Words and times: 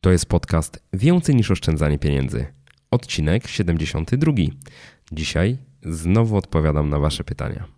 To 0.00 0.10
jest 0.10 0.26
podcast 0.26 0.82
Więcej 0.92 1.34
niż 1.34 1.50
oszczędzanie 1.50 1.98
pieniędzy. 1.98 2.46
Odcinek 2.90 3.48
72. 3.48 4.32
Dzisiaj 5.12 5.58
znowu 5.82 6.36
odpowiadam 6.36 6.88
na 6.88 6.98
Wasze 6.98 7.24
pytania. 7.24 7.77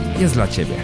jest 0.21 0.33
dla 0.33 0.47
Ciebie. 0.47 0.75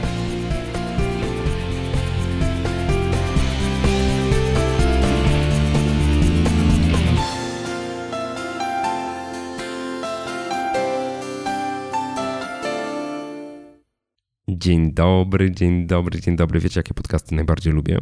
Dzień 14.48 14.94
dobry, 14.94 15.52
dzień 15.52 15.88
dobry, 15.88 16.22
dzień 16.22 16.36
dobry. 16.36 16.60
Wiecie, 16.60 16.80
jakie 16.80 16.94
podcasty 16.94 17.36
najbardziej 17.36 17.74
lubię? 17.74 18.00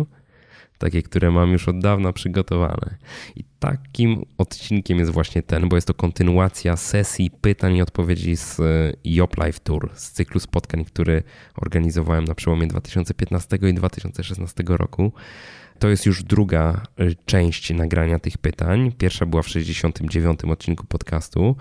Takie, 0.78 1.04
które 1.04 1.32
mam 1.32 1.52
już 1.52 1.68
od 1.70 1.80
dawna 1.80 2.14
przygotowane. 2.14 2.98
I 3.36 3.44
takim 3.60 4.26
odcinkiem 4.38 4.98
jest 4.98 5.12
właśnie 5.12 5.44
ten, 5.44 5.70
bo 5.70 5.78
jest 5.78 5.88
to 5.88 5.94
kontynuacja 5.94 6.76
sesji 6.76 7.32
pytań 7.42 7.76
i 7.76 7.82
odpowiedzi 7.82 8.36
z 8.36 8.62
Yop 9.04 9.38
Live 9.38 9.60
Tour, 9.60 9.92
z 9.94 10.12
cyklu 10.12 10.40
spotkań, 10.40 10.86
który 10.86 11.24
organizowałem 11.56 12.26
na 12.26 12.36
przełomie 12.36 12.68
2015 12.68 13.58
i 13.70 13.74
2016 13.74 14.64
roku. 14.68 15.14
To 15.80 15.90
jest 15.90 16.06
już 16.06 16.24
druga 16.24 16.82
część 17.26 17.74
nagrania 17.74 18.20
tych 18.20 18.38
pytań. 18.38 18.92
Pierwsza 18.98 19.26
była 19.26 19.42
w 19.42 19.50
69 19.50 20.40
odcinku 20.44 20.86
podcastu. 20.86 21.56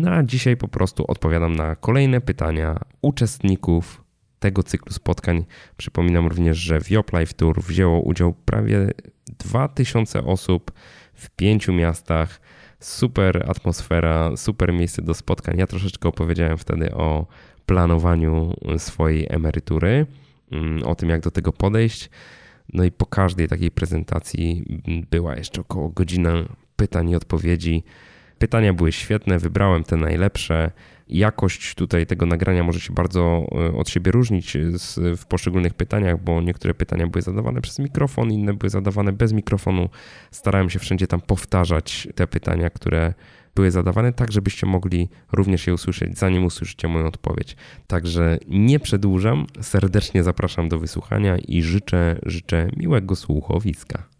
No 0.00 0.10
a 0.10 0.22
dzisiaj 0.22 0.56
po 0.56 0.68
prostu 0.68 1.04
odpowiadam 1.08 1.56
na 1.56 1.76
kolejne 1.76 2.20
pytania 2.20 2.80
uczestników 3.02 4.05
tego 4.46 4.62
cyklu 4.62 4.92
spotkań. 4.92 5.44
Przypominam 5.76 6.26
również, 6.26 6.58
że 6.58 6.80
w 6.80 6.90
Yop 6.90 7.10
Tour 7.36 7.62
wzięło 7.62 8.00
udział 8.00 8.32
prawie 8.32 8.90
2000 9.38 10.24
osób 10.24 10.72
w 11.14 11.30
pięciu 11.30 11.72
miastach. 11.72 12.40
Super 12.80 13.50
atmosfera, 13.50 14.36
super 14.36 14.72
miejsce 14.72 15.02
do 15.02 15.14
spotkań. 15.14 15.58
Ja 15.58 15.66
troszeczkę 15.66 16.08
opowiedziałem 16.08 16.58
wtedy 16.58 16.94
o 16.94 17.26
planowaniu 17.66 18.54
swojej 18.78 19.26
emerytury, 19.28 20.06
o 20.84 20.94
tym, 20.94 21.08
jak 21.08 21.20
do 21.20 21.30
tego 21.30 21.52
podejść. 21.52 22.10
No 22.72 22.84
i 22.84 22.90
po 22.90 23.06
każdej 23.06 23.48
takiej 23.48 23.70
prezentacji 23.70 24.64
była 25.10 25.36
jeszcze 25.36 25.60
około 25.60 25.88
godzina 25.88 26.32
pytań 26.76 27.10
i 27.10 27.16
odpowiedzi. 27.16 27.84
Pytania 28.38 28.72
były 28.72 28.92
świetne, 28.92 29.38
wybrałem 29.38 29.84
te 29.84 29.96
najlepsze. 29.96 30.70
Jakość 31.08 31.74
tutaj 31.74 32.06
tego 32.06 32.26
nagrania 32.26 32.64
może 32.64 32.80
się 32.80 32.92
bardzo 32.92 33.46
od 33.76 33.88
siebie 33.88 34.12
różnić 34.12 34.56
w 35.16 35.26
poszczególnych 35.26 35.74
pytaniach, 35.74 36.22
bo 36.22 36.42
niektóre 36.42 36.74
pytania 36.74 37.06
były 37.06 37.22
zadawane 37.22 37.60
przez 37.60 37.78
mikrofon, 37.78 38.32
inne 38.32 38.54
były 38.54 38.70
zadawane 38.70 39.12
bez 39.12 39.32
mikrofonu. 39.32 39.88
Starałem 40.30 40.70
się 40.70 40.78
wszędzie 40.78 41.06
tam 41.06 41.20
powtarzać 41.20 42.08
te 42.14 42.26
pytania, 42.26 42.70
które 42.70 43.14
były 43.54 43.70
zadawane, 43.70 44.12
tak 44.12 44.32
żebyście 44.32 44.66
mogli 44.66 45.08
również 45.32 45.66
je 45.66 45.74
usłyszeć, 45.74 46.18
zanim 46.18 46.44
usłyszycie 46.44 46.88
moją 46.88 47.06
odpowiedź. 47.06 47.56
Także 47.86 48.38
nie 48.48 48.80
przedłużam, 48.80 49.46
serdecznie 49.60 50.22
zapraszam 50.22 50.68
do 50.68 50.78
wysłuchania 50.78 51.38
i 51.38 51.62
życzę, 51.62 52.18
życzę 52.26 52.68
miłego 52.76 53.16
słuchowiska. 53.16 54.15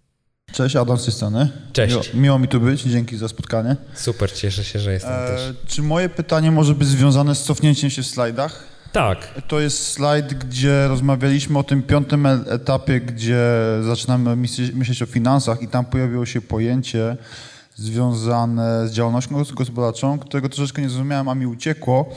Cześć, 0.52 0.76
Adam 0.76 0.98
z 0.98 1.04
tej 1.04 1.14
strony. 1.14 1.48
Cześć. 1.72 1.94
Miło, 1.94 2.04
miło, 2.14 2.38
mi 2.38 2.48
tu 2.48 2.60
być, 2.60 2.82
dzięki 2.82 3.16
za 3.16 3.28
spotkanie. 3.28 3.76
Super, 3.94 4.32
cieszę 4.32 4.64
się, 4.64 4.78
że 4.78 4.92
jestem 4.92 5.12
e, 5.12 5.26
też. 5.26 5.40
Czy 5.66 5.82
moje 5.82 6.08
pytanie 6.08 6.50
może 6.50 6.74
być 6.74 6.88
związane 6.88 7.34
z 7.34 7.42
cofnięciem 7.42 7.90
się 7.90 8.02
w 8.02 8.06
slajdach? 8.06 8.64
Tak. 8.92 9.18
To 9.48 9.60
jest 9.60 9.86
slajd, 9.92 10.34
gdzie 10.34 10.88
rozmawialiśmy 10.88 11.58
o 11.58 11.62
tym 11.64 11.82
piątym 11.82 12.26
etapie, 12.26 13.00
gdzie 13.00 13.40
zaczynamy 13.82 14.36
myśleć 14.74 15.02
o 15.02 15.06
finansach 15.06 15.62
i 15.62 15.68
tam 15.68 15.84
pojawiło 15.84 16.26
się 16.26 16.40
pojęcie 16.40 17.16
związane 17.76 18.88
z 18.88 18.92
działalnością 18.92 19.44
gospodarczą, 19.54 20.18
którego 20.18 20.48
troszeczkę 20.48 20.82
nie 20.82 20.88
zrozumiałem, 20.88 21.28
a 21.28 21.34
mi 21.34 21.46
uciekło. 21.46 22.14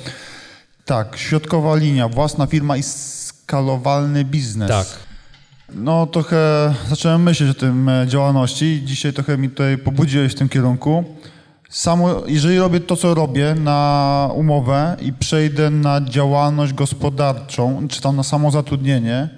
Tak, 0.86 1.18
środkowa 1.18 1.76
linia, 1.76 2.10
własna 2.10 2.48
firma 2.48 2.78
i 2.78 2.84
skalowalny 2.84 4.26
biznes. 4.26 4.70
Tak. 4.70 4.88
No 5.74 6.08
trochę 6.08 6.74
zacząłem 6.90 7.24
myśleć 7.24 7.50
o 7.50 7.54
tym 7.54 7.90
e, 7.90 8.08
działalności. 8.08 8.82
Dzisiaj 8.86 9.14
trochę 9.14 9.38
mi 9.38 9.50
tutaj 9.50 9.78
pobudziłeś 9.78 10.32
w 10.32 10.36
tym 10.36 10.50
kierunku. 10.50 11.04
Samo, 11.70 12.24
jeżeli 12.28 12.58
robię 12.58 12.80
to, 12.80 12.96
co 12.96 13.14
robię 13.14 13.56
na 13.56 14.30
umowę 14.36 14.98
i 15.02 15.14
przejdę 15.14 15.70
na 15.70 16.02
działalność 16.02 16.74
gospodarczą, 16.74 17.88
czy 17.88 18.02
tam 18.02 18.16
na 18.16 18.24
samozatrudnienie, 18.24 19.30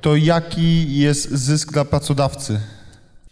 to 0.00 0.16
jaki 0.16 0.98
jest 0.98 1.30
zysk 1.30 1.72
dla 1.72 1.84
pracodawcy? 1.84 2.60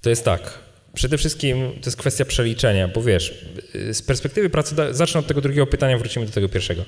To 0.01 0.11
jest 0.11 0.25
tak. 0.25 0.59
Przede 0.95 1.19
wszystkim 1.19 1.73
to 1.73 1.87
jest 1.87 1.97
kwestia 1.97 2.25
przeliczenia, 2.25 2.89
bo 2.89 3.03
wiesz, 3.03 3.47
z 3.93 4.03
perspektywy 4.03 4.51
pracodawcy, 4.51 4.95
zacznę 4.95 5.21
od 5.21 5.27
tego 5.27 5.41
drugiego 5.41 5.67
pytania, 5.67 5.99
wrócimy 5.99 6.27
do 6.27 6.33
tego 6.33 6.49
pierwszego. 6.49 6.83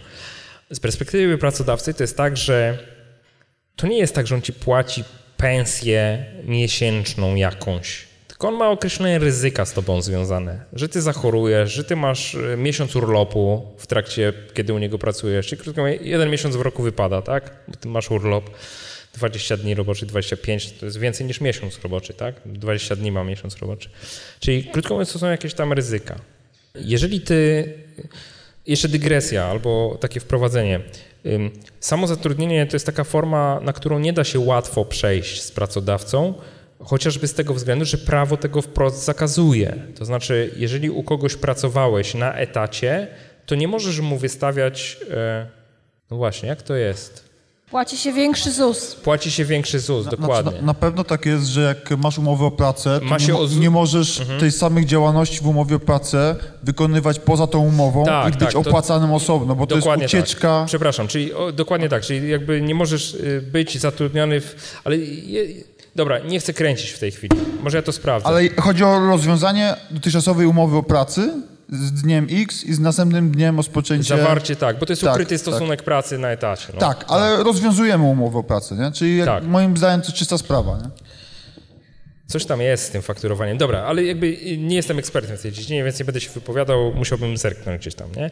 Z 0.70 0.80
perspektywy 0.80 1.38
pracodawcy 1.38 1.94
to 1.94 2.02
jest 2.02 2.16
tak, 2.16 2.36
że 2.36 2.78
to 3.76 3.86
nie 3.86 3.98
jest 3.98 4.14
tak, 4.14 4.26
że 4.26 4.34
on 4.34 4.42
ci 4.42 4.52
płaci 4.52 5.04
pensję 5.38 6.24
miesięczną 6.44 7.34
jakąś. 7.34 8.08
Tylko 8.28 8.48
on 8.48 8.54
ma 8.54 8.70
określone 8.70 9.18
ryzyka 9.18 9.64
z 9.64 9.72
tobą 9.72 10.02
związane, 10.02 10.64
że 10.72 10.88
ty 10.88 11.02
zachorujesz, 11.02 11.72
że 11.72 11.84
ty 11.84 11.96
masz 11.96 12.34
e, 12.34 12.56
miesiąc 12.56 12.96
urlopu 12.96 13.66
w 13.78 13.86
trakcie, 13.86 14.32
kiedy 14.54 14.74
u 14.74 14.78
niego 14.78 14.98
pracujesz. 14.98 15.46
Czyli 15.46 15.62
krótko 15.62 15.82
mówiąc, 15.82 16.02
jeden 16.02 16.30
miesiąc 16.30 16.56
w 16.56 16.60
roku 16.60 16.82
wypada, 16.82 17.22
tak? 17.22 17.50
Bo 17.68 17.74
ty 17.74 17.88
masz 17.88 18.10
urlop. 18.10 18.50
20 19.14 19.56
dni 19.56 19.74
roboczy, 19.74 20.06
25 20.06 20.72
to 20.72 20.86
jest 20.86 20.98
więcej 20.98 21.26
niż 21.26 21.40
miesiąc 21.40 21.80
roboczy, 21.82 22.14
tak? 22.14 22.34
20 22.46 22.96
dni 22.96 23.12
ma 23.12 23.24
miesiąc 23.24 23.56
roboczy. 23.56 23.88
Czyli 24.40 24.64
krótko 24.64 24.94
mówiąc, 24.94 25.12
to 25.12 25.18
są 25.18 25.30
jakieś 25.30 25.54
tam 25.54 25.72
ryzyka. 25.72 26.18
Jeżeli 26.74 27.20
ty, 27.20 27.72
jeszcze 28.66 28.88
dygresja 28.88 29.44
albo 29.44 29.98
takie 30.00 30.20
wprowadzenie. 30.20 30.80
Samo 31.80 32.06
zatrudnienie 32.06 32.66
to 32.66 32.76
jest 32.76 32.86
taka 32.86 33.04
forma, 33.04 33.60
na 33.62 33.72
którą 33.72 33.98
nie 33.98 34.12
da 34.12 34.24
się 34.24 34.38
łatwo 34.38 34.84
przejść 34.84 35.42
z 35.42 35.52
pracodawcą, 35.52 36.34
chociażby 36.84 37.28
z 37.28 37.34
tego 37.34 37.54
względu, 37.54 37.84
że 37.84 37.98
prawo 37.98 38.36
tego 38.36 38.62
wprost 38.62 39.04
zakazuje. 39.04 39.74
To 39.94 40.04
znaczy, 40.04 40.50
jeżeli 40.56 40.90
u 40.90 41.02
kogoś 41.02 41.34
pracowałeś 41.34 42.14
na 42.14 42.34
etacie, 42.34 43.08
to 43.46 43.54
nie 43.54 43.68
możesz 43.68 44.00
mu 44.00 44.16
wystawiać. 44.16 44.98
E, 45.10 45.46
no 46.10 46.16
właśnie, 46.16 46.48
jak 46.48 46.62
to 46.62 46.74
jest? 46.74 47.27
Płaci 47.70 47.96
się 47.96 48.12
większy 48.12 48.52
ZUS. 48.52 48.94
Płaci 48.94 49.30
się 49.30 49.44
większy 49.44 49.80
ZUS, 49.80 50.04
na, 50.04 50.10
dokładnie. 50.10 50.52
Na, 50.52 50.66
na, 50.66 50.74
pewno 50.74 51.04
tak 51.04 51.26
jest, 51.26 51.46
że 51.46 51.62
jak 51.62 51.98
masz 51.98 52.18
umowę 52.18 52.44
o 52.44 52.50
pracę, 52.50 53.00
to 53.08 53.26
nie, 53.26 53.36
o... 53.36 53.46
nie, 53.46 53.70
możesz 53.70 54.20
mhm. 54.20 54.40
tej 54.40 54.52
samej 54.52 54.86
działalności 54.86 55.40
w 55.40 55.46
umowie 55.46 55.76
o 55.76 55.78
pracę 55.78 56.36
wykonywać 56.62 57.18
poza 57.18 57.46
tą 57.46 57.58
umową 57.58 58.04
tak, 58.04 58.34
i 58.34 58.38
być 58.38 58.48
tak, 58.48 58.56
opłacanym 58.56 59.10
to... 59.10 59.16
osobno, 59.16 59.54
bo 59.54 59.66
dokładnie 59.66 60.08
to 60.08 60.16
jest 60.16 60.28
ucieczka. 60.28 60.58
Tak. 60.60 60.66
Przepraszam, 60.66 61.08
czyli 61.08 61.34
o, 61.34 61.52
dokładnie 61.52 61.88
tak, 61.88 62.02
czyli 62.02 62.28
jakby 62.28 62.62
nie 62.62 62.74
możesz 62.74 63.14
y, 63.14 63.44
być 63.52 63.78
zatrudniony 63.78 64.40
w... 64.40 64.80
Ale 64.84 64.96
je... 64.96 65.44
Dobra, 65.96 66.18
nie 66.18 66.40
chcę 66.40 66.52
kręcić 66.52 66.90
w 66.90 66.98
tej 66.98 67.10
chwili. 67.10 67.36
Może 67.62 67.76
ja 67.76 67.82
to 67.82 67.92
sprawdzę. 67.92 68.28
Ale 68.28 68.48
chodzi 68.48 68.84
o 68.84 69.06
rozwiązanie 69.06 69.76
dotychczasowej 69.90 70.46
umowy 70.46 70.76
o 70.76 70.82
pracy, 70.82 71.42
z 71.68 72.02
dniem 72.02 72.26
X 72.30 72.64
i 72.64 72.74
z 72.74 72.80
następnym 72.80 73.30
dniem 73.30 73.56
rozpoczęcie... 73.56 74.16
Zawarcie, 74.16 74.56
tak, 74.56 74.78
bo 74.78 74.86
to 74.86 74.92
jest 74.92 75.02
tak, 75.02 75.12
ukryty 75.12 75.34
tak. 75.34 75.40
stosunek 75.40 75.78
tak. 75.78 75.84
pracy 75.84 76.18
na 76.18 76.28
etacie. 76.30 76.68
No. 76.74 76.80
Tak, 76.80 77.04
ale 77.08 77.36
tak. 77.36 77.46
rozwiązujemy 77.46 78.04
umowę 78.04 78.38
o 78.38 78.42
pracę, 78.42 78.74
nie? 78.74 78.92
Czyli 78.92 79.24
tak. 79.24 79.44
moim 79.44 79.76
zdaniem 79.76 80.02
to 80.02 80.12
czysta 80.12 80.38
sprawa, 80.38 80.78
nie? 80.78 80.90
Coś 82.26 82.44
tam 82.44 82.60
jest 82.60 82.84
z 82.84 82.90
tym 82.90 83.02
fakturowaniem. 83.02 83.58
Dobra, 83.58 83.82
ale 83.82 84.04
jakby 84.04 84.36
nie 84.58 84.76
jestem 84.76 84.98
ekspertem 84.98 85.36
w 85.36 85.42
tej 85.42 85.52
dziedzinie, 85.52 85.84
więc 85.84 85.98
nie 85.98 86.04
będę 86.04 86.20
się 86.20 86.30
wypowiadał, 86.30 86.94
musiałbym 86.94 87.36
zerknąć 87.36 87.80
gdzieś 87.80 87.94
tam, 87.94 88.08
nie? 88.16 88.30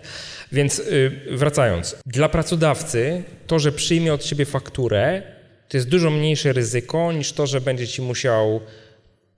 Więc 0.53 0.79
yy, 0.79 1.37
wracając. 1.37 1.97
Dla 2.07 2.29
pracodawcy 2.29 3.25
to, 3.47 3.59
że 3.59 3.73
przyjmie 3.73 4.15
od 4.15 4.23
ciebie 4.23 4.45
fakturę, 4.45 5.23
to 5.69 5.77
jest 5.77 5.89
dużo 5.89 6.11
mniejsze 6.11 6.53
ryzyko 6.53 7.13
niż 7.13 7.33
to, 7.33 7.47
że 7.47 7.61
będzie 7.61 7.89
ci 7.89 8.03
musiał 8.03 8.61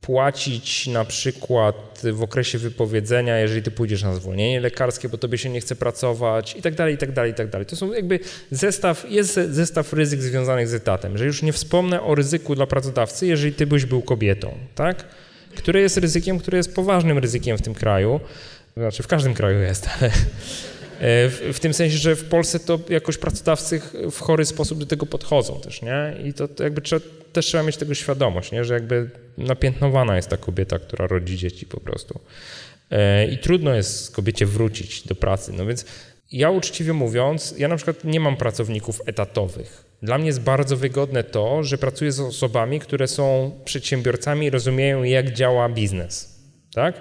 płacić 0.01 0.87
na 0.87 1.05
przykład 1.05 2.01
w 2.13 2.23
okresie 2.23 2.59
wypowiedzenia, 2.59 3.39
jeżeli 3.39 3.63
ty 3.63 3.71
pójdziesz 3.71 4.03
na 4.03 4.15
zwolnienie 4.15 4.61
lekarskie, 4.61 5.09
bo 5.09 5.19
tobie 5.19 5.39
się 5.39 5.51
nie 5.51 5.61
chce 5.61 5.77
pracować 5.77 6.57
i 6.57 6.63
tak 6.63 6.75
dalej, 6.75 6.95
i 6.95 6.99
tak 6.99 7.13
dalej, 7.13 7.31
i 7.31 7.35
tak 7.35 7.49
dalej. 7.49 7.67
To 7.67 7.77
są 7.77 7.93
jakby 7.93 8.21
zestaw, 8.51 9.11
jest 9.11 9.35
zestaw 9.35 9.93
ryzyk 9.93 10.23
związanych 10.23 10.69
z 10.69 10.75
etatem, 10.75 11.19
że 11.19 11.27
już 11.27 11.43
nie 11.43 11.53
wspomnę 11.53 12.03
o 12.03 12.15
ryzyku 12.15 12.55
dla 12.55 12.67
pracodawcy, 12.67 13.27
jeżeli 13.27 13.53
ty 13.53 13.67
byś 13.67 13.85
był 13.85 14.03
kobietą, 14.03 14.55
tak? 14.75 15.05
Które 15.57 15.81
jest 15.81 15.97
ryzykiem, 15.97 16.39
które 16.39 16.59
jest 16.59 16.75
poważnym 16.75 17.19
ryzykiem 17.19 17.59
w 17.59 17.63
tym 17.63 17.75
kraju, 17.75 18.21
znaczy 18.77 19.03
w 19.03 19.07
każdym 19.07 19.35
kraju 19.35 19.61
jest, 19.61 19.89
ale 20.01 20.11
w, 21.01 21.51
w, 21.55 21.61
tym 21.61 21.75
sensie, 21.75 21.99
że 21.99 22.17
w 22.17 22.25
Polsce 22.25 22.61
to 22.61 22.79
jakoś 22.89 23.19
pracodawcy 23.19 23.81
w 24.11 24.21
chory 24.21 24.45
sposób 24.45 24.79
do 24.79 24.87
tego 24.87 25.07
podchodzą 25.07 25.61
też, 25.61 25.83
nie? 25.83 26.17
I 26.25 26.33
to, 26.33 26.49
to 26.49 26.65
jakby 26.65 26.81
trzeba, 26.81 27.07
też 27.33 27.47
trzeba 27.47 27.63
mieć 27.63 27.77
tego 27.77 27.95
świadomość, 27.95 28.53
nie? 28.53 28.65
Że 28.65 28.75
jakby 28.75 29.11
napiętnowana 29.39 30.17
jest 30.17 30.29
ta 30.29 30.37
kobieta, 30.37 30.79
która 30.79 31.07
rodzi 31.07 31.37
dzieci 31.37 31.67
po 31.67 31.81
prostu. 31.81 32.21
E, 32.91 33.27
I 33.27 33.39
trudno 33.39 33.75
jest 33.75 34.17
kobiecie 34.17 34.47
wrócić 34.47 35.07
do 35.07 35.15
pracy. 35.15 35.53
No 35.53 35.67
więc 35.67 35.85
ja 36.33 36.51
uczciwie 36.51 36.93
mówiąc, 36.93 37.55
ja 37.59 37.69
na 37.69 37.77
przykład 37.77 38.05
nie 38.05 38.21
mam 38.21 38.37
pracowników 38.37 39.01
etatowych. 39.07 39.85
Dla 40.03 40.19
mnie 40.19 40.27
jest 40.27 40.41
bardzo 40.41 40.77
wygodne 40.77 41.25
to, 41.25 41.63
że 41.63 41.79
pracuję 41.79 42.13
z 42.13 42.21
osobami, 42.21 42.81
które 42.81 43.09
są 43.09 43.53
przedsiębiorcami 43.65 44.47
i 44.47 44.51
rozumieją, 44.51 45.03
jak 45.03 45.33
działa 45.33 45.69
biznes. 45.69 46.39
Tak? 46.75 47.01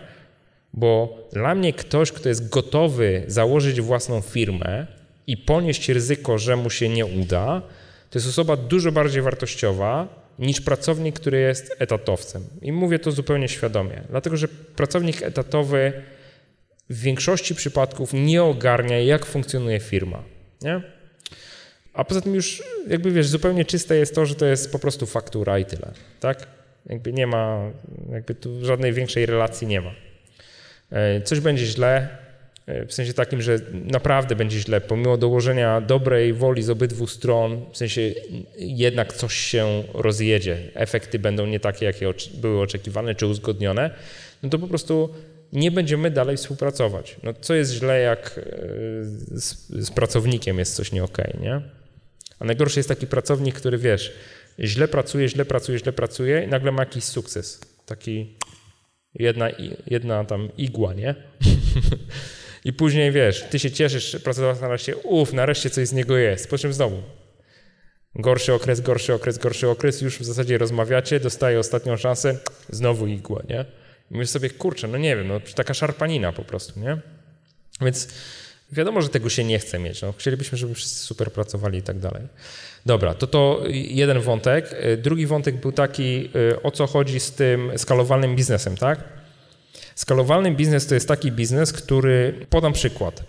Bo 0.77 1.17
dla 1.33 1.55
mnie 1.55 1.73
ktoś, 1.73 2.11
kto 2.11 2.29
jest 2.29 2.49
gotowy 2.49 3.23
założyć 3.27 3.81
własną 3.81 4.21
firmę 4.21 4.87
i 5.27 5.37
ponieść 5.37 5.89
ryzyko, 5.89 6.37
że 6.37 6.55
mu 6.55 6.69
się 6.69 6.89
nie 6.89 7.05
uda, 7.05 7.61
to 8.09 8.19
jest 8.19 8.27
osoba 8.27 8.55
dużo 8.55 8.91
bardziej 8.91 9.21
wartościowa 9.21 10.07
niż 10.39 10.61
pracownik, 10.61 11.19
który 11.19 11.39
jest 11.39 11.75
etatowcem. 11.79 12.43
I 12.61 12.71
mówię 12.71 12.99
to 12.99 13.11
zupełnie 13.11 13.49
świadomie, 13.49 14.01
dlatego 14.09 14.37
że 14.37 14.47
pracownik 14.47 15.23
etatowy 15.23 15.93
w 16.89 17.01
większości 17.01 17.55
przypadków 17.55 18.13
nie 18.13 18.43
ogarnia, 18.43 18.99
jak 18.99 19.25
funkcjonuje 19.25 19.79
firma. 19.79 20.23
Nie? 20.61 20.81
A 21.93 22.03
poza 22.03 22.21
tym 22.21 22.35
już, 22.35 22.63
jakby 22.87 23.11
wiesz, 23.11 23.27
zupełnie 23.27 23.65
czyste 23.65 23.95
jest 23.95 24.15
to, 24.15 24.25
że 24.25 24.35
to 24.35 24.45
jest 24.45 24.71
po 24.71 24.79
prostu 24.79 25.05
faktura 25.05 25.59
i 25.59 25.65
tyle. 25.65 25.91
Tak? 26.19 26.47
Jakby 26.85 27.13
nie 27.13 27.27
ma, 27.27 27.71
jakby 28.11 28.35
tu 28.35 28.65
żadnej 28.65 28.93
większej 28.93 29.25
relacji 29.25 29.67
nie 29.67 29.81
ma. 29.81 30.06
E, 30.91 31.21
coś 31.21 31.39
będzie 31.39 31.65
źle, 31.65 32.07
e, 32.65 32.85
w 32.85 32.93
sensie 32.93 33.13
takim, 33.13 33.41
że 33.41 33.59
naprawdę 33.73 34.35
będzie 34.35 34.59
źle, 34.59 34.81
pomimo 34.81 35.17
dołożenia 35.17 35.81
dobrej 35.81 36.33
woli 36.33 36.63
z 36.63 36.69
obydwu 36.69 37.07
stron, 37.07 37.65
w 37.71 37.77
sensie 37.77 38.01
jednak 38.57 39.13
coś 39.13 39.33
się 39.33 39.83
rozjedzie, 39.93 40.57
efekty 40.73 41.19
będą 41.19 41.45
nie 41.45 41.59
takie, 41.59 41.85
jakie 41.85 42.13
były 42.33 42.61
oczekiwane 42.61 43.15
czy 43.15 43.27
uzgodnione, 43.27 43.91
no 44.43 44.49
to 44.49 44.59
po 44.59 44.67
prostu 44.67 45.09
nie 45.53 45.71
będziemy 45.71 46.11
dalej 46.11 46.37
współpracować. 46.37 47.15
No 47.23 47.33
co 47.41 47.53
jest 47.53 47.71
źle, 47.71 47.99
jak 47.99 48.37
e, 48.37 48.41
z, 49.39 49.67
z 49.69 49.91
pracownikiem 49.91 50.59
jest 50.59 50.75
coś 50.75 50.91
nie 50.91 51.03
okej, 51.03 51.29
okay, 51.29 51.41
nie? 51.41 51.61
A 52.39 52.45
najgorszy 52.45 52.79
jest 52.79 52.89
taki 52.89 53.07
pracownik, 53.07 53.55
który 53.55 53.77
wiesz, 53.77 54.13
źle 54.59 54.87
pracuje, 54.87 55.29
źle 55.29 55.45
pracuje, 55.45 55.79
źle 55.79 55.93
pracuje 55.93 56.43
i 56.43 56.47
nagle 56.47 56.71
ma 56.71 56.81
jakiś 56.81 57.03
sukces. 57.03 57.61
Taki 57.85 58.35
jedna, 59.13 59.49
jedna 59.87 60.25
tam 60.25 60.49
igła, 60.57 60.93
nie? 60.93 61.15
I 62.65 62.73
później 62.73 63.11
wiesz, 63.11 63.45
ty 63.49 63.59
się 63.59 63.71
cieszysz, 63.71 64.17
pracodawca 64.23 64.61
nareszcie, 64.61 64.97
uff, 64.97 65.33
nareszcie 65.33 65.69
coś 65.69 65.87
z 65.87 65.93
niego 65.93 66.17
jest, 66.17 66.49
po 66.49 66.57
czym 66.57 66.73
znowu 66.73 67.03
gorszy 68.15 68.53
okres, 68.53 68.81
gorszy 68.81 69.13
okres, 69.13 69.37
gorszy 69.37 69.69
okres, 69.69 70.01
już 70.01 70.19
w 70.19 70.23
zasadzie 70.23 70.57
rozmawiacie, 70.57 71.19
dostaje 71.19 71.59
ostatnią 71.59 71.97
szansę, 71.97 72.39
znowu 72.69 73.07
igła, 73.07 73.43
nie? 73.49 73.65
I 74.11 74.13
mówisz 74.13 74.29
sobie, 74.29 74.49
kurczę, 74.49 74.87
no 74.87 74.97
nie 74.97 75.15
wiem, 75.15 75.27
no 75.27 75.39
taka 75.55 75.73
szarpanina 75.73 76.33
po 76.33 76.43
prostu, 76.43 76.79
nie? 76.79 76.97
Więc 77.81 78.07
wiadomo, 78.71 79.01
że 79.01 79.09
tego 79.09 79.29
się 79.29 79.43
nie 79.43 79.59
chce 79.59 79.79
mieć, 79.79 80.01
no. 80.01 80.13
Chcielibyśmy, 80.17 80.57
żeby 80.57 80.73
wszyscy 80.73 81.05
super 81.05 81.31
pracowali 81.31 81.79
i 81.79 81.81
tak 81.81 81.99
dalej. 81.99 82.23
Dobra, 82.87 83.13
to 83.13 83.27
to 83.27 83.63
jeden 83.71 84.19
wątek. 84.19 84.75
Drugi 84.97 85.25
wątek 85.25 85.55
był 85.55 85.71
taki, 85.71 86.29
y, 86.53 86.61
o 86.61 86.71
co 86.71 86.87
chodzi 86.87 87.19
z 87.19 87.31
tym 87.31 87.71
skalowalnym 87.77 88.35
biznesem, 88.35 88.77
tak? 88.77 89.03
Skalowalny 89.95 90.51
biznes 90.51 90.87
to 90.87 90.93
jest 90.93 91.07
taki 91.07 91.31
biznes, 91.31 91.73
który, 91.73 92.45
podam 92.49 92.73
przykład, 92.73 93.23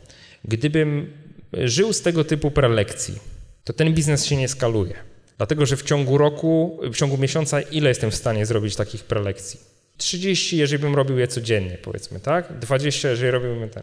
gdybym 0.45 1.13
żył 1.53 1.93
z 1.93 2.03
tego 2.03 2.25
typu 2.25 2.51
prelekcji, 2.51 3.19
to 3.65 3.73
ten 3.73 3.95
biznes 3.95 4.27
się 4.27 4.37
nie 4.37 4.49
skaluje. 4.49 4.95
Dlatego, 5.37 5.67
że 5.67 5.77
w 5.77 5.83
ciągu 5.83 6.19
roku, 6.19 6.81
w 6.93 6.97
ciągu 6.97 7.19
miesiąca, 7.19 7.61
ile 7.61 7.89
jestem 7.89 8.11
w 8.11 8.15
stanie 8.15 8.47
zrobić 8.47 8.77
takich 8.77 9.05
prelekcji? 9.05 9.61
30, 9.97 10.57
jeżeli 10.57 10.83
bym 10.83 10.95
robił 10.95 11.19
je 11.19 11.29
codziennie, 11.29 11.79
powiedzmy, 11.83 12.21
tak? 12.21 12.59
20, 12.59 13.09
jeżeli 13.09 13.31
robiłbym 13.31 13.69
ten. 13.69 13.83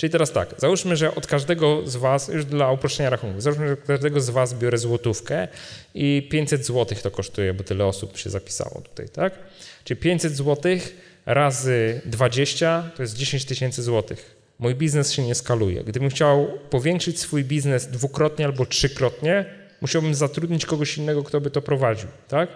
Czyli 0.00 0.10
teraz 0.10 0.32
tak, 0.32 0.54
załóżmy, 0.56 0.96
że 0.96 1.14
od 1.14 1.26
każdego 1.26 1.82
z 1.86 1.96
Was, 1.96 2.28
już 2.28 2.44
dla 2.44 2.72
uproszczenia 2.72 3.10
rachunku, 3.10 3.40
załóżmy, 3.40 3.66
że 3.66 3.72
od 3.72 3.80
każdego 3.80 4.20
z 4.20 4.30
Was 4.30 4.54
biorę 4.54 4.78
złotówkę 4.78 5.48
i 5.94 6.28
500 6.30 6.66
zł 6.66 6.98
to 7.02 7.10
kosztuje, 7.10 7.54
bo 7.54 7.64
tyle 7.64 7.86
osób 7.86 8.18
się 8.18 8.30
zapisało 8.30 8.80
tutaj, 8.80 9.08
tak? 9.08 9.38
Czyli 9.84 10.00
500 10.00 10.36
zł 10.36 10.78
razy 11.26 12.00
20 12.04 12.90
to 12.96 13.02
jest 13.02 13.16
10 13.16 13.44
tysięcy 13.44 13.82
złotych. 13.82 14.36
Mój 14.58 14.74
biznes 14.74 15.12
się 15.12 15.26
nie 15.26 15.34
skaluje. 15.34 15.84
Gdybym 15.84 16.10
chciał 16.10 16.48
powiększyć 16.70 17.20
swój 17.20 17.44
biznes 17.44 17.86
dwukrotnie 17.86 18.44
albo 18.44 18.66
trzykrotnie, 18.66 19.44
musiałbym 19.80 20.14
zatrudnić 20.14 20.66
kogoś 20.66 20.98
innego, 20.98 21.22
kto 21.22 21.40
by 21.40 21.50
to 21.50 21.62
prowadził, 21.62 22.08
tak? 22.28 22.48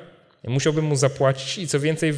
Musiałbym 0.45 0.85
mu 0.85 0.97
zapłacić 0.97 1.59
i 1.59 1.69
co 1.69 1.81
więcej, 1.81 2.15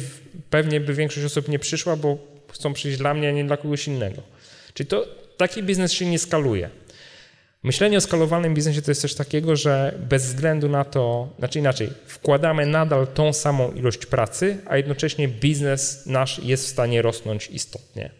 pewnie 0.49 0.79
by 0.79 0.93
większość 0.93 1.25
osób 1.25 1.47
nie 1.47 1.59
przyszła, 1.59 1.95
bo 1.95 2.17
chcą 2.51 2.73
przyjść 2.73 2.97
dla 2.97 3.13
mnie, 3.13 3.29
a 3.29 3.31
nie 3.31 3.45
dla 3.45 3.57
kogoś 3.57 3.87
innego. 3.87 4.36
Czyli 4.77 4.87
to, 4.87 5.07
taki 5.37 5.63
biznes 5.63 5.91
się 5.91 6.05
nie 6.05 6.19
skaluje. 6.19 6.69
Myślenie 7.63 7.97
o 7.97 8.01
skalowalnym 8.01 8.53
biznesie 8.53 8.81
to 8.81 8.91
jest 8.91 9.01
coś 9.01 9.13
takiego, 9.13 9.55
że 9.55 9.99
bez 10.09 10.25
względu 10.25 10.69
na 10.69 10.83
to, 10.85 11.33
znaczy 11.39 11.59
inaczej, 11.59 11.89
wkładamy 12.05 12.65
nadal 12.65 13.07
tą 13.07 13.33
samą 13.33 13.71
ilość 13.71 14.05
pracy, 14.05 14.57
a 14.65 14.77
jednocześnie 14.77 15.27
biznes 15.27 16.05
nasz 16.05 16.39
jest 16.39 16.65
w 16.65 16.67
stanie 16.67 17.01
rosnąć 17.01 17.47
istotnie. 17.47 18.11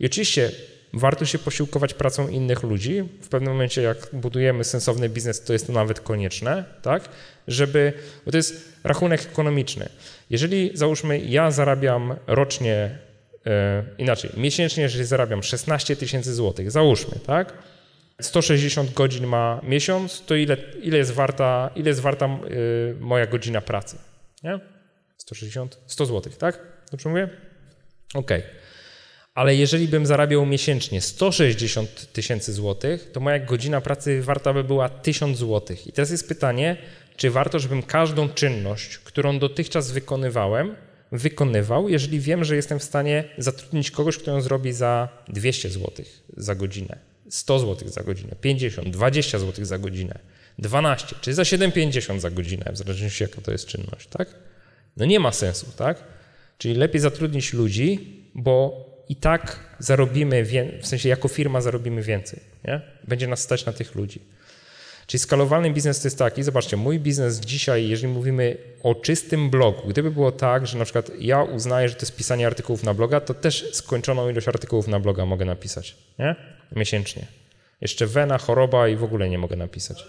I 0.00 0.06
oczywiście 0.06 0.50
warto 0.92 1.24
się 1.24 1.38
posiłkować 1.38 1.94
pracą 1.94 2.28
innych 2.28 2.62
ludzi. 2.62 3.02
W 3.22 3.28
pewnym 3.28 3.52
momencie, 3.52 3.82
jak 3.82 4.08
budujemy 4.12 4.64
sensowny 4.64 5.08
biznes, 5.08 5.44
to 5.44 5.52
jest 5.52 5.66
to 5.66 5.72
nawet 5.72 6.00
konieczne, 6.00 6.64
tak? 6.82 7.08
Żeby, 7.48 7.92
bo 8.24 8.30
to 8.30 8.36
jest 8.36 8.72
rachunek 8.84 9.22
ekonomiczny. 9.22 9.88
Jeżeli 10.30 10.70
załóżmy, 10.74 11.18
ja 11.18 11.50
zarabiam 11.50 12.16
rocznie 12.26 13.05
inaczej, 13.98 14.30
miesięcznie, 14.36 14.82
jeżeli 14.82 15.04
zarabiam 15.04 15.42
16 15.42 15.96
tysięcy 15.96 16.34
złotych, 16.34 16.70
załóżmy, 16.70 17.18
tak? 17.26 17.52
160 18.20 18.92
godzin 18.92 19.26
ma 19.26 19.60
miesiąc, 19.62 20.22
to 20.26 20.34
ile, 20.34 20.56
ile 20.82 20.98
jest 20.98 21.12
warta, 21.12 21.70
ile 21.76 21.88
jest 21.88 22.00
warta 22.00 22.26
e, 22.26 22.38
moja 23.00 23.26
godzina 23.26 23.60
pracy? 23.60 23.98
Nie? 24.42 24.60
160, 25.16 25.78
100 25.86 26.06
złotych, 26.06 26.36
tak? 26.36 26.58
Dobrze 26.90 27.08
mówię? 27.08 27.28
OK. 28.14 28.30
Ale 29.34 29.54
jeżeli 29.54 29.88
bym 29.88 30.06
zarabiał 30.06 30.46
miesięcznie 30.46 31.00
160 31.00 32.12
tysięcy 32.12 32.52
złotych, 32.52 33.12
to 33.12 33.20
moja 33.20 33.38
godzina 33.38 33.80
pracy 33.80 34.22
warta 34.22 34.52
by 34.52 34.64
była 34.64 34.88
1000 34.88 35.38
złotych. 35.38 35.86
I 35.86 35.92
teraz 35.92 36.10
jest 36.10 36.28
pytanie, 36.28 36.76
czy 37.16 37.30
warto, 37.30 37.58
żebym 37.58 37.82
każdą 37.82 38.28
czynność, 38.28 38.98
którą 38.98 39.38
dotychczas 39.38 39.90
wykonywałem, 39.90 40.76
wykonywał, 41.12 41.88
jeżeli 41.88 42.20
wiem, 42.20 42.44
że 42.44 42.56
jestem 42.56 42.78
w 42.78 42.82
stanie 42.82 43.24
zatrudnić 43.38 43.90
kogoś, 43.90 44.18
kto 44.18 44.30
ją 44.30 44.40
zrobi 44.40 44.72
za 44.72 45.08
200 45.28 45.70
zł 45.70 46.04
za 46.36 46.54
godzinę, 46.54 46.98
100 47.28 47.58
zł 47.58 47.88
za 47.88 48.02
godzinę, 48.02 48.36
50, 48.40 48.90
20 48.90 49.38
zł 49.38 49.64
za 49.64 49.78
godzinę, 49.78 50.18
12 50.58 51.16
czy 51.20 51.34
za 51.34 51.42
7,50 51.42 52.20
za 52.20 52.30
godzinę, 52.30 52.72
w 52.72 52.76
zależności 52.76 53.22
jaka 53.22 53.40
to 53.40 53.52
jest 53.52 53.66
czynność, 53.66 54.08
tak? 54.08 54.28
No 54.96 55.04
nie 55.04 55.20
ma 55.20 55.32
sensu, 55.32 55.66
tak? 55.76 56.04
Czyli 56.58 56.74
lepiej 56.74 57.00
zatrudnić 57.00 57.52
ludzi, 57.52 58.16
bo 58.34 58.86
i 59.08 59.16
tak 59.16 59.60
zarobimy, 59.78 60.44
w 60.82 60.86
sensie 60.86 61.08
jako 61.08 61.28
firma 61.28 61.60
zarobimy 61.60 62.02
więcej, 62.02 62.40
nie? 62.64 62.80
Będzie 63.08 63.26
nas 63.26 63.40
stać 63.40 63.66
na 63.66 63.72
tych 63.72 63.94
ludzi. 63.94 64.20
Czyli 65.06 65.20
skalowalny 65.20 65.70
biznes 65.70 66.00
to 66.00 66.06
jest 66.06 66.18
taki, 66.18 66.42
zobaczcie, 66.42 66.76
mój 66.76 67.00
biznes 67.00 67.40
dzisiaj, 67.40 67.88
jeżeli 67.88 68.12
mówimy 68.12 68.56
o 68.82 68.94
czystym 68.94 69.50
blogu, 69.50 69.88
gdyby 69.88 70.10
było 70.10 70.32
tak, 70.32 70.66
że 70.66 70.78
na 70.78 70.84
przykład 70.84 71.10
ja 71.18 71.42
uznaję, 71.42 71.88
że 71.88 71.94
to 71.94 72.00
jest 72.00 72.16
pisanie 72.16 72.46
artykułów 72.46 72.82
na 72.82 72.94
bloga, 72.94 73.20
to 73.20 73.34
też 73.34 73.70
skończoną 73.72 74.30
ilość 74.30 74.48
artykułów 74.48 74.88
na 74.88 75.00
bloga 75.00 75.26
mogę 75.26 75.44
napisać, 75.44 75.96
nie? 76.18 76.36
Miesięcznie. 76.76 77.26
Jeszcze 77.80 78.06
wena, 78.06 78.38
choroba 78.38 78.88
i 78.88 78.96
w 78.96 79.04
ogóle 79.04 79.28
nie 79.28 79.38
mogę 79.38 79.56
napisać. 79.56 80.04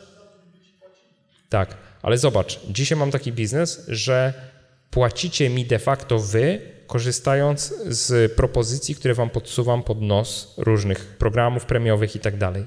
Tak, 1.50 1.78
ale 2.02 2.18
zobacz, 2.18 2.60
dzisiaj 2.70 2.98
mam 2.98 3.12
taki 3.12 3.32
biznes, 3.32 3.86
że 3.88 4.34
płacicie 4.92 5.50
mi 5.50 5.66
de 5.66 5.80
facto 5.80 6.20
wy, 6.20 6.62
korzystając 6.88 7.74
z 7.88 8.34
propozycji, 8.34 8.96
które 8.96 9.14
wam 9.14 9.30
podsuwam 9.30 9.84
pod 9.84 10.02
nos 10.02 10.54
różnych 10.58 11.06
programów 11.06 11.66
premiowych 11.66 12.16
i 12.16 12.20
tak 12.20 12.38
dalej. 12.38 12.66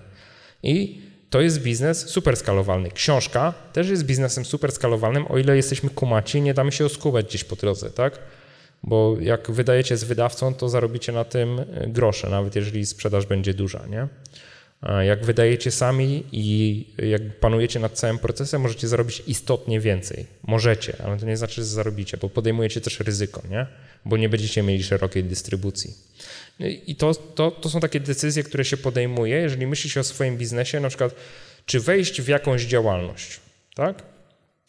I 0.62 1.02
to 1.30 1.40
jest 1.40 1.62
biznes 1.62 2.08
super 2.08 2.36
skalowalny. 2.36 2.90
Książka 2.90 3.54
też 3.72 3.88
jest 3.88 4.04
biznesem 4.04 4.44
super 4.44 4.72
skalowalnym, 4.72 5.26
o 5.28 5.38
ile 5.38 5.56
jesteśmy 5.56 5.90
kumaci, 5.90 6.42
nie 6.42 6.54
damy 6.54 6.72
się 6.72 6.84
oskubać 6.84 7.26
gdzieś 7.26 7.44
po 7.44 7.56
drodze, 7.56 7.90
tak? 7.90 8.18
Bo 8.82 9.16
jak 9.20 9.50
wydajecie 9.50 9.96
z 9.96 10.04
wydawcą, 10.04 10.54
to 10.54 10.68
zarobicie 10.68 11.12
na 11.12 11.24
tym 11.24 11.60
e, 11.60 11.88
grosze, 11.88 12.28
nawet 12.28 12.56
jeżeli 12.56 12.86
sprzedaż 12.86 13.26
będzie 13.26 13.54
duża, 13.54 13.86
nie? 13.86 14.08
Jak 15.02 15.24
wydajecie 15.24 15.70
sami 15.70 16.24
i 16.32 16.86
jak 16.98 17.38
panujecie 17.40 17.80
nad 17.80 17.92
całym 17.92 18.18
procesem, 18.18 18.62
możecie 18.62 18.88
zarobić 18.88 19.22
istotnie 19.26 19.80
więcej. 19.80 20.26
Możecie, 20.46 20.96
ale 21.04 21.18
to 21.18 21.26
nie 21.26 21.36
znaczy, 21.36 21.54
że 21.54 21.64
zarobicie, 21.64 22.16
bo 22.16 22.28
podejmujecie 22.28 22.80
też 22.80 23.00
ryzyko, 23.00 23.42
nie? 23.50 23.66
Bo 24.04 24.16
nie 24.16 24.28
będziecie 24.28 24.62
mieli 24.62 24.82
szerokiej 24.82 25.24
dystrybucji. 25.24 25.94
I 26.68 26.96
to, 26.96 27.14
to, 27.14 27.50
to 27.50 27.68
są 27.68 27.80
takie 27.80 28.00
decyzje, 28.00 28.42
które 28.42 28.64
się 28.64 28.76
podejmuje, 28.76 29.36
jeżeli 29.36 29.66
myśli 29.66 29.90
się 29.90 30.00
o 30.00 30.04
swoim 30.04 30.36
biznesie, 30.36 30.80
na 30.80 30.88
przykład, 30.88 31.14
czy 31.66 31.80
wejść 31.80 32.22
w 32.22 32.28
jakąś 32.28 32.62
działalność, 32.62 33.40
tak? 33.74 34.02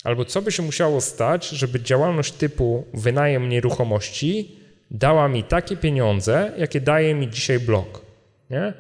Albo 0.04 0.26
co 0.26 0.42
by 0.42 0.52
się 0.52 0.64
musiało 0.64 1.02
stać, 1.02 1.50
żeby 1.50 1.80
działalność 1.80 2.32
typu 2.32 2.86
wynajem 2.94 3.50
nieruchomości 3.50 4.60
dała 4.92 5.28
mi 5.28 5.44
takie 5.44 5.78
pieniądze, 5.78 6.52
jakie 6.58 6.82
daje 6.82 7.16
mi 7.16 7.30
dzisiaj 7.30 7.60
blok, 7.60 8.06
nie? 8.50 8.74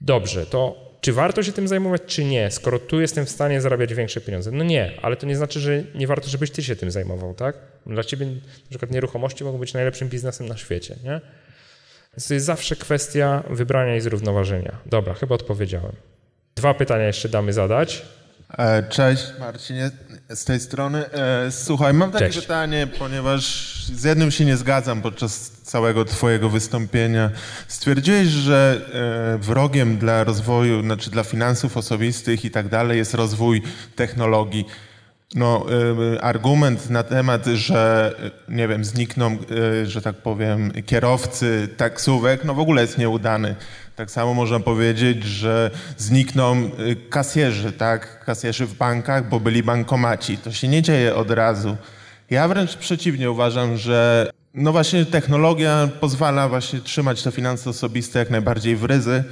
Dobrze, 0.00 0.46
to 0.46 0.86
czy 1.00 1.12
warto 1.12 1.42
się 1.42 1.52
tym 1.52 1.68
zajmować, 1.68 2.02
czy 2.06 2.24
nie, 2.24 2.50
skoro 2.50 2.78
tu 2.78 3.00
jestem 3.00 3.26
w 3.26 3.30
stanie 3.30 3.60
zarabiać 3.60 3.94
większe 3.94 4.20
pieniądze? 4.20 4.50
No 4.50 4.64
nie, 4.64 4.92
ale 5.02 5.16
to 5.16 5.26
nie 5.26 5.36
znaczy, 5.36 5.60
że 5.60 5.84
nie 5.94 6.06
warto, 6.06 6.28
żebyś 6.28 6.50
ty 6.50 6.62
się 6.62 6.76
tym 6.76 6.90
zajmował, 6.90 7.34
tak? 7.34 7.56
Dla 7.86 8.04
ciebie 8.04 8.26
na 8.26 8.68
przykład 8.70 8.90
nieruchomości 8.90 9.44
mogą 9.44 9.58
być 9.58 9.74
najlepszym 9.74 10.08
biznesem 10.08 10.48
na 10.48 10.56
świecie, 10.56 10.96
nie? 11.04 11.20
Więc 12.16 12.28
to 12.28 12.34
jest 12.34 12.46
zawsze 12.46 12.76
kwestia 12.76 13.42
wybrania 13.50 13.96
i 13.96 14.00
zrównoważenia. 14.00 14.76
Dobra, 14.86 15.14
chyba 15.14 15.34
odpowiedziałem. 15.34 15.92
Dwa 16.54 16.74
pytania 16.74 17.04
jeszcze 17.06 17.28
damy 17.28 17.52
zadać. 17.52 18.02
E, 18.58 18.82
Cześć 18.88 19.24
Marcinie, 19.40 19.90
z 20.28 20.44
tej 20.44 20.60
strony. 20.60 21.10
E, 21.12 21.50
Słuchaj, 21.50 21.94
mam 21.94 22.12
takie 22.12 22.24
Cześć. 22.26 22.40
pytanie, 22.40 22.88
ponieważ 22.98 23.74
z 23.84 24.04
jednym 24.04 24.30
się 24.30 24.44
nie 24.44 24.56
zgadzam 24.56 25.02
podczas 25.02 25.50
całego 25.50 26.04
twojego 26.04 26.48
wystąpienia. 26.48 27.30
Stwierdziłeś, 27.68 28.28
że 28.28 28.80
e, 29.34 29.38
wrogiem 29.38 29.98
dla 29.98 30.24
rozwoju, 30.24 30.82
znaczy 30.82 31.10
dla 31.10 31.24
finansów 31.24 31.76
osobistych 31.76 32.44
i 32.44 32.50
tak 32.50 32.68
dalej 32.68 32.98
jest 32.98 33.14
rozwój 33.14 33.62
technologii. 33.96 34.64
No, 35.34 35.66
argument 36.20 36.90
na 36.90 37.02
temat, 37.02 37.46
że 37.46 38.14
nie 38.48 38.68
wiem, 38.68 38.84
znikną, 38.84 39.38
y, 39.82 39.86
że 39.86 40.02
tak 40.02 40.16
powiem, 40.16 40.72
kierowcy 40.86 41.68
taksówek, 41.76 42.44
no 42.44 42.54
w 42.54 42.58
ogóle 42.58 42.82
jest 42.82 42.98
nieudany. 42.98 43.56
Tak 43.96 44.10
samo 44.10 44.34
można 44.34 44.60
powiedzieć, 44.60 45.24
że 45.24 45.70
znikną 45.96 46.56
y, 46.56 46.96
kasjerzy, 47.10 47.72
tak? 47.72 48.24
Kasjerzy 48.24 48.66
w 48.66 48.74
bankach, 48.74 49.28
bo 49.28 49.40
byli 49.40 49.62
bankomaci. 49.62 50.38
To 50.38 50.52
się 50.52 50.68
nie 50.68 50.82
dzieje 50.82 51.14
od 51.14 51.30
razu. 51.30 51.76
Ja 52.30 52.48
wręcz 52.48 52.76
przeciwnie 52.76 53.30
uważam, 53.30 53.76
że 53.76 54.30
no 54.54 54.72
właśnie 54.72 55.04
technologia 55.04 55.88
pozwala 56.00 56.48
właśnie 56.48 56.80
trzymać 56.80 57.22
te 57.22 57.32
finanse 57.32 57.70
osobiste 57.70 58.18
jak 58.18 58.30
najbardziej 58.30 58.76
w 58.76 58.84
ryzy. 58.84 59.24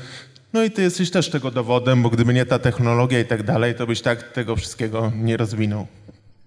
No 0.54 0.64
i 0.64 0.70
ty 0.70 0.82
jesteś 0.82 1.10
też 1.10 1.30
tego 1.30 1.50
dowodem, 1.50 2.02
bo 2.02 2.10
gdyby 2.10 2.34
nie 2.34 2.46
ta 2.46 2.58
technologia 2.58 3.20
i 3.20 3.24
tak 3.24 3.42
dalej, 3.42 3.74
to 3.74 3.86
byś 3.86 4.00
tak 4.00 4.32
tego 4.32 4.56
wszystkiego 4.56 5.12
nie 5.16 5.36
rozwinął. 5.36 5.86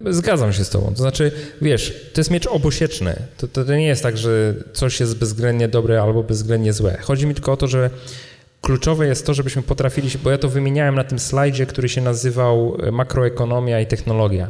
Zgadzam 0.06 0.52
się 0.52 0.64
z 0.64 0.70
tobą. 0.70 0.90
To 0.90 0.96
znaczy, 0.96 1.32
wiesz, 1.62 2.10
to 2.14 2.20
jest 2.20 2.30
miecz 2.30 2.46
obusieczny. 2.46 3.16
To, 3.36 3.48
to, 3.48 3.64
to 3.64 3.76
nie 3.76 3.86
jest 3.86 4.02
tak, 4.02 4.18
że 4.18 4.54
coś 4.72 5.00
jest 5.00 5.18
bezwzględnie 5.18 5.68
dobre 5.68 6.02
albo 6.02 6.22
bezwzględnie 6.22 6.72
złe. 6.72 6.98
Chodzi 7.00 7.26
mi 7.26 7.34
tylko 7.34 7.52
o 7.52 7.56
to, 7.56 7.66
że 7.66 7.90
kluczowe 8.62 9.06
jest 9.06 9.26
to, 9.26 9.34
żebyśmy 9.34 9.62
potrafili 9.62 10.10
bo 10.24 10.30
ja 10.30 10.38
to 10.38 10.48
wymieniałem 10.48 10.94
na 10.94 11.04
tym 11.04 11.18
slajdzie, 11.18 11.66
który 11.66 11.88
się 11.88 12.00
nazywał 12.00 12.76
e, 12.82 12.90
makroekonomia 12.90 13.80
i 13.80 13.86
technologia, 13.86 14.48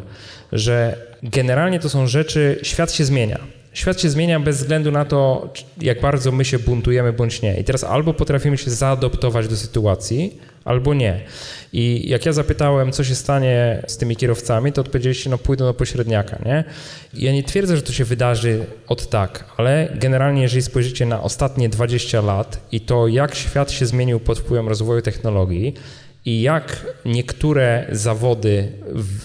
że 0.53 0.97
generalnie 1.23 1.81
to 1.81 1.89
są 1.89 2.07
rzeczy, 2.07 2.59
świat 2.63 2.93
się 2.93 3.05
zmienia. 3.05 3.58
Świat 3.73 4.01
się 4.01 4.11
zmienia 4.11 4.41
bez 4.41 4.57
względu 4.57 4.91
na 4.91 5.05
to, 5.05 5.53
jak 5.81 6.01
bardzo 6.01 6.33
my 6.33 6.45
się 6.45 6.59
buntujemy 6.59 7.13
bądź 7.13 7.43
nie. 7.43 7.61
I 7.61 7.65
teraz 7.65 7.85
albo 7.85 8.15
potrafimy 8.15 8.59
się 8.59 8.71
zaadoptować 8.71 9.49
do 9.49 9.57
sytuacji, 9.57 10.39
albo 10.65 10.95
nie. 10.95 11.21
I 11.73 12.09
jak 12.09 12.27
ja 12.27 12.33
zapytałem, 12.33 12.93
co 12.93 13.05
się 13.05 13.15
stanie 13.15 13.83
z 13.87 13.97
tymi 13.97 14.17
kierowcami, 14.17 14.73
to 14.73 14.81
odpowiedzieliście, 14.81 15.31
no 15.31 15.39
pójdą 15.39 15.65
do 15.65 15.75
pośredniaka, 15.75 16.39
nie? 16.47 16.65
Ja 17.15 17.33
nie 17.33 17.43
twierdzę, 17.43 17.77
że 17.77 17.83
to 17.83 17.93
się 17.93 18.05
wydarzy 18.05 18.67
od 18.89 19.11
tak, 19.11 19.45
ale 19.57 19.89
generalnie 19.95 20.43
jeżeli 20.43 20.63
spojrzycie 20.63 21.07
na 21.07 21.23
ostatnie 21.23 21.69
20 21.69 22.21
lat 22.21 22.61
i 22.73 22.81
to, 22.81 23.09
jak 23.09 23.35
świat 23.35 23.71
się 23.71 23.87
zmienił 23.87 24.21
pod 24.21 24.39
wpływem 24.39 24.69
rozwoju 24.69 25.03
technologii, 25.03 25.75
i 26.25 26.43
jak 26.43 26.87
niektóre 27.05 27.87
zawody 27.93 28.73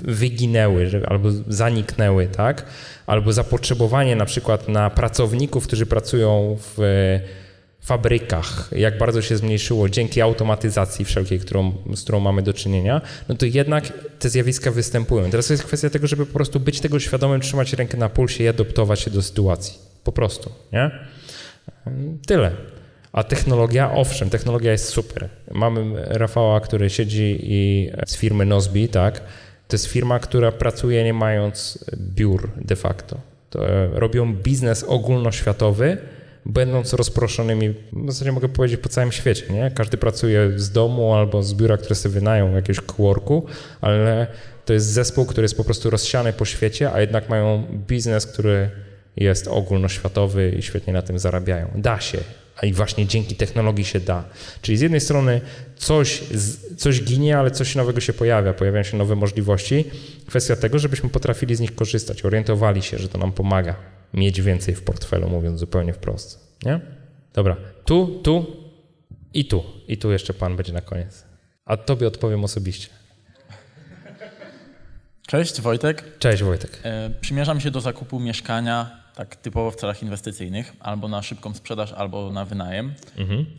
wyginęły 0.02 0.92
albo 1.08 1.30
zaniknęły, 1.48 2.28
tak? 2.28 2.66
Albo 3.08 3.34
zapotrzebowanie 3.34 4.16
na 4.16 4.26
przykład 4.26 4.68
na 4.68 4.90
pracowników, 4.90 5.68
którzy 5.68 5.86
pracują 5.86 6.58
w 6.60 6.78
fabrykach, 7.82 8.70
jak 8.72 8.98
bardzo 8.98 9.22
się 9.22 9.38
zmniejszyło 9.38 9.90
dzięki 9.90 10.22
automatyzacji 10.22 11.06
wszelkiej, 11.06 11.40
którą, 11.40 11.74
z 11.96 12.04
którą 12.04 12.20
mamy 12.20 12.42
do 12.42 12.54
czynienia, 12.54 13.02
no 13.30 13.36
to 13.36 13.46
jednak 13.46 13.94
te 14.20 14.30
zjawiska 14.30 14.72
występują. 14.72 15.30
Teraz 15.30 15.50
jest 15.50 15.64
kwestia 15.64 15.90
tego, 15.90 16.08
żeby 16.08 16.26
po 16.26 16.34
prostu 16.34 16.60
być 16.60 16.80
tego 16.80 17.00
świadomym, 17.00 17.42
trzymać 17.42 17.74
rękę 17.74 17.98
na 17.98 18.10
pulsie 18.10 18.44
i 18.44 18.48
adoptować 18.48 19.00
się 19.00 19.12
do 19.12 19.22
sytuacji. 19.22 19.80
Po 20.04 20.12
prostu, 20.12 20.52
nie? 20.74 20.92
Tyle. 22.28 22.52
A 23.14 23.24
technologia, 23.24 23.92
owszem, 23.92 24.30
technologia 24.30 24.72
jest 24.72 24.90
super. 24.90 25.30
Mamy 25.52 26.06
Rafała, 26.08 26.60
który 26.60 26.90
siedzi 26.90 27.40
i 27.42 27.92
z 28.06 28.18
firmy 28.18 28.46
Nozbi, 28.46 28.90
tak? 28.90 29.20
To 29.68 29.76
jest 29.76 29.86
firma, 29.86 30.20
która 30.20 30.52
pracuje 30.52 31.04
nie 31.04 31.14
mając 31.14 31.86
biur 31.98 32.50
de 32.56 32.76
facto. 32.76 33.18
To 33.50 33.70
e, 33.70 33.88
robią 33.94 34.34
biznes 34.36 34.84
ogólnoświatowy, 34.84 35.98
będąc 36.46 36.94
rozproszonymi, 36.94 37.70
w 37.94 38.12
zasadzie 38.12 38.32
mogę 38.32 38.50
powiedzieć, 38.50 38.80
po 38.80 38.90
całym 38.90 39.12
świecie, 39.12 39.54
nie? 39.54 39.72
Każdy 39.76 39.98
pracuje 39.98 40.52
z 40.56 40.72
domu 40.72 41.14
albo 41.14 41.44
z 41.44 41.54
biura, 41.54 41.78
które 41.78 41.96
sobie 41.96 42.14
wynają 42.14 42.56
jakiegoś 42.56 42.86
coworku, 42.86 43.46
ale 43.82 44.28
to 44.66 44.74
jest 44.74 44.86
zespół, 44.86 45.26
który 45.26 45.46
jest 45.46 45.58
po 45.58 45.64
prostu 45.64 45.90
rozsiany 45.90 46.34
po 46.34 46.46
świecie, 46.46 46.92
a 46.92 47.02
jednak 47.02 47.30
mają 47.30 47.64
biznes, 47.88 48.26
który 48.26 48.70
jest 49.16 49.48
ogólnoświatowy 49.48 50.50
i 50.60 50.62
świetnie 50.62 50.94
na 50.94 51.02
tym 51.02 51.20
zarabiają. 51.20 51.68
Da 51.76 52.00
się, 52.00 52.18
a 52.58 52.66
i 52.66 52.74
właśnie 52.74 53.08
dzięki 53.08 53.36
technologii 53.36 53.86
się 53.86 54.00
da. 54.00 54.24
Czyli 54.62 54.78
z 54.78 54.82
jednej 54.82 55.02
strony 55.02 55.42
coś, 55.76 56.24
coś 56.78 57.04
ginie, 57.04 57.38
ale 57.38 57.52
coś 57.52 57.76
nowego 57.76 58.02
się 58.02 58.14
pojawia, 58.14 58.54
pojawiają 58.54 58.84
się 58.84 58.98
nowe 58.98 59.16
możliwości. 59.16 59.86
Kwestia 60.28 60.56
tego, 60.56 60.80
żebyśmy 60.80 61.10
potrafili 61.10 61.56
z 61.56 61.60
nich 61.60 61.76
korzystać, 61.76 62.26
orientowali 62.26 62.82
się, 62.82 62.98
że 62.98 63.10
to 63.10 63.18
nam 63.18 63.32
pomaga 63.32 63.76
mieć 64.14 64.42
więcej 64.42 64.76
w 64.76 64.84
portfelu, 64.84 65.30
mówiąc 65.30 65.60
zupełnie 65.60 65.94
wprost. 65.94 66.58
Nie? 66.66 66.80
Dobra, 67.34 67.58
tu, 67.86 68.20
tu 68.24 68.46
i 69.34 69.46
tu. 69.46 69.64
I 69.88 69.98
tu 69.98 70.12
jeszcze 70.12 70.34
pan 70.34 70.56
będzie 70.56 70.74
na 70.74 70.82
koniec. 70.82 71.24
A 71.66 71.78
tobie 71.78 72.08
odpowiem 72.08 72.44
osobiście. 72.44 72.88
Cześć, 75.28 75.62
Wojtek. 75.62 76.18
Cześć 76.20 76.44
Wojtek. 76.44 76.80
E, 76.84 77.10
Przymierzam 77.22 77.60
się 77.60 77.72
do 77.72 77.82
zakupu 77.82 78.20
mieszkania 78.20 79.03
tak 79.16 79.36
typowo 79.36 79.72
w 79.72 79.76
celach 79.76 80.04
inwestycyjnych, 80.04 80.74
albo 80.80 81.08
na 81.08 81.22
szybką 81.22 81.54
sprzedaż, 81.54 81.92
albo 81.94 82.32
na 82.32 82.46
wynajem. 82.46 82.94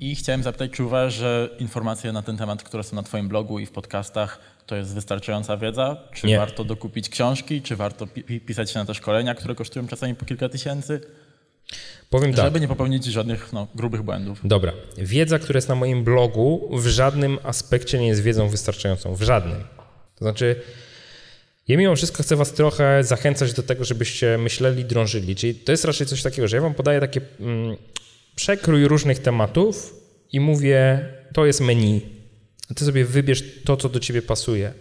I 0.01 0.15
chciałem 0.17 0.43
zapytać, 0.43 0.71
czy 0.71 0.85
uważasz, 0.85 1.15
że 1.15 1.49
informacje 1.59 2.13
na 2.13 2.23
ten 2.23 2.37
temat, 2.37 2.63
które 2.63 2.83
są 2.83 2.97
na 2.97 3.03
Twoim 3.03 3.29
blogu 3.29 3.59
i 3.59 3.67
w 3.67 3.71
podcastach, 3.71 4.39
to 4.67 4.77
jest 4.77 4.95
wystarczająca 4.95 5.57
wiedza? 5.57 5.97
Czy 6.13 6.27
Nie. 6.27 6.39
warto 6.39 6.65
dokupić 6.65 7.09
książki? 7.09 7.63
Czy 7.63 7.77
warto 7.77 8.07
pi- 8.07 8.23
pi- 8.25 8.41
pisać 8.41 8.71
się 8.71 8.79
na 8.79 8.85
te 8.85 8.95
szkolenia, 8.95 9.35
które 9.35 9.55
kosztują 9.55 9.89
czasami 9.89 10.15
po 10.15 10.25
kilka 10.25 10.49
tysięcy? 10.49 11.01
Powiem 12.11 12.33
tak. 12.35 12.45
Żeby 12.45 12.61
nie 12.61 12.69
popełnić 12.69 13.05
żadnych 13.05 13.53
no, 13.53 13.67
grubych 13.75 14.03
błędów. 14.03 14.41
Dobra. 14.45 14.73
Wiedza, 14.99 15.39
która 15.39 15.57
jest 15.59 15.69
na 15.69 15.75
moim 15.75 16.05
blogu, 16.05 16.69
w 16.79 16.87
żadnym 16.87 17.39
aspekcie 17.43 17.99
nie 17.99 18.07
jest 18.07 18.23
wiedzą 18.23 18.49
wystarczającą. 18.49 19.15
W 19.15 19.23
żadnym. 19.23 19.65
To 20.19 20.25
znaczy, 20.25 20.61
ja 21.69 21.77
mimo 21.77 21.97
wszystko 21.97 22.23
chcę 22.23 22.37
Was 22.37 22.53
trochę 22.53 23.05
zachęcać 23.05 23.53
do 23.53 23.63
tego, 23.63 23.85
żebyście 23.85 24.39
myśleli, 24.39 24.85
drążyli. 24.85 25.37
Czyli 25.37 25.55
to 25.55 25.73
jest 25.73 25.85
raczej 25.85 26.07
coś 26.07 26.23
takiego, 26.23 26.49
że 26.49 26.57
ja 26.57 26.63
Wam 26.63 26.75
podaję 26.75 27.01
takie 27.01 27.21
mm, 27.41 27.77
przekrój 28.37 28.89
różnych 28.89 29.19
tematów 29.19 29.95
i 30.33 30.41
mówię, 30.41 31.09
to 31.33 31.47
jest 31.47 31.61
menu. 31.61 32.01
Ty 32.77 32.85
sobie 32.85 33.05
wybierz 33.05 33.45
to, 33.65 33.77
co 33.77 33.89
do 33.89 34.01
Ciebie 34.01 34.23
pasuje. 34.23 34.73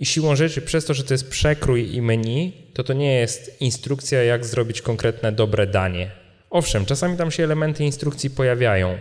I 0.00 0.06
siłą 0.06 0.36
rzeczy, 0.36 0.62
przez 0.62 0.84
to, 0.84 0.94
że 0.94 1.04
to 1.04 1.14
jest 1.14 1.28
przekrój 1.28 1.94
i 1.94 2.02
menu, 2.02 2.52
to 2.74 2.84
to 2.84 2.92
nie 2.92 3.14
jest 3.14 3.60
instrukcja, 3.60 4.22
jak 4.22 4.46
zrobić 4.46 4.82
konkretne 4.82 5.32
dobre 5.32 5.66
danie. 5.66 6.10
Owszem, 6.50 6.86
czasami 6.86 7.16
tam 7.16 7.30
się 7.30 7.44
elementy 7.44 7.84
instrukcji 7.84 8.30
pojawiają, 8.30 8.98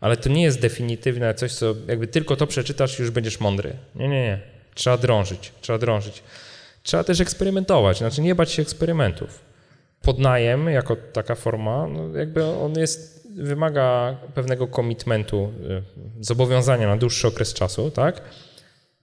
ale 0.00 0.16
to 0.16 0.28
nie 0.28 0.42
jest 0.42 0.60
definitywne 0.60 1.34
coś, 1.34 1.52
co 1.52 1.74
jakby 1.88 2.06
tylko 2.06 2.36
to 2.36 2.46
przeczytasz 2.46 2.98
już 2.98 3.10
będziesz 3.10 3.40
mądry. 3.40 3.76
Nie, 3.94 4.08
nie, 4.08 4.22
nie. 4.22 4.40
Trzeba 4.74 4.96
drążyć, 4.96 5.52
trzeba 5.60 5.78
drążyć. 5.78 6.22
Trzeba 6.82 7.04
też 7.04 7.20
eksperymentować, 7.20 7.98
znaczy 7.98 8.20
nie 8.20 8.34
bać 8.34 8.52
się 8.52 8.62
eksperymentów. 8.62 9.44
Podnajem 10.02 10.68
jako 10.68 10.96
taka 10.96 11.34
forma, 11.34 11.86
no 11.86 12.18
jakby 12.18 12.44
on 12.44 12.78
jest, 12.78 13.28
wymaga 13.36 14.16
pewnego 14.34 14.66
komitmentu, 14.66 15.52
y, 16.20 16.24
zobowiązania 16.24 16.88
na 16.88 16.96
dłuższy 16.96 17.28
okres 17.28 17.54
czasu, 17.54 17.90
tak? 17.90 18.22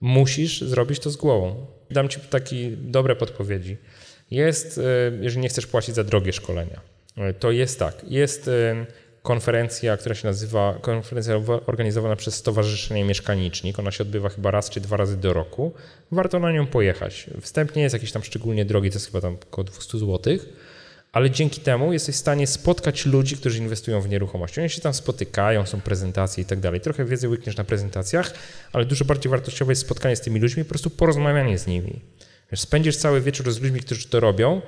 Musisz 0.00 0.60
zrobić 0.60 1.00
to 1.00 1.10
z 1.10 1.16
głową. 1.16 1.66
Dam 1.90 2.08
ci 2.08 2.20
takie 2.20 2.70
dobre 2.70 3.16
podpowiedzi. 3.16 3.76
Jest, 4.30 4.78
y, 4.78 4.82
jeżeli 5.20 5.42
nie 5.42 5.48
chcesz 5.48 5.66
płacić 5.66 5.94
za 5.94 6.04
drogie 6.04 6.32
szkolenia, 6.32 6.80
To 7.38 7.50
jest 7.50 7.78
tak. 7.78 8.04
Jest 8.08 8.50
konferencja, 9.22 9.96
która 9.96 10.14
się 10.14 10.28
nazywa, 10.28 10.78
konferencja 10.82 11.38
wa- 11.38 11.60
organizowana 11.66 12.16
przez 12.16 12.34
Stowarzyszenie 12.34 13.04
Mieszkanicznik. 13.04 13.78
Ona 13.78 13.90
się 13.90 14.02
odbywa 14.04 14.28
chyba 14.28 14.50
raz 14.50 14.70
czy 14.70 14.80
dwa 14.80 14.96
razy 14.96 15.16
do 15.16 15.32
roku. 15.32 15.72
Warto 16.12 16.38
na 16.38 16.52
nią 16.52 16.66
pojechać. 16.66 17.30
Wstęp 17.40 17.76
nie 17.76 17.82
jest 17.82 17.92
jakiś 17.92 18.12
tam 18.12 18.22
szczególnie 18.24 18.64
drogi, 18.64 18.90
to 18.90 18.96
jest 18.96 19.06
chyba 19.06 19.20
tam 19.20 19.36
około 19.50 19.64
200 19.64 19.98
zł, 19.98 20.38
ale 21.12 21.30
dzięki 21.30 21.60
temu 21.60 21.92
jesteś 21.92 22.14
w 22.14 22.18
stanie 22.18 22.46
spotkać 22.46 23.06
ludzi, 23.06 23.36
którzy 23.36 23.58
inwestują 23.58 24.00
w 24.00 24.08
nieruchomości. 24.08 24.60
Oni 24.60 24.70
się 24.70 24.80
tam 24.80 24.94
spotykają, 24.94 25.66
są 25.66 25.80
prezentacje 25.80 26.42
i 26.42 26.46
tak 26.46 26.60
dalej. 26.60 26.80
Trochę 26.80 27.04
wiedzy 27.04 27.28
łykniesz 27.28 27.56
na 27.56 27.64
prezentacjach, 27.64 28.34
ale 28.72 28.84
dużo 28.84 29.04
bardziej 29.04 29.30
wartościowe 29.30 29.72
jest 29.72 29.82
spotkanie 29.82 30.16
z 30.16 30.20
tymi 30.20 30.40
ludźmi, 30.40 30.64
po 30.64 30.68
prostu 30.68 30.90
porozmawianie 30.90 31.58
z 31.58 31.66
nimi. 31.66 32.00
Wiesz, 32.52 32.60
spędzisz 32.60 32.96
cały 32.96 33.20
wieczór 33.20 33.52
z 33.52 33.60
ludźmi, 33.60 33.80
którzy 33.80 34.08
to 34.08 34.20
robią 34.20 34.62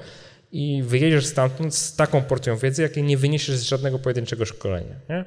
i 0.53 0.83
wyjedziesz 0.83 1.27
stamtąd 1.27 1.75
z 1.75 1.97
taką 1.97 2.23
porcją 2.23 2.57
wiedzy, 2.57 2.83
jakiej 2.83 3.03
nie 3.03 3.17
wyniesiesz 3.17 3.57
z 3.57 3.63
żadnego 3.63 3.99
pojedynczego 3.99 4.45
szkolenia. 4.45 4.95
Nie? 5.09 5.25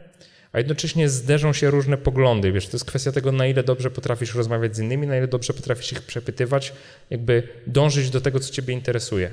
A 0.52 0.58
jednocześnie 0.58 1.10
zderzą 1.10 1.54
się 1.54 1.72
różne 1.72 1.98
poglądy. 1.98 2.52
Wiesz, 2.52 2.68
to 2.68 2.76
jest 2.76 2.86
kwestia 2.86 3.12
tego, 3.12 3.32
na 3.32 3.48
ile 3.48 3.64
dobrze 3.64 3.92
potrafisz 3.92 4.36
rozmawiać 4.36 4.76
z 4.76 4.80
innymi, 4.80 5.08
na 5.08 5.18
ile 5.18 5.28
dobrze 5.28 5.54
potrafisz 5.54 5.92
ich 5.92 6.02
przepytywać, 6.02 6.74
jakby 7.10 7.48
dążyć 7.68 8.10
do 8.10 8.22
tego, 8.22 8.40
co 8.40 8.54
ciebie 8.54 8.74
interesuje. 8.74 9.32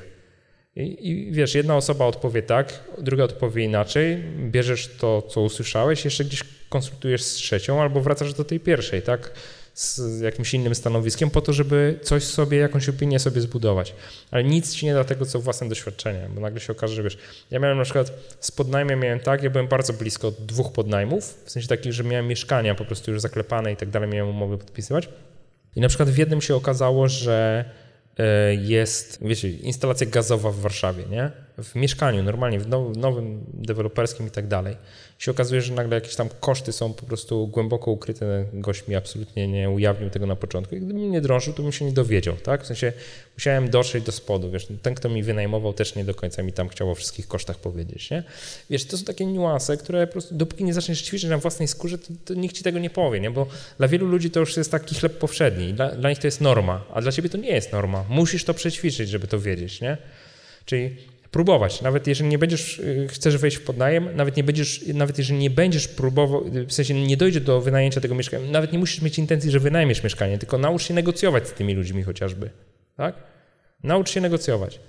I, 0.77 1.09
I 1.11 1.33
wiesz, 1.33 1.55
jedna 1.55 1.77
osoba 1.77 2.05
odpowie 2.05 2.43
tak, 2.43 2.85
druga 2.99 3.25
odpowie 3.25 3.65
inaczej, 3.65 4.25
bierzesz 4.51 4.89
to, 4.99 5.23
co 5.23 5.41
usłyszałeś, 5.41 6.05
jeszcze 6.05 6.25
gdzieś 6.25 6.45
konsultujesz 6.69 7.23
z 7.23 7.35
trzecią, 7.35 7.83
albo 7.83 8.01
wracasz 8.01 8.35
do 8.35 8.45
tej 8.45 8.61
pierwszej, 8.61 9.03
tak? 9.03 9.33
Z 9.75 10.21
jakimś 10.21 10.55
innym 10.55 10.75
stanowiskiem, 10.75 11.31
po 11.31 11.41
to, 11.41 11.53
żeby 11.53 11.99
coś 12.03 12.25
sobie, 12.25 12.59
jakąś 12.59 12.89
opinię 12.89 13.19
sobie 13.19 13.41
zbudować. 13.41 13.95
Ale 14.31 14.45
nic 14.45 14.75
ci 14.75 14.87
nie 14.87 14.95
da 14.95 15.05
tego, 15.05 15.27
co 15.27 15.41
własne 15.41 15.69
doświadczenie, 15.69 16.29
bo 16.35 16.41
nagle 16.41 16.61
się 16.61 16.73
okaże, 16.73 16.95
że 16.95 17.03
wiesz, 17.03 17.19
ja 17.51 17.59
miałem 17.59 17.79
na 17.79 17.85
przykład 17.85 18.13
z 18.41 18.51
podnajmem 18.51 19.01
miałem 19.01 19.21
tak, 19.21 19.43
ja 19.43 19.51
byłem 19.51 19.69
bardzo 19.69 19.93
blisko 19.93 20.31
dwóch 20.31 20.73
podnajmów, 20.73 21.43
w 21.45 21.51
sensie 21.51 21.69
takich, 21.69 21.93
że 21.93 22.05
miałem 22.05 22.27
mieszkania 22.27 22.75
po 22.75 22.85
prostu 22.85 23.11
już 23.11 23.21
zaklepane 23.21 23.73
i 23.73 23.77
tak 23.77 23.91
dalej, 23.91 24.09
miałem 24.09 24.31
umowy 24.31 24.59
podpisywać. 24.59 25.09
I 25.77 25.81
na 25.81 25.89
przykład 25.89 26.11
w 26.11 26.19
jednym 26.19 26.41
się 26.41 26.55
okazało, 26.55 27.09
że 27.09 27.65
e, 28.19 28.55
jest, 28.55 29.19
wiecie, 29.23 29.51
instalacja 29.51 30.07
gazowa 30.07 30.51
w 30.51 30.57
Warszawie, 30.57 31.05
nie? 31.11 31.31
W 31.65 31.75
mieszkaniu, 31.75 32.23
normalnie, 32.23 32.61
w 32.61 32.69
now- 32.69 32.97
nowym, 32.97 33.45
deweloperskim 33.55 34.27
i 34.27 34.31
tak 34.31 34.47
dalej. 34.49 34.77
Się 35.19 35.31
okazuje, 35.31 35.61
że 35.61 35.75
nagle 35.75 35.95
jakieś 35.95 36.17
tam 36.17 36.29
koszty 36.41 36.73
są 36.73 36.93
po 36.93 37.07
prostu 37.07 37.47
głęboko 37.47 37.91
ukryte. 37.91 38.45
Gość 38.53 38.89
mi 38.89 38.95
absolutnie 38.95 39.49
nie 39.49 39.71
ujawnił 39.71 40.11
tego 40.11 40.27
na 40.27 40.37
początku. 40.37 40.77
I 40.77 40.81
gdybym 40.81 41.11
nie 41.11 41.21
drążył, 41.21 41.55
to 41.55 41.63
bym 41.63 41.73
się 41.73 41.85
nie 41.85 41.93
dowiedział, 41.93 42.37
tak? 42.37 42.63
W 42.63 42.67
sensie 42.67 42.93
musiałem 43.37 43.71
dotrzeć 43.71 44.05
do 44.05 44.13
spodu, 44.13 44.51
wiesz, 44.51 44.69
ten, 44.83 44.95
kto 44.95 45.09
mi 45.09 45.23
wynajmował, 45.23 45.73
też 45.73 45.95
nie 45.95 46.05
do 46.05 46.15
końca 46.15 46.43
mi 46.43 46.53
tam 46.53 46.69
chciał 46.69 46.91
o 46.91 46.95
wszystkich 46.95 47.29
kosztach 47.29 47.59
powiedzieć, 47.59 48.11
nie? 48.11 48.23
Wiesz, 48.71 48.85
to 48.85 48.99
są 48.99 49.05
takie 49.05 49.27
niuanse, 49.27 49.77
które 49.77 50.07
po 50.07 50.13
prostu, 50.13 50.35
dopóki 50.35 50.65
nie 50.65 50.75
zaczniesz 50.75 51.03
ćwiczyć 51.03 51.31
na 51.31 51.39
własnej 51.39 51.69
skórze, 51.69 51.99
to, 51.99 52.07
to 52.25 52.35
nikt 52.35 52.57
ci 52.57 52.65
tego 52.65 52.79
nie 52.79 52.91
powie, 52.91 53.21
nie? 53.21 53.31
Bo 53.31 53.47
dla 53.79 53.89
wielu 53.89 54.07
ludzi 54.07 54.31
to 54.31 54.41
już 54.41 54.57
jest 54.57 54.71
taki 54.71 54.95
chleb 54.95 55.19
powszedni. 55.19 55.75
Dla, 55.75 55.91
dla 55.91 56.11
nich 56.11 56.19
to 56.19 56.27
jest 56.27 56.41
norma, 56.41 56.85
a 56.93 57.01
dla 57.01 57.13
ciebie 57.13 57.29
to 57.29 57.39
nie 57.39 57.51
jest 57.51 57.73
norma. 57.73 58.05
Musisz 58.09 58.45
to 58.45 58.55
przećwiczyć, 58.55 59.09
żeby 59.09 59.27
to 59.27 59.41
wiedzieć, 59.41 59.81
nie? 59.81 59.97
Czyli 60.65 60.97
próbować. 61.31 61.83
Nawet 61.83 62.07
jeżeli 62.07 62.29
nie 62.31 62.39
będziesz, 62.39 62.79
y, 62.79 63.07
chcesz 63.11 63.37
wejść 63.37 63.57
w 63.57 63.63
podnajem, 63.63 64.17
nawet 64.17 64.37
nie 64.37 64.45
będziesz, 64.45 64.85
nawet 64.95 65.19
jeżeli 65.19 65.39
nie 65.39 65.51
będziesz 65.51 65.89
próbował, 65.89 66.45
w 66.67 66.73
sensie 66.73 66.95
nie 66.95 67.17
dojdzie 67.17 67.41
do 67.41 67.61
wynajęcia 67.61 68.01
tego 68.01 68.15
mieszkania, 68.15 68.51
nawet 68.51 68.73
nie 68.73 68.79
musisz 68.79 69.03
mieć 69.03 69.19
intencji, 69.19 69.51
że 69.51 69.61
wynajmiesz 69.61 70.03
mieszkanie, 70.03 70.39
tylko 70.39 70.59
naucz 70.59 70.83
się 70.83 70.95
negocjować 70.95 71.49
z 71.49 71.53
tymi 71.53 71.75
ludźmi 71.75 72.03
chociażby, 72.03 72.51
tak? 72.97 73.15
Naucz 73.83 74.11
się 74.11 74.21
negocjować. 74.21 74.81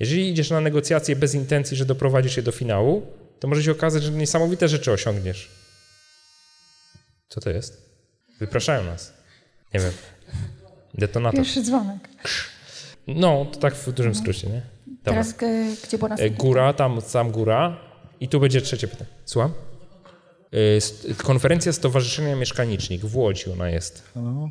Jeżeli 0.00 0.28
idziesz 0.30 0.50
na 0.50 0.60
negocjacje 0.60 1.16
bez 1.16 1.34
intencji, 1.34 1.76
że 1.76 1.84
doprowadzisz 1.84 2.36
je 2.36 2.42
do 2.42 2.52
finału, 2.52 3.06
to 3.40 3.48
może 3.48 3.62
się 3.62 3.72
okazać, 3.72 4.02
że 4.02 4.10
niesamowite 4.12 4.68
rzeczy 4.68 4.92
osiągniesz. 4.92 5.48
Co 7.28 7.40
to 7.40 7.50
jest? 7.50 7.90
Wypraszają 8.40 8.84
nas. 8.84 9.12
Nie 9.74 9.80
wiem. 9.80 9.92
Detonator. 10.94 11.40
Pierwszy 11.40 11.62
dzwonek. 11.62 12.08
No, 13.06 13.46
to 13.52 13.58
tak 13.58 13.74
w 13.74 13.92
dużym 13.92 14.14
skrócie, 14.14 14.48
nie? 14.48 14.62
Dobra. 15.04 15.24
Teraz 15.24 15.42
e, 15.42 15.86
gdzie 15.86 15.98
była 15.98 16.08
E, 16.08 16.10
następna? 16.10 16.38
Góra, 16.44 16.72
tam, 16.72 17.00
tam 17.12 17.30
góra. 17.30 17.76
I 18.20 18.28
tu 18.28 18.40
będzie 18.40 18.60
trzecie 18.60 18.88
pytanie. 18.88 19.10
Słucham? 19.24 19.52
E, 21.08 21.14
Konferencja 21.14 21.72
Stowarzyszenia 21.72 22.36
Mieszkanicznik 22.36 23.04
w 23.04 23.16
Łodzi 23.16 23.52
ona 23.52 23.68
jest. 23.70 24.02
Halo? 24.14 24.48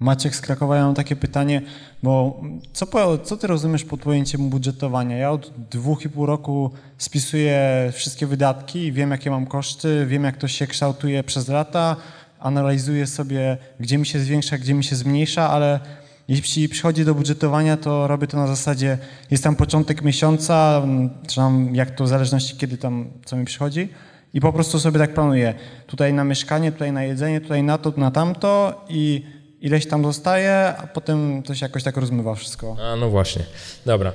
Maciek 0.00 0.36
z 0.36 0.40
Krakowa, 0.40 0.76
ja 0.76 0.84
mam 0.84 0.94
takie 0.94 1.16
pytanie, 1.16 1.62
bo 2.02 2.40
co, 2.72 2.86
po, 2.86 3.18
co 3.18 3.36
ty 3.36 3.46
rozumiesz 3.46 3.84
pod 3.84 4.00
pojęciem 4.00 4.50
budżetowania? 4.50 5.16
Ja 5.16 5.30
od 5.30 5.52
dwóch 5.70 6.04
i 6.04 6.08
pół 6.08 6.26
roku 6.26 6.70
spisuję 6.98 7.90
wszystkie 7.92 8.26
wydatki 8.26 8.78
i 8.78 8.92
wiem, 8.92 9.10
jakie 9.10 9.30
mam 9.30 9.46
koszty, 9.46 10.06
wiem, 10.06 10.24
jak 10.24 10.36
to 10.36 10.48
się 10.48 10.66
kształtuje 10.66 11.24
przez 11.24 11.48
lata, 11.48 11.96
analizuję 12.38 13.06
sobie, 13.06 13.56
gdzie 13.80 13.98
mi 13.98 14.06
się 14.06 14.18
zwiększa, 14.20 14.58
gdzie 14.58 14.74
mi 14.74 14.84
się 14.84 14.96
zmniejsza, 14.96 15.50
ale 15.50 15.80
jeśli 16.28 16.68
przychodzi 16.68 17.04
do 17.04 17.14
budżetowania, 17.14 17.76
to 17.76 18.06
robię 18.06 18.26
to 18.26 18.36
na 18.36 18.46
zasadzie, 18.46 18.98
jest 19.30 19.44
tam 19.44 19.56
początek 19.56 20.02
miesiąca, 20.02 20.80
mm, 20.84 21.10
czy 21.28 21.36
tam 21.36 21.74
jak 21.74 21.90
to 21.90 22.04
w 22.04 22.08
zależności 22.08 22.56
kiedy 22.56 22.78
tam, 22.78 23.10
co 23.24 23.36
mi 23.36 23.44
przychodzi 23.44 23.88
i 24.34 24.40
po 24.40 24.52
prostu 24.52 24.80
sobie 24.80 24.98
tak 24.98 25.14
planuję. 25.14 25.54
Tutaj 25.86 26.12
na 26.12 26.24
mieszkanie, 26.24 26.72
tutaj 26.72 26.92
na 26.92 27.04
jedzenie, 27.04 27.40
tutaj 27.40 27.62
na 27.62 27.78
to, 27.78 27.92
na 27.96 28.10
tamto 28.10 28.84
i 28.88 29.22
ileś 29.60 29.86
tam 29.86 30.04
zostaje, 30.04 30.74
a 30.78 30.86
potem 30.86 31.42
to 31.42 31.54
się 31.54 31.66
jakoś 31.66 31.82
tak 31.82 31.96
rozmywa 31.96 32.34
wszystko. 32.34 32.76
A 32.80 32.96
no 32.96 33.10
właśnie. 33.10 33.42
Dobra. 33.86 34.12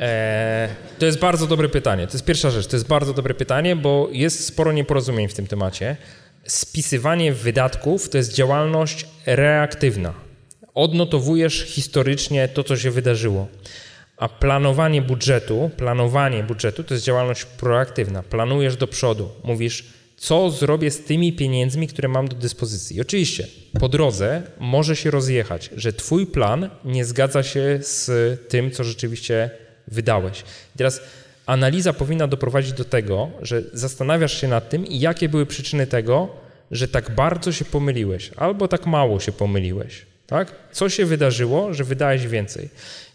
E, 0.00 0.68
to 0.98 1.06
jest 1.06 1.18
bardzo 1.18 1.46
dobre 1.46 1.68
pytanie. 1.68 2.06
To 2.06 2.12
jest 2.12 2.24
pierwsza 2.24 2.50
rzecz. 2.50 2.66
To 2.66 2.76
jest 2.76 2.88
bardzo 2.88 3.12
dobre 3.12 3.34
pytanie, 3.34 3.76
bo 3.76 4.08
jest 4.12 4.44
sporo 4.44 4.72
nieporozumień 4.72 5.28
w 5.28 5.34
tym 5.34 5.46
temacie. 5.46 5.96
Spisywanie 6.46 7.32
wydatków 7.32 8.08
to 8.08 8.18
jest 8.18 8.32
działalność 8.32 9.06
reaktywna. 9.26 10.25
Odnotowujesz 10.76 11.64
historycznie 11.66 12.48
to, 12.48 12.64
co 12.64 12.76
się 12.76 12.90
wydarzyło. 12.90 13.48
A 14.16 14.28
planowanie 14.28 15.02
budżetu, 15.02 15.70
planowanie 15.76 16.42
budżetu 16.42 16.84
to 16.84 16.94
jest 16.94 17.06
działalność 17.06 17.44
proaktywna. 17.44 18.22
Planujesz 18.22 18.76
do 18.76 18.86
przodu. 18.86 19.28
Mówisz, 19.44 19.84
co 20.16 20.50
zrobię 20.50 20.90
z 20.90 21.04
tymi 21.04 21.32
pieniędzmi, 21.32 21.88
które 21.88 22.08
mam 22.08 22.28
do 22.28 22.36
dyspozycji. 22.36 23.00
Oczywiście 23.00 23.46
po 23.80 23.88
drodze 23.88 24.42
może 24.58 24.96
się 24.96 25.10
rozjechać, 25.10 25.70
że 25.76 25.92
twój 25.92 26.26
plan 26.26 26.70
nie 26.84 27.04
zgadza 27.04 27.42
się 27.42 27.78
z 27.80 28.10
tym, 28.48 28.70
co 28.70 28.84
rzeczywiście 28.84 29.50
wydałeś. 29.88 30.40
I 30.74 30.78
teraz 30.78 31.00
analiza 31.46 31.92
powinna 31.92 32.26
doprowadzić 32.26 32.72
do 32.72 32.84
tego, 32.84 33.30
że 33.42 33.62
zastanawiasz 33.72 34.40
się 34.40 34.48
nad 34.48 34.68
tym, 34.68 34.84
jakie 34.90 35.28
były 35.28 35.46
przyczyny 35.46 35.86
tego, 35.86 36.28
że 36.70 36.88
tak 36.88 37.14
bardzo 37.14 37.52
się 37.52 37.64
pomyliłeś, 37.64 38.30
albo 38.36 38.68
tak 38.68 38.86
mało 38.86 39.20
się 39.20 39.32
pomyliłeś. 39.32 40.06
Tak? 40.26 40.52
Co 40.72 40.88
się 40.88 41.06
wydarzyło, 41.06 41.74
że 41.74 41.84
wydałeś 41.84 42.26
więcej? 42.26 42.68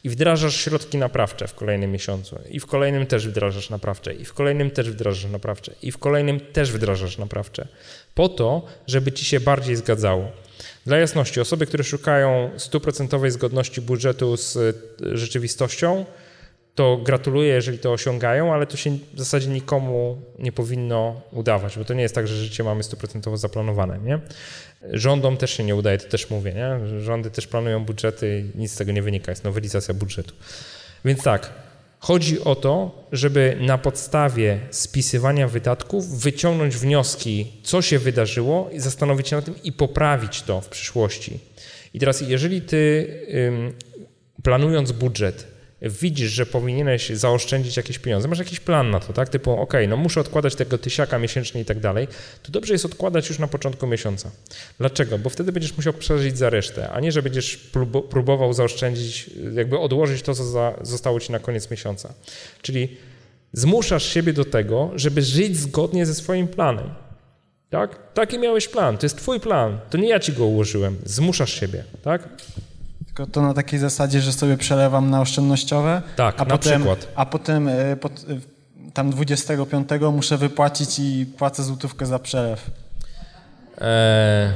I 0.04 0.10
wdrażasz 0.10 0.56
środki 0.56 0.97
naprawcze 0.97 1.47
w 1.47 1.56
kolejnym 1.56 1.91
miesiącu, 1.91 2.39
i 2.50 2.60
w 2.60 2.65
kolejnym 2.65 3.06
też 3.06 3.28
wdrażasz 3.28 3.69
naprawcze, 3.69 4.13
i 4.13 4.26
w 4.26 4.34
kolejnym 4.34 4.71
też 4.71 4.91
wdrażasz 4.91 5.32
naprawcze, 5.32 5.71
i 5.82 5.91
w 5.91 5.97
kolejnym 5.97 6.39
też 6.39 6.71
wdrażasz 6.71 7.17
naprawcze. 7.17 7.67
Po 8.15 8.30
to, 8.30 8.65
żeby 8.88 9.12
ci 9.12 9.26
się 9.26 9.39
bardziej 9.39 9.76
zgadzało. 9.76 10.32
Dla 10.86 10.97
jasności, 10.97 11.41
osoby, 11.41 11.65
które 11.65 11.84
szukają 11.84 12.52
stuprocentowej 12.58 13.32
zgodności 13.32 13.82
budżetu 13.82 14.38
z 14.38 14.56
y, 14.56 14.74
rzeczywistością, 15.17 16.06
to 16.76 16.98
gratuluję, 16.98 17.54
jeżeli 17.54 17.80
to 17.80 17.92
osiągają, 17.92 18.54
ale 18.54 18.68
to 18.68 18.78
się 18.78 18.98
w 19.14 19.20
zasadzie 19.20 19.48
nikomu 19.48 20.22
nie 20.40 20.52
powinno 20.52 21.22
udawać, 21.32 21.78
bo 21.78 21.86
to 21.86 21.94
nie 21.94 22.02
jest 22.02 22.16
tak, 22.16 22.28
że 22.28 22.36
życie 22.36 22.64
mamy 22.64 22.84
stuprocentowo 22.84 23.38
zaplanowane, 23.38 24.00
nie? 24.00 24.20
Rządom 24.94 25.38
też 25.38 25.52
się 25.52 25.64
nie 25.64 25.76
udaje, 25.76 25.98
to 25.98 26.10
też 26.10 26.30
mówię, 26.30 26.54
nie? 26.54 27.00
Rządy 27.02 27.32
też 27.32 27.48
planują 27.48 27.86
budżety 27.86 28.44
i 28.56 28.60
nic 28.60 28.72
z 28.72 28.76
tego 28.76 28.92
nie 28.92 29.02
wynika, 29.02 29.32
jest 29.32 29.44
nowelizacja 29.44 29.94
budżetu. 29.94 30.34
Więc 31.06 31.24
tak, 31.24 31.54
chodzi 32.00 32.44
o 32.44 32.56
to, 32.56 33.06
żeby 33.12 33.58
na 33.62 33.78
podstawie 33.78 34.60
spisywania 34.70 35.48
wydatków 35.48 36.20
wyciągnąć 36.20 36.76
wnioski, 36.76 37.52
co 37.64 37.82
się 37.82 38.00
wydarzyło 38.00 38.70
i 38.74 38.80
zastanowić 38.80 39.28
się 39.28 39.36
nad 39.36 39.46
tym 39.46 39.56
i 39.64 39.72
poprawić 39.72 40.42
to 40.42 40.62
w 40.62 40.70
przyszłości. 40.70 41.40
I 41.94 42.00
teraz, 42.00 42.22
jeżeli 42.22 42.62
ty 42.62 43.08
planując 44.44 44.92
budżet, 44.92 45.51
widzisz, 45.82 46.32
że 46.32 46.46
powinieneś 46.46 47.10
zaoszczędzić 47.10 47.78
jakieś 47.78 48.00
pieniądze, 48.00 48.28
masz 48.28 48.39
jakiś 48.39 48.60
plan 48.60 48.89
na 48.89 49.00
to, 49.00 49.13
tak? 49.13 49.30
Typu, 49.30 49.52
ok, 49.52 49.74
no 49.88 49.98
muszę 49.98 50.22
odkładać 50.22 50.56
tego 50.56 50.78
tysiaka 50.78 51.20
miesięcznie 51.20 51.62
i 51.62 51.65
tak 51.65 51.80
dalej, 51.80 52.08
to 52.44 52.52
dobrze 52.52 52.74
jest 52.74 52.86
odkładać 52.86 53.30
już 53.30 53.39
na 53.39 53.48
początku 53.48 53.88
miesiąca. 53.88 54.32
Dlaczego? 54.78 55.17
Bo 55.17 55.30
wtedy 55.30 55.52
będziesz 55.52 55.78
musiał 55.78 55.94
przeżyć 55.94 56.38
za 56.38 56.50
resztę, 56.50 56.89
a 56.89 57.00
nie, 57.00 57.12
że 57.12 57.22
będziesz 57.22 57.58
próbował 58.10 58.54
zaoszczędzić, 58.54 59.30
jakby 59.54 59.80
odłożyć 59.80 60.22
to, 60.22 60.36
co 60.36 60.74
zostało 60.82 61.20
ci 61.20 61.32
na 61.32 61.39
koniec 61.39 61.72
miesiąca. 61.72 62.13
Czyli 62.62 62.98
zmuszasz 63.54 64.06
siebie 64.13 64.34
do 64.34 64.46
tego, 64.46 64.91
żeby 64.96 65.22
żyć 65.22 65.58
zgodnie 65.58 66.06
ze 66.06 66.15
swoim 66.15 66.48
planem. 66.48 66.89
Tak? 67.70 68.13
Taki 68.13 68.39
miałeś 68.39 68.67
plan, 68.67 68.98
to 68.98 69.06
jest 69.06 69.17
twój 69.17 69.39
plan, 69.39 69.80
to 69.89 69.98
nie 69.98 70.10
ja 70.10 70.20
ci 70.20 70.34
go 70.34 70.46
ułożyłem, 70.46 70.98
zmuszasz 71.06 71.54
siebie, 71.60 71.84
tak? 72.04 72.30
Tylko 73.15 73.32
to 73.32 73.41
na 73.41 73.54
takiej 73.54 73.80
zasadzie, 73.80 74.21
że 74.21 74.34
sobie 74.34 74.58
przelewam 74.58 75.10
na 75.10 75.21
oszczędnościowe, 75.21 76.02
Tak, 76.15 76.36
a 76.41 76.45
na 76.45 76.58
potem, 76.58 76.82
przykład. 76.82 77.08
A 77.15 77.26
potem 77.26 77.67
e, 77.67 77.95
pot, 77.95 78.26
e, 78.30 78.91
tam 78.93 79.12
25 79.12 79.89
muszę 80.13 80.38
wypłacić 80.38 81.00
i 81.00 81.26
płacę 81.38 81.63
złotówkę 81.63 82.06
za 82.06 82.19
przelew. 82.19 82.71
Eee, 83.82 84.50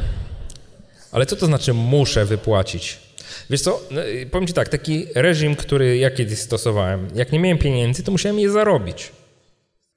ale 1.11 1.25
co 1.25 1.35
to 1.35 1.45
znaczy 1.45 1.73
muszę 1.73 2.25
wypłacić? 2.25 2.99
Wiesz 3.49 3.61
co, 3.61 3.81
no, 3.91 4.01
powiem 4.31 4.47
Ci 4.47 4.53
tak, 4.53 4.69
taki 4.69 5.05
reżim, 5.15 5.55
który 5.55 5.97
ja 5.97 6.11
kiedyś 6.11 6.39
stosowałem, 6.39 7.07
jak 7.15 7.31
nie 7.31 7.39
miałem 7.39 7.57
pieniędzy, 7.57 8.03
to 8.03 8.11
musiałem 8.11 8.39
je 8.39 8.49
zarobić. 8.49 9.11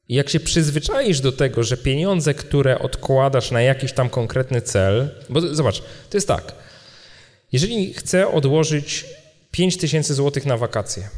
I 0.08 0.14
jak 0.14 0.28
się 0.28 0.40
przyzwyczaisz 0.40 1.20
do 1.20 1.32
tego, 1.32 1.62
że 1.62 1.76
pieniądze, 1.76 2.34
które 2.34 2.78
odkładasz 2.78 3.50
na 3.50 3.62
jakiś 3.62 3.92
tam 3.92 4.08
konkretny 4.08 4.62
cel, 4.62 5.10
bo 5.30 5.40
zobacz, 5.40 5.80
to 5.80 6.16
jest 6.16 6.28
tak, 6.28 6.52
jeżeli 7.52 7.94
chcę 7.94 8.28
odłożyć 8.28 9.06
5 9.50 9.76
tysięcy 9.76 10.14
złotych 10.14 10.46
na 10.46 10.56
wakacje, 10.56 11.08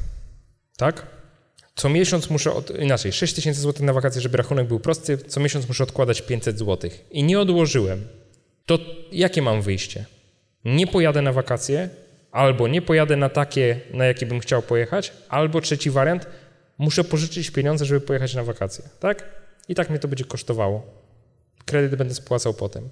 tak? 0.76 1.06
Co 1.76 1.88
miesiąc 1.88 2.30
muszę, 2.30 2.52
od, 2.52 2.70
inaczej, 2.78 3.12
6 3.12 3.34
tysięcy 3.34 3.60
złotych 3.60 3.82
na 3.82 3.92
wakacje, 3.92 4.20
żeby 4.20 4.36
rachunek 4.36 4.68
był 4.68 4.80
prosty, 4.80 5.18
co 5.18 5.40
miesiąc 5.40 5.68
muszę 5.68 5.84
odkładać 5.84 6.22
500 6.22 6.58
złotych. 6.58 7.04
I 7.10 7.22
nie 7.22 7.40
odłożyłem. 7.40 8.08
To 8.66 8.78
jakie 9.12 9.42
mam 9.42 9.62
wyjście? 9.62 10.04
Nie 10.64 10.86
pojadę 10.86 11.22
na 11.22 11.32
wakacje, 11.32 11.88
albo 12.32 12.68
nie 12.68 12.82
pojadę 12.82 13.16
na 13.16 13.28
takie, 13.28 13.80
na 13.92 14.04
jakie 14.04 14.26
bym 14.26 14.40
chciał 14.40 14.62
pojechać, 14.62 15.12
albo 15.28 15.60
trzeci 15.60 15.90
wariant, 15.90 16.26
muszę 16.78 17.04
pożyczyć 17.04 17.50
pieniądze, 17.50 17.84
żeby 17.84 18.00
pojechać 18.00 18.34
na 18.34 18.44
wakacje, 18.44 18.84
tak? 19.00 19.24
I 19.68 19.74
tak 19.74 19.90
mnie 19.90 19.98
to 19.98 20.08
będzie 20.08 20.24
kosztowało. 20.24 20.86
Kredyt 21.64 21.94
będę 21.94 22.14
spłacał 22.14 22.54
potem. 22.54 22.88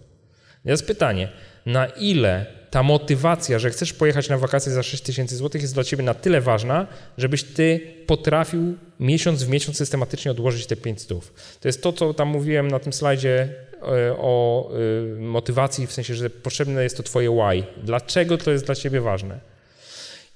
Jest 0.65 0.87
pytanie, 0.87 1.29
na 1.67 1.87
ile 1.87 2.47
ta 2.71 2.83
motywacja, 2.83 3.59
że 3.59 3.71
chcesz 3.71 3.93
pojechać 3.93 4.29
na 4.29 4.39
wakacje 4.39 4.73
za 4.73 4.83
6 4.83 5.03
tysięcy 5.03 5.37
złotych 5.37 5.63
jest 5.63 5.75
dla 5.75 5.85
ciebie 5.85 6.03
na 6.03 6.15
tyle 6.15 6.41
ważna, 6.41 6.87
żebyś 7.19 7.45
ty 7.45 7.81
potrafił 8.07 8.77
miesiąc 9.01 9.43
w 9.43 9.49
miesiąc 9.49 9.77
systematycznie 9.77 10.31
odłożyć 10.31 10.67
te 10.67 10.77
5 10.77 11.03
stów. 11.03 11.33
To 11.61 11.69
jest 11.69 11.83
to, 11.83 11.93
co 11.93 12.15
tam 12.15 12.29
mówiłem 12.29 12.69
na 12.69 12.79
tym 12.79 12.93
slajdzie 12.93 13.55
e, 13.83 14.17
o 14.19 14.71
e, 15.17 15.21
motywacji, 15.21 15.87
w 15.87 15.93
sensie, 15.93 16.15
że 16.15 16.31
potrzebne 16.31 16.83
jest 16.83 16.97
to 16.97 17.03
twoje 17.03 17.31
why. 17.31 17.83
Dlaczego 17.85 18.39
to 18.39 18.51
jest 18.51 18.67
dla 18.67 18.75
ciebie 18.75 19.01
ważne? 19.01 19.41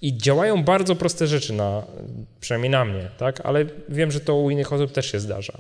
I 0.03 0.17
działają 0.17 0.65
bardzo 0.65 0.97
proste 0.97 1.27
rzeczy, 1.27 1.53
na, 1.53 1.83
przynajmniej 2.41 2.71
na 2.71 2.85
mnie, 2.85 3.09
tak? 3.19 3.41
ale 3.41 3.65
wiem, 3.89 4.11
że 4.11 4.21
to 4.21 4.37
u 4.37 4.51
innych 4.51 4.73
osób 4.73 4.93
też 4.93 5.13
się 5.13 5.21
zdarza. 5.21 5.59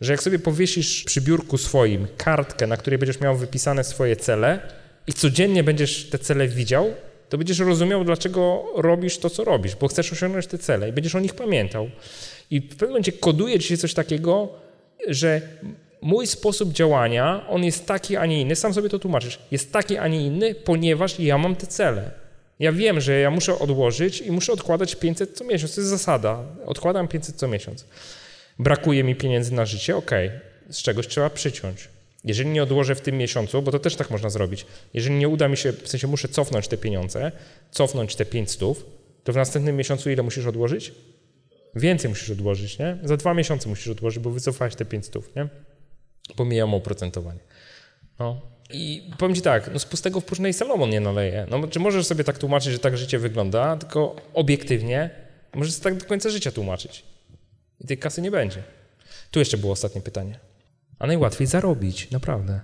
Że 0.00 0.12
jak 0.12 0.22
sobie 0.22 0.38
powiesisz 0.38 1.04
przy 1.04 1.20
biurku 1.20 1.58
swoim 1.58 2.06
kartkę, 2.16 2.66
na 2.66 2.76
której 2.76 2.98
będziesz 2.98 3.20
miał 3.20 3.36
wypisane 3.36 3.84
swoje 3.84 4.16
cele 4.16 4.60
i 5.06 5.12
codziennie 5.12 5.64
będziesz 5.64 6.10
te 6.10 6.18
cele 6.18 6.48
widział, 6.48 6.94
to 7.28 7.38
będziesz 7.38 7.58
rozumiał, 7.58 8.04
dlaczego 8.04 8.64
robisz 8.76 9.18
to, 9.18 9.30
co 9.30 9.44
robisz, 9.44 9.76
bo 9.76 9.88
chcesz 9.88 10.12
osiągnąć 10.12 10.46
te 10.46 10.58
cele 10.58 10.88
i 10.88 10.92
będziesz 10.92 11.14
o 11.14 11.20
nich 11.20 11.34
pamiętał. 11.34 11.90
I 12.50 12.60
w 12.60 12.68
pewnym 12.68 12.88
momencie 12.88 13.12
koduje 13.12 13.58
ci 13.58 13.68
się 13.68 13.76
coś 13.76 13.94
takiego, 13.94 14.48
że 15.08 15.40
mój 16.02 16.26
sposób 16.26 16.72
działania, 16.72 17.46
on 17.48 17.64
jest 17.64 17.86
taki, 17.86 18.16
a 18.16 18.26
nie 18.26 18.40
inny, 18.40 18.56
sam 18.56 18.74
sobie 18.74 18.88
to 18.88 18.98
tłumaczysz, 18.98 19.38
jest 19.50 19.72
taki, 19.72 19.98
a 19.98 20.08
nie 20.08 20.26
inny, 20.26 20.54
ponieważ 20.54 21.20
ja 21.20 21.38
mam 21.38 21.56
te 21.56 21.66
cele. 21.66 22.10
Ja 22.58 22.72
wiem, 22.72 23.00
że 23.00 23.20
ja 23.20 23.30
muszę 23.30 23.58
odłożyć 23.58 24.20
i 24.20 24.32
muszę 24.32 24.52
odkładać 24.52 24.94
500 24.94 25.36
co 25.36 25.44
miesiąc. 25.44 25.74
To 25.74 25.80
jest 25.80 25.90
zasada. 25.90 26.44
Odkładam 26.66 27.08
500 27.08 27.36
co 27.36 27.48
miesiąc. 27.48 27.86
Brakuje 28.58 29.04
mi 29.04 29.16
pieniędzy 29.16 29.54
na 29.54 29.66
życie, 29.66 29.96
ok. 29.96 30.10
Z 30.70 30.82
czegoś 30.82 31.08
trzeba 31.08 31.30
przyciąć. 31.30 31.88
Jeżeli 32.24 32.50
nie 32.50 32.62
odłożę 32.62 32.94
w 32.94 33.00
tym 33.00 33.18
miesiącu, 33.18 33.62
bo 33.62 33.72
to 33.72 33.78
też 33.78 33.96
tak 33.96 34.10
można 34.10 34.30
zrobić, 34.30 34.66
jeżeli 34.94 35.14
nie 35.14 35.28
uda 35.28 35.48
mi 35.48 35.56
się, 35.56 35.72
w 35.72 35.88
sensie 35.88 36.06
muszę 36.06 36.28
cofnąć 36.28 36.68
te 36.68 36.76
pieniądze, 36.76 37.32
cofnąć 37.70 38.16
te 38.16 38.24
500, 38.24 38.60
to 39.24 39.32
w 39.32 39.36
następnym 39.36 39.76
miesiącu 39.76 40.10
ile 40.10 40.22
musisz 40.22 40.46
odłożyć? 40.46 40.92
Więcej 41.74 42.08
musisz 42.08 42.30
odłożyć, 42.30 42.78
nie? 42.78 42.98
Za 43.04 43.16
dwa 43.16 43.34
miesiące 43.34 43.68
musisz 43.68 43.88
odłożyć, 43.88 44.22
bo 44.22 44.30
wycofałeś 44.30 44.74
te 44.74 44.84
500, 44.84 45.36
nie? 45.36 45.48
Pomijam 46.36 46.74
oprocentowanie. 46.74 47.40
No, 48.18 48.40
i 48.72 49.10
powiem 49.18 49.34
ci 49.34 49.42
tak, 49.42 49.70
no 49.72 49.78
z 49.78 49.84
pustego 49.84 50.20
w 50.20 50.24
próżnej 50.24 50.52
Salomon 50.52 50.90
nie 50.90 51.00
naleje. 51.00 51.46
No, 51.50 51.68
czy 51.68 51.80
możesz 51.80 52.06
sobie 52.06 52.24
tak 52.24 52.38
tłumaczyć, 52.38 52.72
że 52.72 52.78
tak 52.78 52.96
życie 52.96 53.18
wygląda, 53.18 53.76
tylko 53.76 54.16
obiektywnie 54.34 55.10
możesz 55.54 55.78
tak 55.78 55.94
do 55.94 56.04
końca 56.04 56.30
życia 56.30 56.52
tłumaczyć. 56.52 57.04
I 57.80 57.86
tej 57.86 57.98
kasy 57.98 58.22
nie 58.22 58.30
będzie. 58.30 58.62
Tu 59.30 59.38
jeszcze 59.38 59.58
było 59.58 59.72
ostatnie 59.72 60.00
pytanie. 60.00 60.38
A 61.02 61.06
najłatwiej 61.06 61.46
zarobić, 61.46 62.10
naprawdę. 62.10 62.60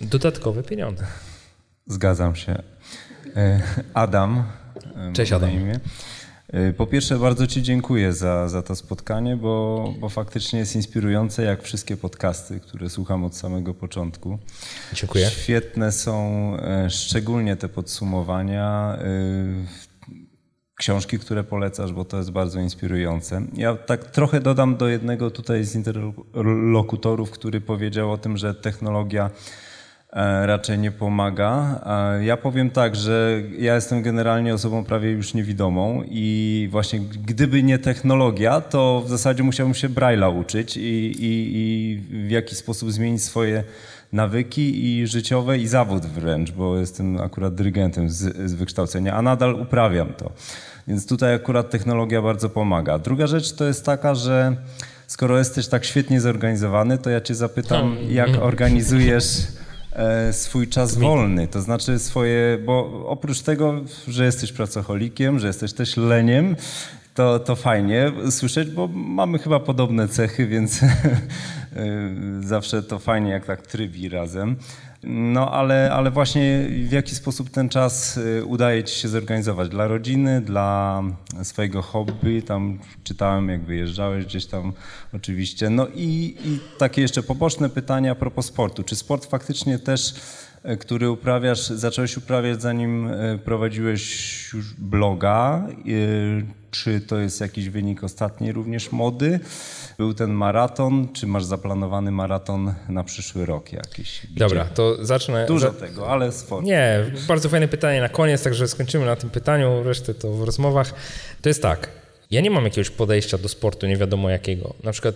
Dodatkowe 0.00 0.62
pieniądze. 0.62 1.06
Zgadzam 1.86 2.36
się. 2.36 2.62
E, 3.36 3.62
Adam. 3.94 4.44
E, 4.96 5.12
Cześć 5.12 5.32
Adam. 5.32 5.50
Imię. 5.50 5.80
Y, 6.54 6.72
po 6.72 6.86
pierwsze, 6.86 7.18
bardzo 7.18 7.46
Ci 7.46 7.62
dziękuję 7.62 8.12
za, 8.12 8.48
za 8.48 8.62
to 8.62 8.76
spotkanie, 8.76 9.36
bo, 9.36 9.84
bo 10.00 10.08
faktycznie 10.08 10.58
jest 10.58 10.76
inspirujące, 10.76 11.42
jak 11.42 11.62
wszystkie 11.62 11.96
podcasty, 11.96 12.60
które 12.60 12.90
słucham 12.90 13.24
od 13.24 13.36
samego 13.36 13.74
początku. 13.74 14.38
Dziękuję. 14.92 15.26
Świetne 15.30 15.92
są 15.92 16.52
e, 16.56 16.90
szczególnie 16.90 17.56
te 17.56 17.68
podsumowania, 17.68 18.98
książki, 20.78 21.18
które 21.18 21.44
polecasz, 21.44 21.92
bo 21.92 22.04
to 22.04 22.16
jest 22.16 22.30
bardzo 22.30 22.60
inspirujące. 22.60 23.42
Ja 23.54 23.76
tak 23.76 24.04
trochę 24.04 24.40
dodam 24.40 24.76
do 24.76 24.88
jednego 24.88 25.30
tutaj 25.30 25.64
z 25.64 25.74
interlokutorów, 25.74 27.30
który 27.30 27.60
powiedział 27.60 28.12
o 28.12 28.18
tym, 28.18 28.36
że 28.36 28.54
technologia 28.54 29.30
E, 30.12 30.46
raczej 30.46 30.78
nie 30.78 30.90
pomaga. 30.90 31.80
Ja 32.20 32.36
powiem 32.36 32.70
tak, 32.70 32.96
że 32.96 33.42
ja 33.58 33.74
jestem 33.74 34.02
generalnie 34.02 34.54
osobą 34.54 34.84
prawie 34.84 35.10
już 35.10 35.34
niewidomą 35.34 36.02
i 36.06 36.68
właśnie 36.70 37.00
gdyby 37.00 37.62
nie 37.62 37.78
technologia, 37.78 38.60
to 38.60 39.02
w 39.06 39.08
zasadzie 39.08 39.42
musiałbym 39.42 39.74
się 39.74 39.88
Braille'a 39.88 40.40
uczyć 40.40 40.76
i, 40.76 40.80
i, 40.80 41.50
i 41.56 41.98
w 42.26 42.30
jakiś 42.30 42.58
sposób 42.58 42.92
zmienić 42.92 43.22
swoje 43.22 43.64
nawyki 44.12 44.84
i 44.86 45.06
życiowe 45.06 45.58
i 45.58 45.66
zawód 45.66 46.06
wręcz, 46.06 46.50
bo 46.50 46.76
jestem 46.76 47.20
akurat 47.20 47.54
dyrygentem 47.54 48.10
z, 48.10 48.50
z 48.50 48.54
wykształcenia, 48.54 49.14
a 49.14 49.22
nadal 49.22 49.54
uprawiam 49.54 50.12
to. 50.12 50.30
Więc 50.88 51.06
tutaj 51.06 51.34
akurat 51.34 51.70
technologia 51.70 52.22
bardzo 52.22 52.48
pomaga. 52.48 52.98
Druga 52.98 53.26
rzecz 53.26 53.52
to 53.52 53.64
jest 53.64 53.84
taka, 53.84 54.14
że 54.14 54.56
skoro 55.06 55.38
jesteś 55.38 55.68
tak 55.68 55.84
świetnie 55.84 56.20
zorganizowany, 56.20 56.98
to 56.98 57.10
ja 57.10 57.20
cię 57.20 57.34
zapytam, 57.34 57.94
hmm. 57.94 58.12
jak 58.12 58.30
organizujesz 58.50 59.46
E, 59.98 60.32
swój 60.32 60.68
czas 60.68 60.94
wolny, 60.94 61.48
to 61.48 61.60
znaczy 61.60 61.98
swoje, 61.98 62.58
bo 62.66 63.04
oprócz 63.08 63.40
tego, 63.40 63.74
że 64.08 64.24
jesteś 64.24 64.52
pracocholikiem, 64.52 65.38
że 65.38 65.46
jesteś 65.46 65.72
też 65.72 65.96
leniem, 65.96 66.56
to, 67.18 67.38
to 67.38 67.56
fajnie 67.56 68.12
słyszeć, 68.30 68.70
bo 68.70 68.88
mamy 68.94 69.38
chyba 69.38 69.60
podobne 69.60 70.08
cechy, 70.08 70.46
więc 70.46 70.82
e, 70.82 70.88
zawsze 72.40 72.82
to 72.82 72.98
fajnie, 72.98 73.30
jak 73.30 73.46
tak 73.46 73.66
trybi 73.66 74.08
razem. 74.08 74.56
No 75.02 75.52
ale, 75.52 75.92
ale 75.92 76.10
właśnie 76.10 76.66
w 76.88 76.92
jaki 76.92 77.14
sposób 77.14 77.50
ten 77.50 77.68
czas 77.68 78.16
y, 78.16 78.44
udaje 78.44 78.84
ci 78.84 79.00
się 79.00 79.08
zorganizować? 79.08 79.68
Dla 79.68 79.86
rodziny, 79.86 80.40
dla 80.40 81.02
swojego 81.42 81.82
hobby? 81.82 82.42
Tam 82.42 82.78
czytałem, 83.04 83.48
jak 83.48 83.64
wyjeżdżałeś 83.64 84.24
gdzieś 84.24 84.46
tam 84.46 84.72
oczywiście. 85.14 85.70
No 85.70 85.86
i, 85.94 86.36
i 86.44 86.60
takie 86.78 87.02
jeszcze 87.02 87.22
poboczne 87.22 87.68
pytania 87.68 88.12
a 88.12 88.14
propos 88.14 88.46
sportu. 88.46 88.82
Czy 88.82 88.96
sport 88.96 89.26
faktycznie 89.26 89.78
też, 89.78 90.14
który 90.80 91.10
uprawiasz, 91.10 91.66
zacząłeś 91.66 92.16
uprawiać 92.16 92.62
zanim 92.62 93.08
y, 93.08 93.38
prowadziłeś 93.44 94.52
już 94.52 94.74
bloga? 94.74 95.66
Czy 96.70 97.00
to 97.00 97.18
jest 97.18 97.40
jakiś 97.40 97.68
wynik 97.68 98.04
ostatniej 98.04 98.52
również 98.52 98.92
mody? 98.92 99.40
Był 99.98 100.14
ten 100.14 100.30
maraton, 100.30 101.08
czy 101.12 101.26
masz 101.26 101.44
zaplanowany 101.44 102.10
maraton 102.10 102.74
na 102.88 103.04
przyszły 103.04 103.46
rok 103.46 103.72
jakiś? 103.72 104.26
Gdzie? 104.26 104.38
Dobra, 104.38 104.64
to 104.64 105.04
zacznę. 105.04 105.46
Dużo 105.46 105.72
tego, 105.72 106.08
ale 106.10 106.32
sporo. 106.32 106.62
Nie, 106.62 107.04
bardzo 107.28 107.48
fajne 107.48 107.68
pytanie 107.68 108.00
na 108.00 108.08
koniec, 108.08 108.42
także 108.42 108.68
skończymy 108.68 109.06
na 109.06 109.16
tym 109.16 109.30
pytaniu, 109.30 109.82
resztę 109.82 110.14
to 110.14 110.32
w 110.32 110.42
rozmowach. 110.42 110.94
To 111.42 111.48
jest 111.48 111.62
tak. 111.62 111.88
Ja 112.30 112.40
nie 112.40 112.50
mam 112.50 112.64
jakiegoś 112.64 112.90
podejścia 112.90 113.38
do 113.38 113.48
sportu, 113.48 113.86
nie 113.86 113.96
wiadomo 113.96 114.30
jakiego. 114.30 114.74
Na 114.82 114.92
przykład 114.92 115.14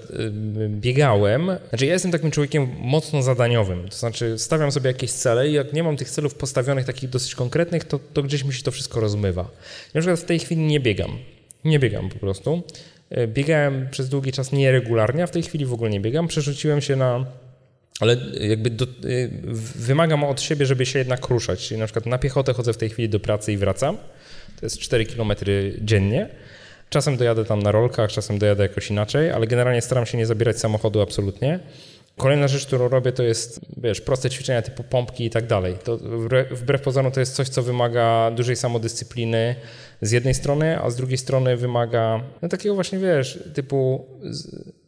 biegałem, 0.68 1.50
znaczy 1.68 1.86
ja 1.86 1.92
jestem 1.92 2.12
takim 2.12 2.30
człowiekiem 2.30 2.68
mocno 2.78 3.22
zadaniowym, 3.22 3.88
to 3.88 3.96
znaczy 3.96 4.38
stawiam 4.38 4.72
sobie 4.72 4.88
jakieś 4.88 5.10
cele 5.10 5.48
i 5.48 5.52
jak 5.52 5.72
nie 5.72 5.82
mam 5.82 5.96
tych 5.96 6.10
celów 6.10 6.34
postawionych 6.34 6.84
takich 6.84 7.10
dosyć 7.10 7.34
konkretnych, 7.34 7.84
to, 7.84 8.00
to 8.12 8.22
gdzieś 8.22 8.44
mi 8.44 8.54
się 8.54 8.62
to 8.62 8.70
wszystko 8.70 9.00
rozmywa. 9.00 9.50
Na 9.94 10.00
przykład 10.00 10.20
w 10.20 10.24
tej 10.24 10.38
chwili 10.38 10.60
nie 10.60 10.80
biegam. 10.80 11.18
Nie 11.64 11.78
biegam 11.78 12.08
po 12.08 12.18
prostu. 12.18 12.62
E, 13.10 13.28
biegałem 13.28 13.88
przez 13.90 14.08
długi 14.08 14.32
czas 14.32 14.52
nieregularnie, 14.52 15.22
a 15.22 15.26
w 15.26 15.30
tej 15.30 15.42
chwili 15.42 15.66
w 15.66 15.72
ogóle 15.72 15.90
nie 15.90 16.00
biegam. 16.00 16.28
Przerzuciłem 16.28 16.80
się 16.80 16.96
na. 16.96 17.26
Ale 18.00 18.16
jakby 18.40 18.70
do, 18.70 18.84
e, 18.84 18.88
wymagam 19.76 20.24
od 20.24 20.40
siebie, 20.40 20.66
żeby 20.66 20.86
się 20.86 20.98
jednak 20.98 21.28
ruszać. 21.28 21.68
Czyli 21.68 21.80
na 21.80 21.86
przykład 21.86 22.06
na 22.06 22.18
piechotę 22.18 22.52
chodzę 22.52 22.72
w 22.72 22.76
tej 22.76 22.90
chwili 22.90 23.08
do 23.08 23.20
pracy 23.20 23.52
i 23.52 23.56
wracam. 23.56 23.96
To 24.60 24.66
jest 24.66 24.78
4 24.78 25.06
km 25.06 25.32
dziennie. 25.80 26.28
Czasem 26.92 27.16
dojadę 27.16 27.44
tam 27.44 27.62
na 27.62 27.72
rolkach, 27.72 28.12
czasem 28.12 28.38
dojadę 28.38 28.62
jakoś 28.62 28.90
inaczej, 28.90 29.30
ale 29.30 29.46
generalnie 29.46 29.82
staram 29.82 30.06
się 30.06 30.18
nie 30.18 30.26
zabierać 30.26 30.58
samochodu 30.58 31.00
absolutnie. 31.00 31.60
Kolejna 32.16 32.48
rzecz, 32.48 32.66
którą 32.66 32.88
robię, 32.88 33.12
to 33.12 33.22
jest, 33.22 33.60
wiesz, 33.76 34.00
proste 34.00 34.30
ćwiczenia 34.30 34.62
typu 34.62 34.82
pompki 34.82 35.24
i 35.24 35.30
tak 35.30 35.46
dalej. 35.46 35.76
To 35.84 35.98
wbrew 36.50 36.82
pozorom 36.82 37.12
to 37.12 37.20
jest 37.20 37.34
coś, 37.34 37.48
co 37.48 37.62
wymaga 37.62 38.30
dużej 38.30 38.56
samodyscypliny 38.56 39.54
z 40.02 40.10
jednej 40.10 40.34
strony, 40.34 40.82
a 40.82 40.90
z 40.90 40.96
drugiej 40.96 41.18
strony 41.18 41.56
wymaga 41.56 42.20
no, 42.42 42.48
takiego 42.48 42.74
właśnie, 42.74 42.98
wiesz, 42.98 43.38
typu 43.54 44.06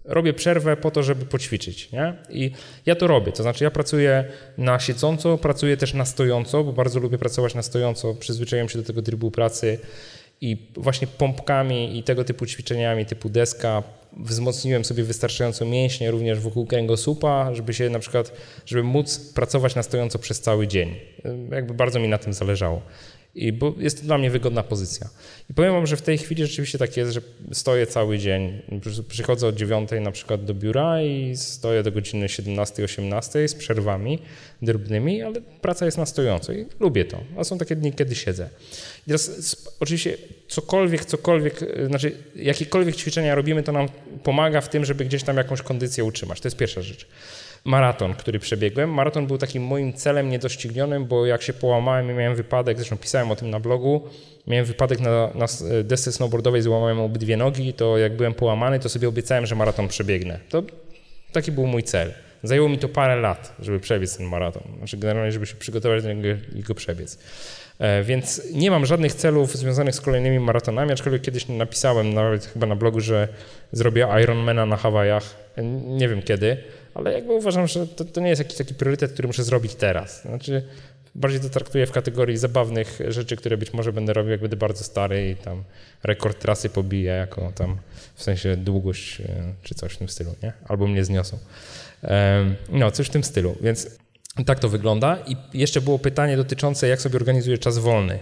robię 0.05 0.33
przerwę 0.33 0.77
po 0.77 0.91
to, 0.91 1.03
żeby 1.03 1.25
poćwiczyć. 1.25 1.93
Nie? 1.93 2.15
I 2.31 2.51
ja 2.87 2.95
to 2.95 3.07
robię. 3.07 3.33
To 3.33 3.43
znaczy, 3.43 3.65
ja 3.65 3.71
pracuję 3.71 4.25
na 4.59 4.79
siedząco, 4.79 5.39
pracuję 5.39 5.77
też 5.77 5.95
na 5.95 6.05
stojąco, 6.05 6.65
bo 6.65 6.73
bardzo 6.73 7.01
lubię 7.01 7.19
pracować 7.19 7.55
na 7.55 7.63
stojąco. 7.63 8.15
Przyzwyczaiłem 8.15 8.69
się 8.69 8.79
do 8.79 8.85
tego 8.85 9.03
trybu 9.03 9.31
pracy 9.31 9.79
i 10.41 10.57
właśnie 10.77 11.07
pompkami 11.07 11.99
i 11.99 12.03
tego 12.03 12.25
typu 12.25 12.47
ćwiczeniami, 12.47 13.07
typu 13.07 13.29
deska, 13.29 13.83
wzmocniłem 14.17 14.85
sobie 14.85 15.05
wystarczająco 15.05 15.65
mięśnie 15.65 16.11
również 16.11 16.41
wokół 16.41 16.67
kręgosłupa, 16.67 17.55
żeby 17.55 17.75
się 17.75 17.91
na 17.91 17.99
przykład, 17.99 18.33
żeby 18.67 18.83
móc 18.83 19.33
pracować 19.35 19.75
na 19.75 19.83
stojąco 19.83 20.19
przez 20.19 20.41
cały 20.41 20.67
dzień. 20.67 20.95
Jakby 21.51 21.75
bardzo 21.75 22.01
mi 22.01 22.09
na 22.09 22.19
tym 22.19 22.33
zależało. 22.33 22.83
I 23.35 23.53
bo 23.53 23.75
jest 23.79 24.01
to 24.01 24.07
dla 24.07 24.19
mnie 24.19 24.31
wygodna 24.31 24.63
pozycja. 24.63 25.09
I 25.51 25.55
powiem 25.55 25.73
wam, 25.73 25.87
że 25.87 25.97
w 25.97 26.03
tej 26.03 26.19
chwili 26.19 26.43
rzeczywiście 26.43 26.79
tak 26.79 26.97
jest, 26.97 27.13
że 27.13 27.21
stoję 27.53 27.87
cały 27.87 28.19
dzień. 28.19 28.63
Przychodzę 29.09 29.47
od 29.47 29.55
9 29.55 29.91
na 30.01 30.11
przykład 30.11 30.45
do 30.45 30.55
biura 30.55 31.03
i 31.03 31.37
stoję 31.37 31.83
do 31.83 31.93
godziny 31.93 32.27
17-18 32.27 33.49
z 33.49 33.55
przerwami 33.55 34.19
drobnymi, 34.63 35.23
ale 35.23 35.41
praca 35.41 35.85
jest 35.85 35.99
na 35.99 36.07
stojąco 36.07 36.53
i 36.53 36.67
lubię 36.81 37.05
to. 37.05 37.21
A 37.39 37.45
są 37.45 37.59
takie 37.59 37.77
dni, 37.77 37.93
kiedy 37.93 38.15
siedzę. 38.15 38.49
I 39.07 39.07
teraz 39.07 39.57
oczywiście 39.81 40.17
cokolwiek, 40.49 41.05
cokolwiek, 41.05 41.61
znaczy 41.87 42.13
jakiekolwiek 42.37 42.97
ćwiczenia 42.97 43.35
robimy, 43.35 43.63
to 43.63 43.73
nam 43.73 43.89
pomaga 44.23 44.61
w 44.61 44.69
tym, 44.69 44.85
żeby 44.85 45.05
gdzieś 45.05 45.23
tam 45.23 45.37
jakąś 45.37 45.63
kondycję 45.63 46.05
utrzymać. 46.05 46.41
To 46.41 46.49
jest 46.49 46.57
pierwsza 46.57 46.83
rzecz 46.83 47.07
maraton, 47.65 48.15
który 48.15 48.39
przebiegłem. 48.39 48.91
Maraton 48.91 49.27
był 49.27 49.39
takim 49.39 49.63
moim 49.63 49.93
celem 49.93 50.29
niedoścignionym, 50.29 51.07
bo 51.07 51.27
jak 51.27 51.43
się 51.43 51.53
połamałem 51.53 52.11
i 52.11 52.15
miałem 52.15 52.35
wypadek, 52.37 52.77
zresztą 52.77 52.97
pisałem 52.97 53.31
o 53.31 53.37
tym 53.37 53.51
na 53.51 53.61
blogu, 53.61 54.03
miałem 54.47 54.65
wypadek 54.65 55.01
na, 55.01 55.31
na 55.35 55.47
desce 55.85 56.13
snowboardowej, 56.13 56.63
złamałem 56.63 57.01
obydwie 57.01 57.37
nogi, 57.37 57.73
to 57.73 57.99
jak 57.99 58.17
byłem 58.17 58.35
połamany, 58.35 58.81
to 58.81 58.89
sobie 58.89 59.09
obiecałem, 59.09 59.47
że 59.47 59.55
maraton 59.55 59.89
przebiegnę. 59.89 60.39
To 60.49 60.63
taki 61.33 61.53
był 61.53 61.67
mój 61.67 61.83
cel. 61.83 62.13
Zajęło 62.43 62.69
mi 62.69 62.79
to 62.79 62.89
parę 62.89 63.17
lat, 63.17 63.57
żeby 63.59 63.81
przebiec 63.81 64.17
ten 64.17 64.27
maraton. 64.27 64.63
Znaczy 64.79 64.97
generalnie, 64.97 65.33
żeby 65.33 65.47
się 65.47 65.55
przygotować 65.55 66.03
do 66.03 66.13
niego 66.13 66.29
i 66.55 66.63
go 66.63 66.75
przebiec. 66.75 67.19
E, 67.79 68.03
więc 68.03 68.43
nie 68.53 68.71
mam 68.71 68.87
żadnych 68.87 69.15
celów 69.15 69.57
związanych 69.57 69.95
z 69.95 70.01
kolejnymi 70.01 70.41
maratonami, 70.41 70.93
aczkolwiek 70.93 71.23
kiedyś 71.23 71.49
napisałem 71.49 72.15
nawet 72.15 72.45
chyba 72.45 72.67
na 72.67 72.77
blogu, 72.77 73.01
że 73.01 73.29
zrobię 73.73 74.09
Ironmana 74.23 74.67
na 74.67 74.77
Hawajach. 74.77 75.37
Nie 75.87 76.09
wiem 76.09 76.23
kiedy, 76.23 76.57
ale 76.95 77.13
jakby 77.13 77.33
uważam, 77.33 77.67
że 77.67 77.87
to, 77.87 78.05
to 78.05 78.21
nie 78.21 78.29
jest 78.29 78.39
jakiś 78.41 78.59
taki 78.59 78.75
priorytet, 78.75 79.13
który 79.13 79.29
muszę 79.29 79.45
zrobić 79.45 79.75
teraz. 79.75 80.23
Znaczy, 80.23 80.63
bardziej 81.15 81.41
to 81.41 81.49
traktuję 81.49 81.87
w 81.87 81.93
kategorii 81.93 82.37
zabawnych 82.37 83.01
rzeczy, 83.09 83.37
które 83.37 83.57
być 83.57 83.73
może 83.73 83.93
będę 83.93 84.13
robił, 84.13 84.31
jak 84.31 84.41
będę 84.41 84.57
bardzo 84.57 84.85
stary 84.85 85.31
i 85.31 85.37
tam 85.37 85.65
rekord 86.03 86.39
trasy 86.39 86.69
pobiję, 86.69 87.13
jako 87.13 87.53
tam 87.55 87.79
w 88.15 88.23
sensie 88.23 88.57
długość 88.57 89.21
e, 89.21 89.25
czy 89.63 89.75
coś 89.75 89.93
w 89.93 89.97
tym 89.97 90.09
stylu, 90.09 90.35
nie? 90.43 90.53
Albo 90.69 90.87
mnie 90.87 91.05
zniosą. 91.05 91.39
No, 92.69 92.91
coś 92.91 93.07
w 93.07 93.11
tym 93.11 93.25
stylu, 93.25 93.57
więc 93.61 93.91
tak 94.47 94.59
to 94.59 94.69
wygląda. 94.69 95.19
I 95.27 95.37
jeszcze 95.59 95.81
było 95.81 95.99
pytanie 95.99 96.37
dotyczące, 96.37 96.89
jak 96.89 97.01
sobie 97.01 97.17
organizuję 97.17 97.59
czas 97.59 97.79
wolny. 97.79 98.19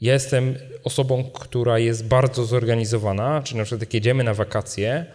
Jestem 0.00 0.54
osobą, 0.84 1.24
która 1.24 1.78
jest 1.78 2.06
bardzo 2.06 2.44
zorganizowana, 2.44 3.42
czyli 3.42 3.58
na 3.58 3.64
przykład 3.64 3.80
jak 3.80 3.94
jedziemy 3.94 4.24
na 4.24 4.34
wakacje, 4.34 5.06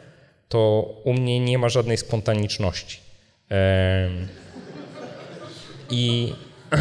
to 0.52 0.94
u 1.04 1.14
mnie 1.14 1.40
nie 1.40 1.58
ma 1.58 1.70
żadnej 1.70 1.98
spontaniczności. 1.98 3.00
I, 5.90 6.34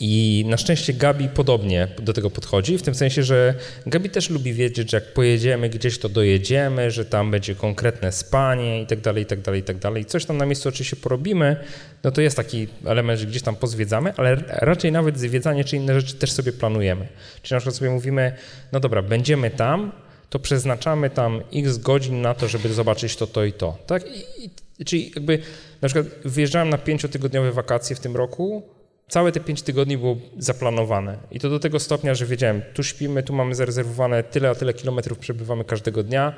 I 0.00 0.44
na 0.48 0.56
szczęście 0.56 0.92
Gabi 0.92 1.28
podobnie 1.28 1.88
do 2.02 2.12
tego 2.12 2.30
podchodzi, 2.30 2.78
w 2.78 2.82
tym 2.82 2.94
sensie, 2.94 3.22
że 3.22 3.54
Gabi 3.86 4.10
też 4.10 4.30
lubi 4.30 4.52
wiedzieć, 4.52 4.90
że 4.90 4.96
jak 4.96 5.12
pojedziemy 5.12 5.68
gdzieś, 5.68 5.98
to 5.98 6.08
dojedziemy, 6.08 6.90
że 6.90 7.04
tam 7.04 7.30
będzie 7.30 7.54
konkretne 7.54 8.12
spanie 8.12 8.82
i 8.82 8.86
tak 8.86 9.00
dalej, 9.00 9.22
i 9.22 9.26
tak 9.26 9.40
dalej, 9.40 9.60
i 9.60 9.64
tak 9.64 9.78
dalej. 9.78 10.04
Coś 10.04 10.24
tam 10.24 10.36
na 10.36 10.46
miejscu 10.46 10.68
oczywiście 10.68 10.96
porobimy, 10.96 11.56
no 12.04 12.10
to 12.10 12.20
jest 12.20 12.36
taki 12.36 12.68
element, 12.84 13.20
że 13.20 13.26
gdzieś 13.26 13.42
tam 13.42 13.56
pozwiedzamy, 13.56 14.12
ale 14.16 14.36
raczej 14.48 14.92
nawet 14.92 15.18
zwiedzanie 15.18 15.64
czy 15.64 15.76
inne 15.76 16.00
rzeczy 16.00 16.14
też 16.14 16.32
sobie 16.32 16.52
planujemy. 16.52 17.08
Czyli 17.42 17.54
na 17.54 17.60
przykład 17.60 17.76
sobie 17.76 17.90
mówimy, 17.90 18.32
no 18.72 18.80
dobra, 18.80 19.02
będziemy 19.02 19.50
tam, 19.50 19.92
to 20.32 20.38
przeznaczamy 20.38 21.10
tam 21.10 21.40
x 21.54 21.78
godzin 21.78 22.22
na 22.22 22.34
to, 22.34 22.48
żeby 22.48 22.68
zobaczyć 22.68 23.16
to, 23.16 23.26
to 23.26 23.44
i 23.44 23.52
to. 23.52 23.78
Tak? 23.86 24.02
I, 24.16 24.44
i, 24.44 24.84
czyli 24.84 25.10
jakby 25.14 25.38
na 25.82 25.88
przykład 25.88 26.06
wyjeżdżałem 26.24 26.68
na 26.68 26.78
pięciotygodniowe 26.78 27.52
wakacje 27.52 27.96
w 27.96 28.00
tym 28.00 28.16
roku, 28.16 28.62
całe 29.08 29.32
te 29.32 29.40
pięć 29.40 29.62
tygodni 29.62 29.98
było 29.98 30.16
zaplanowane. 30.38 31.18
I 31.30 31.40
to 31.40 31.50
do 31.50 31.58
tego 31.58 31.80
stopnia, 31.80 32.14
że 32.14 32.26
wiedziałem, 32.26 32.62
tu 32.74 32.82
śpimy, 32.82 33.22
tu 33.22 33.32
mamy 33.32 33.54
zarezerwowane 33.54 34.22
tyle 34.22 34.50
a 34.50 34.54
tyle 34.54 34.74
kilometrów, 34.74 35.18
przebywamy 35.18 35.64
każdego 35.64 36.02
dnia. 36.02 36.34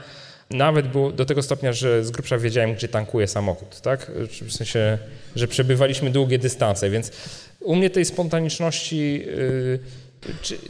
Nawet 0.51 0.89
było 0.89 1.13
do 1.13 1.25
tego 1.25 1.43
stopnia, 1.43 1.73
że 1.73 2.05
z 2.05 2.11
grubsza 2.11 2.39
wiedziałem, 2.39 2.75
gdzie 2.75 2.89
tankuję 2.89 3.29
samochód, 3.29 3.81
tak? 3.81 4.11
W 4.43 4.53
sensie, 4.53 4.99
że 5.37 5.49
przebywaliśmy 5.49 6.11
długie 6.11 6.39
dystanse, 6.39 6.91
więc 6.91 7.13
u 7.61 7.77
mnie 7.77 7.91
tej 7.91 8.05
spontaniczności... 8.05 9.25
Yy, 9.27 10.04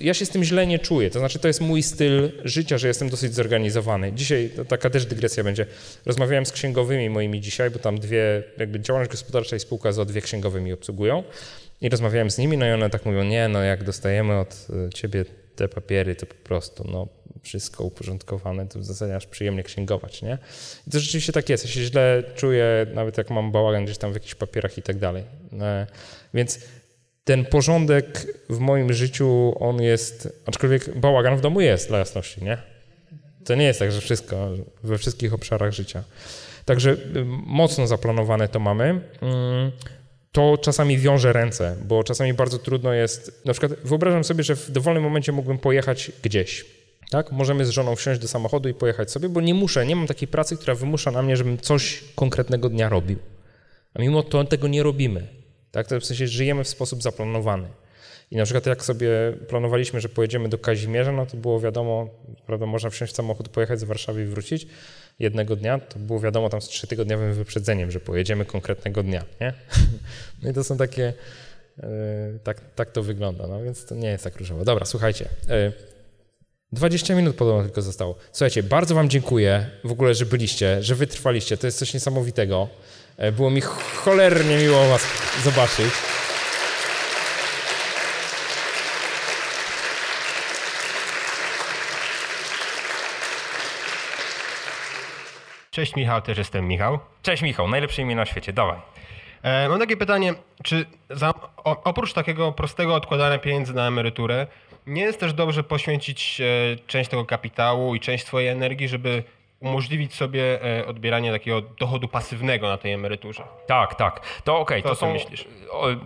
ja 0.00 0.14
się 0.14 0.26
z 0.26 0.30
tym 0.30 0.44
źle 0.44 0.66
nie 0.66 0.78
czuję. 0.78 1.10
To 1.10 1.18
znaczy, 1.18 1.38
to 1.38 1.48
jest 1.48 1.60
mój 1.60 1.82
styl 1.82 2.32
życia, 2.44 2.78
że 2.78 2.88
jestem 2.88 3.08
dosyć 3.08 3.34
zorganizowany. 3.34 4.12
Dzisiaj 4.12 4.50
taka 4.68 4.90
też 4.90 5.06
dygresja 5.06 5.44
będzie. 5.44 5.66
Rozmawiałem 6.06 6.46
z 6.46 6.52
księgowymi 6.52 7.10
moimi 7.10 7.40
dzisiaj, 7.40 7.70
bo 7.70 7.78
tam 7.78 7.98
dwie, 7.98 8.42
jakby 8.58 8.80
działalność 8.80 9.10
gospodarcza 9.10 9.56
i 9.56 9.60
spółka 9.60 9.92
z 9.92 10.08
dwie 10.08 10.20
księgowe 10.20 10.60
mi 10.60 10.72
obsługują. 10.72 11.24
I 11.80 11.88
rozmawiałem 11.88 12.30
z 12.30 12.38
nimi, 12.38 12.58
no 12.58 12.66
i 12.66 12.70
one 12.70 12.90
tak 12.90 13.06
mówią, 13.06 13.24
nie, 13.24 13.48
no 13.48 13.62
jak 13.62 13.84
dostajemy 13.84 14.38
od 14.38 14.66
e, 14.86 14.92
ciebie 14.92 15.24
te 15.56 15.68
papiery, 15.68 16.16
to 16.16 16.26
po 16.26 16.34
prostu, 16.34 16.88
no 16.92 17.08
wszystko 17.42 17.84
uporządkowane, 17.84 18.66
to 18.66 18.78
w 18.78 18.84
zasadzie 18.84 19.16
aż 19.16 19.26
przyjemnie 19.26 19.62
księgować, 19.62 20.22
nie? 20.22 20.38
I 20.86 20.90
to 20.90 21.00
rzeczywiście 21.00 21.32
tak 21.32 21.48
jest. 21.48 21.64
Ja 21.64 21.70
się 21.70 21.80
źle 21.80 22.22
czuję, 22.36 22.86
nawet 22.94 23.18
jak 23.18 23.30
mam 23.30 23.52
bałagan 23.52 23.84
gdzieś 23.84 23.98
tam 23.98 24.10
w 24.12 24.14
jakichś 24.14 24.34
papierach 24.34 24.78
i 24.78 24.82
tak 24.82 24.98
dalej. 24.98 25.24
E, 25.60 25.86
więc 26.34 26.60
ten 27.24 27.44
porządek 27.44 28.26
w 28.50 28.58
moim 28.58 28.92
życiu, 28.92 29.54
on 29.60 29.82
jest, 29.82 30.42
aczkolwiek 30.46 30.98
bałagan 30.98 31.36
w 31.36 31.40
domu 31.40 31.60
jest, 31.60 31.88
dla 31.88 31.98
jasności, 31.98 32.44
nie? 32.44 32.58
To 33.44 33.54
nie 33.54 33.64
jest 33.64 33.78
tak, 33.78 33.92
że 33.92 34.00
wszystko, 34.00 34.50
we 34.82 34.98
wszystkich 34.98 35.34
obszarach 35.34 35.72
życia. 35.72 36.04
Także 36.64 36.90
y, 36.90 36.96
mocno 37.46 37.86
zaplanowane 37.86 38.48
to 38.48 38.60
mamy. 38.60 38.84
Mm, 39.22 39.72
to 40.32 40.58
czasami 40.58 40.98
wiąże 40.98 41.32
ręce, 41.32 41.76
bo 41.84 42.04
czasami 42.04 42.34
bardzo 42.34 42.58
trudno 42.58 42.92
jest, 42.92 43.44
na 43.44 43.52
przykład 43.52 43.80
wyobrażam 43.84 44.24
sobie, 44.24 44.44
że 44.44 44.56
w 44.56 44.70
dowolnym 44.70 45.02
momencie 45.02 45.32
mógłbym 45.32 45.58
pojechać 45.58 46.12
gdzieś, 46.22 46.64
tak? 47.10 47.32
Możemy 47.32 47.66
z 47.66 47.70
żoną 47.70 47.96
wsiąść 47.96 48.20
do 48.20 48.28
samochodu 48.28 48.68
i 48.68 48.74
pojechać 48.74 49.10
sobie, 49.10 49.28
bo 49.28 49.40
nie 49.40 49.54
muszę, 49.54 49.86
nie 49.86 49.96
mam 49.96 50.06
takiej 50.06 50.28
pracy, 50.28 50.56
która 50.56 50.74
wymusza 50.74 51.10
na 51.10 51.22
mnie, 51.22 51.36
żebym 51.36 51.58
coś 51.58 52.04
konkretnego 52.14 52.68
dnia 52.68 52.88
robił. 52.88 53.18
A 53.94 54.02
mimo 54.02 54.22
to 54.22 54.44
tego 54.44 54.68
nie 54.68 54.82
robimy. 54.82 55.43
Tak? 55.74 55.86
To 55.86 56.00
w 56.00 56.04
sensie 56.04 56.26
żyjemy 56.26 56.64
w 56.64 56.68
sposób 56.68 57.02
zaplanowany. 57.02 57.68
I 58.30 58.36
na 58.36 58.44
przykład 58.44 58.66
jak 58.66 58.84
sobie 58.84 59.08
planowaliśmy, 59.48 60.00
że 60.00 60.08
pojedziemy 60.08 60.48
do 60.48 60.58
Kazimierza, 60.58 61.12
no 61.12 61.26
to 61.26 61.36
było 61.36 61.60
wiadomo, 61.60 62.08
prawda, 62.46 62.66
można 62.66 62.90
wsiąść 62.90 63.12
w 63.12 63.16
samochód, 63.16 63.48
pojechać 63.48 63.80
z 63.80 63.84
Warszawy 63.84 64.22
i 64.22 64.26
wrócić 64.26 64.66
jednego 65.18 65.56
dnia, 65.56 65.78
to 65.78 65.98
było 65.98 66.20
wiadomo 66.20 66.48
tam 66.48 66.62
z 66.62 66.68
trzytygodniowym 66.68 67.34
wyprzedzeniem, 67.34 67.90
że 67.90 68.00
pojedziemy 68.00 68.44
konkretnego 68.44 69.02
dnia, 69.02 69.24
nie? 69.40 69.52
No 70.42 70.50
i 70.50 70.52
to 70.52 70.64
są 70.64 70.76
takie, 70.76 71.12
yy, 71.76 71.84
tak, 72.44 72.60
tak 72.74 72.90
to 72.90 73.02
wygląda, 73.02 73.46
no 73.46 73.62
więc 73.62 73.84
to 73.86 73.94
nie 73.94 74.08
jest 74.08 74.24
tak 74.24 74.36
różowo. 74.36 74.64
Dobra, 74.64 74.84
słuchajcie, 74.84 75.28
yy, 75.48 75.72
20 76.72 77.14
minut 77.14 77.36
podobno 77.36 77.62
tylko 77.62 77.82
zostało. 77.82 78.14
Słuchajcie, 78.32 78.62
bardzo 78.62 78.94
wam 78.94 79.08
dziękuję 79.08 79.70
w 79.84 79.92
ogóle, 79.92 80.14
że 80.14 80.26
byliście, 80.26 80.82
że 80.82 80.94
wytrwaliście, 80.94 81.56
to 81.56 81.66
jest 81.66 81.78
coś 81.78 81.94
niesamowitego. 81.94 82.68
E, 83.16 83.32
było 83.32 83.50
mi 83.50 83.60
cholernie 84.04 84.56
miło 84.56 84.88
Was 84.88 85.06
zobaczyć. 85.42 85.94
Cześć 95.70 95.96
Michał, 95.96 96.22
też 96.22 96.38
jestem 96.38 96.68
Michał. 96.68 96.98
Cześć 97.22 97.42
Michał, 97.42 97.68
najlepsze 97.68 98.02
imię 98.02 98.14
na 98.14 98.26
świecie, 98.26 98.52
dawaj. 98.52 98.78
E, 99.42 99.68
mam 99.68 99.78
takie 99.78 99.96
pytanie, 99.96 100.34
czy 100.62 100.86
za, 101.10 101.34
o, 101.56 101.82
oprócz 101.84 102.12
takiego 102.12 102.52
prostego 102.52 102.94
odkładania 102.94 103.38
pieniędzy 103.38 103.74
na 103.74 103.86
emeryturę, 103.86 104.46
nie 104.86 105.02
jest 105.02 105.20
też 105.20 105.32
dobrze 105.32 105.62
poświęcić 105.62 106.40
e, 106.40 106.44
część 106.86 107.10
tego 107.10 107.24
kapitału 107.24 107.94
i 107.94 108.00
część 108.00 108.26
swojej 108.26 108.48
energii, 108.48 108.88
żeby 108.88 109.22
umożliwić 109.64 110.14
sobie 110.14 110.62
e, 110.78 110.86
odbieranie 110.86 111.32
takiego 111.32 111.60
dochodu 111.60 112.08
pasywnego 112.08 112.68
na 112.68 112.78
tej 112.78 112.92
emeryturze. 112.92 113.42
Tak, 113.66 113.94
tak. 113.94 114.20
To 114.44 114.58
okej, 114.58 114.80
okay, 114.80 114.90
to 114.90 114.96
są... 114.96 115.12
myślisz? 115.12 115.44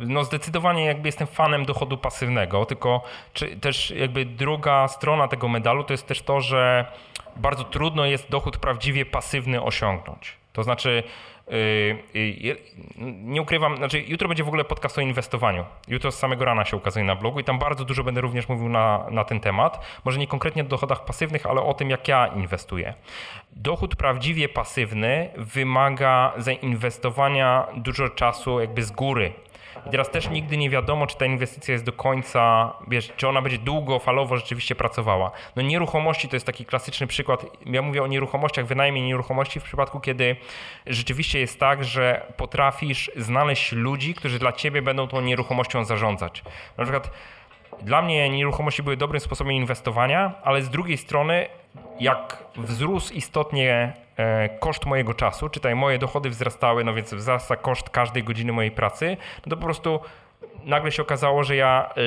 No 0.00 0.24
zdecydowanie 0.24 0.84
jakby 0.84 1.08
jestem 1.08 1.26
fanem 1.26 1.64
dochodu 1.64 1.98
pasywnego, 1.98 2.66
tylko 2.66 3.02
czy 3.32 3.56
też 3.56 3.90
jakby 3.90 4.24
druga 4.24 4.88
strona 4.88 5.28
tego 5.28 5.48
medalu 5.48 5.84
to 5.84 5.92
jest 5.92 6.06
też 6.06 6.22
to, 6.22 6.40
że 6.40 6.86
bardzo 7.36 7.64
trudno 7.64 8.06
jest 8.06 8.30
dochód 8.30 8.56
prawdziwie 8.56 9.06
pasywny 9.06 9.62
osiągnąć. 9.62 10.36
To 10.52 10.62
znaczy, 10.62 11.02
nie 13.24 13.42
ukrywam, 13.42 13.76
znaczy 13.76 14.00
jutro 14.00 14.28
będzie 14.28 14.44
w 14.44 14.48
ogóle 14.48 14.64
podcast 14.64 14.98
o 14.98 15.00
inwestowaniu. 15.00 15.64
Jutro 15.88 16.12
z 16.12 16.18
samego 16.18 16.44
rana 16.44 16.64
się 16.64 16.76
ukazuje 16.76 17.04
na 17.04 17.14
blogu 17.16 17.40
i 17.40 17.44
tam 17.44 17.58
bardzo 17.58 17.84
dużo 17.84 18.04
będę 18.04 18.20
również 18.20 18.48
mówił 18.48 18.68
na, 18.68 19.06
na 19.10 19.24
ten 19.24 19.40
temat. 19.40 19.86
Może 20.04 20.18
nie 20.18 20.26
konkretnie 20.26 20.62
o 20.62 20.66
dochodach 20.66 21.04
pasywnych, 21.04 21.46
ale 21.46 21.62
o 21.62 21.74
tym, 21.74 21.90
jak 21.90 22.08
ja 22.08 22.26
inwestuję. 22.26 22.94
Dochód 23.52 23.96
prawdziwie 23.96 24.48
pasywny 24.48 25.30
wymaga 25.36 26.32
zainwestowania 26.36 27.66
dużo 27.76 28.08
czasu 28.08 28.60
jakby 28.60 28.82
z 28.82 28.90
góry 28.90 29.32
i 29.86 29.90
teraz 29.90 30.10
też 30.10 30.30
nigdy 30.30 30.56
nie 30.56 30.70
wiadomo, 30.70 31.06
czy 31.06 31.16
ta 31.16 31.26
inwestycja 31.26 31.72
jest 31.72 31.84
do 31.84 31.92
końca, 31.92 32.72
wiesz, 32.88 33.12
czy 33.16 33.28
ona 33.28 33.42
będzie 33.42 33.58
długofalowo 33.58 34.36
rzeczywiście 34.36 34.74
pracowała. 34.74 35.30
No 35.56 35.62
nieruchomości 35.62 36.28
to 36.28 36.36
jest 36.36 36.46
taki 36.46 36.64
klasyczny 36.64 37.06
przykład. 37.06 37.46
Ja 37.66 37.82
mówię 37.82 38.02
o 38.02 38.06
nieruchomościach, 38.06 38.66
wynajmie 38.66 39.02
nieruchomości 39.02 39.60
w 39.60 39.62
przypadku, 39.62 40.00
kiedy 40.00 40.36
rzeczywiście 40.86 41.40
jest 41.40 41.60
tak, 41.60 41.84
że 41.84 42.32
potrafisz 42.36 43.10
znaleźć 43.16 43.72
ludzi, 43.72 44.14
którzy 44.14 44.38
dla 44.38 44.52
ciebie 44.52 44.82
będą 44.82 45.08
tą 45.08 45.20
nieruchomością 45.20 45.84
zarządzać. 45.84 46.42
Na 46.76 46.84
przykład 46.84 47.10
dla 47.82 48.02
mnie 48.02 48.30
nieruchomości 48.30 48.82
były 48.82 48.96
dobrym 48.96 49.20
sposobem 49.20 49.52
inwestowania, 49.52 50.34
ale 50.42 50.62
z 50.62 50.70
drugiej 50.70 50.96
strony, 50.96 51.46
jak 52.00 52.44
wzrósł 52.56 53.12
istotnie 53.14 53.92
e, 54.16 54.48
koszt 54.48 54.86
mojego 54.86 55.14
czasu, 55.14 55.48
czytaj, 55.48 55.74
moje 55.74 55.98
dochody 55.98 56.30
wzrastały, 56.30 56.84
no 56.84 56.94
więc 56.94 57.14
wzrasta 57.14 57.56
koszt 57.56 57.90
każdej 57.90 58.24
godziny 58.24 58.52
mojej 58.52 58.70
pracy, 58.70 59.16
no 59.46 59.50
to 59.50 59.56
po 59.56 59.64
prostu 59.64 60.00
nagle 60.64 60.92
się 60.92 61.02
okazało, 61.02 61.44
że 61.44 61.56
ja 61.56 61.90
e, 61.96 62.00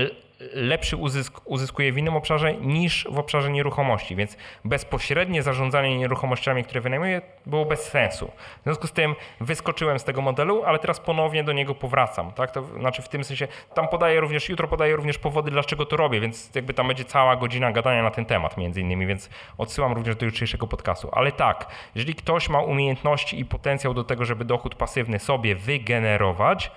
lepszy 0.54 0.98
uzysk 0.98 1.42
uzyskuje 1.46 1.94
w 1.94 1.98
innym 1.98 2.16
obszarze 2.16 2.54
niż 2.54 3.08
w 3.12 3.20
obszarze 3.20 3.52
nieruchomości, 3.52 4.16
więc 4.16 4.38
bezpośrednie 4.66 5.44
zarządzanie 5.44 5.98
nieruchomościami, 5.98 6.64
które 6.64 6.82
wynajmuję, 6.82 7.22
było 7.46 7.66
bez 7.66 7.84
sensu. 7.84 8.32
W 8.60 8.64
związku 8.64 8.88
z 8.88 8.92
tym 8.92 9.16
wyskoczyłem 9.40 10.00
z 10.00 10.04
tego 10.04 10.22
modelu, 10.22 10.64
ale 10.64 10.80
teraz 10.80 11.00
ponownie 11.00 11.44
do 11.44 11.54
niego 11.54 11.76
powracam. 11.76 12.32
Tak? 12.32 12.52
To 12.52 12.64
znaczy 12.64 13.02
w 13.02 13.10
tym 13.10 13.24
sensie, 13.24 13.48
tam 13.74 13.88
podaję 13.88 14.20
również, 14.20 14.50
jutro 14.50 14.68
podaję 14.68 14.96
również 14.96 15.18
powody, 15.18 15.52
dlaczego 15.52 15.86
to 15.86 15.98
robię, 15.98 16.20
więc 16.20 16.56
jakby 16.56 16.74
tam 16.74 16.88
będzie 16.88 17.06
cała 17.06 17.36
godzina 17.36 17.72
gadania 17.72 18.04
na 18.04 18.12
ten 18.12 18.26
temat 18.26 18.58
między 18.58 18.82
innymi, 18.82 19.06
więc 19.06 19.30
odsyłam 19.58 19.94
również 19.94 20.16
do 20.16 20.26
jutrzejszego 20.26 20.68
podcastu. 20.68 21.10
Ale 21.12 21.32
tak, 21.32 21.72
jeżeli 21.96 22.16
ktoś 22.16 22.50
ma 22.50 22.60
umiejętności 22.62 23.40
i 23.40 23.46
potencjał 23.46 23.94
do 23.94 24.04
tego, 24.04 24.26
żeby 24.26 24.46
dochód 24.46 24.76
pasywny 24.76 25.20
sobie 25.20 25.56
wygenerować, 25.56 26.72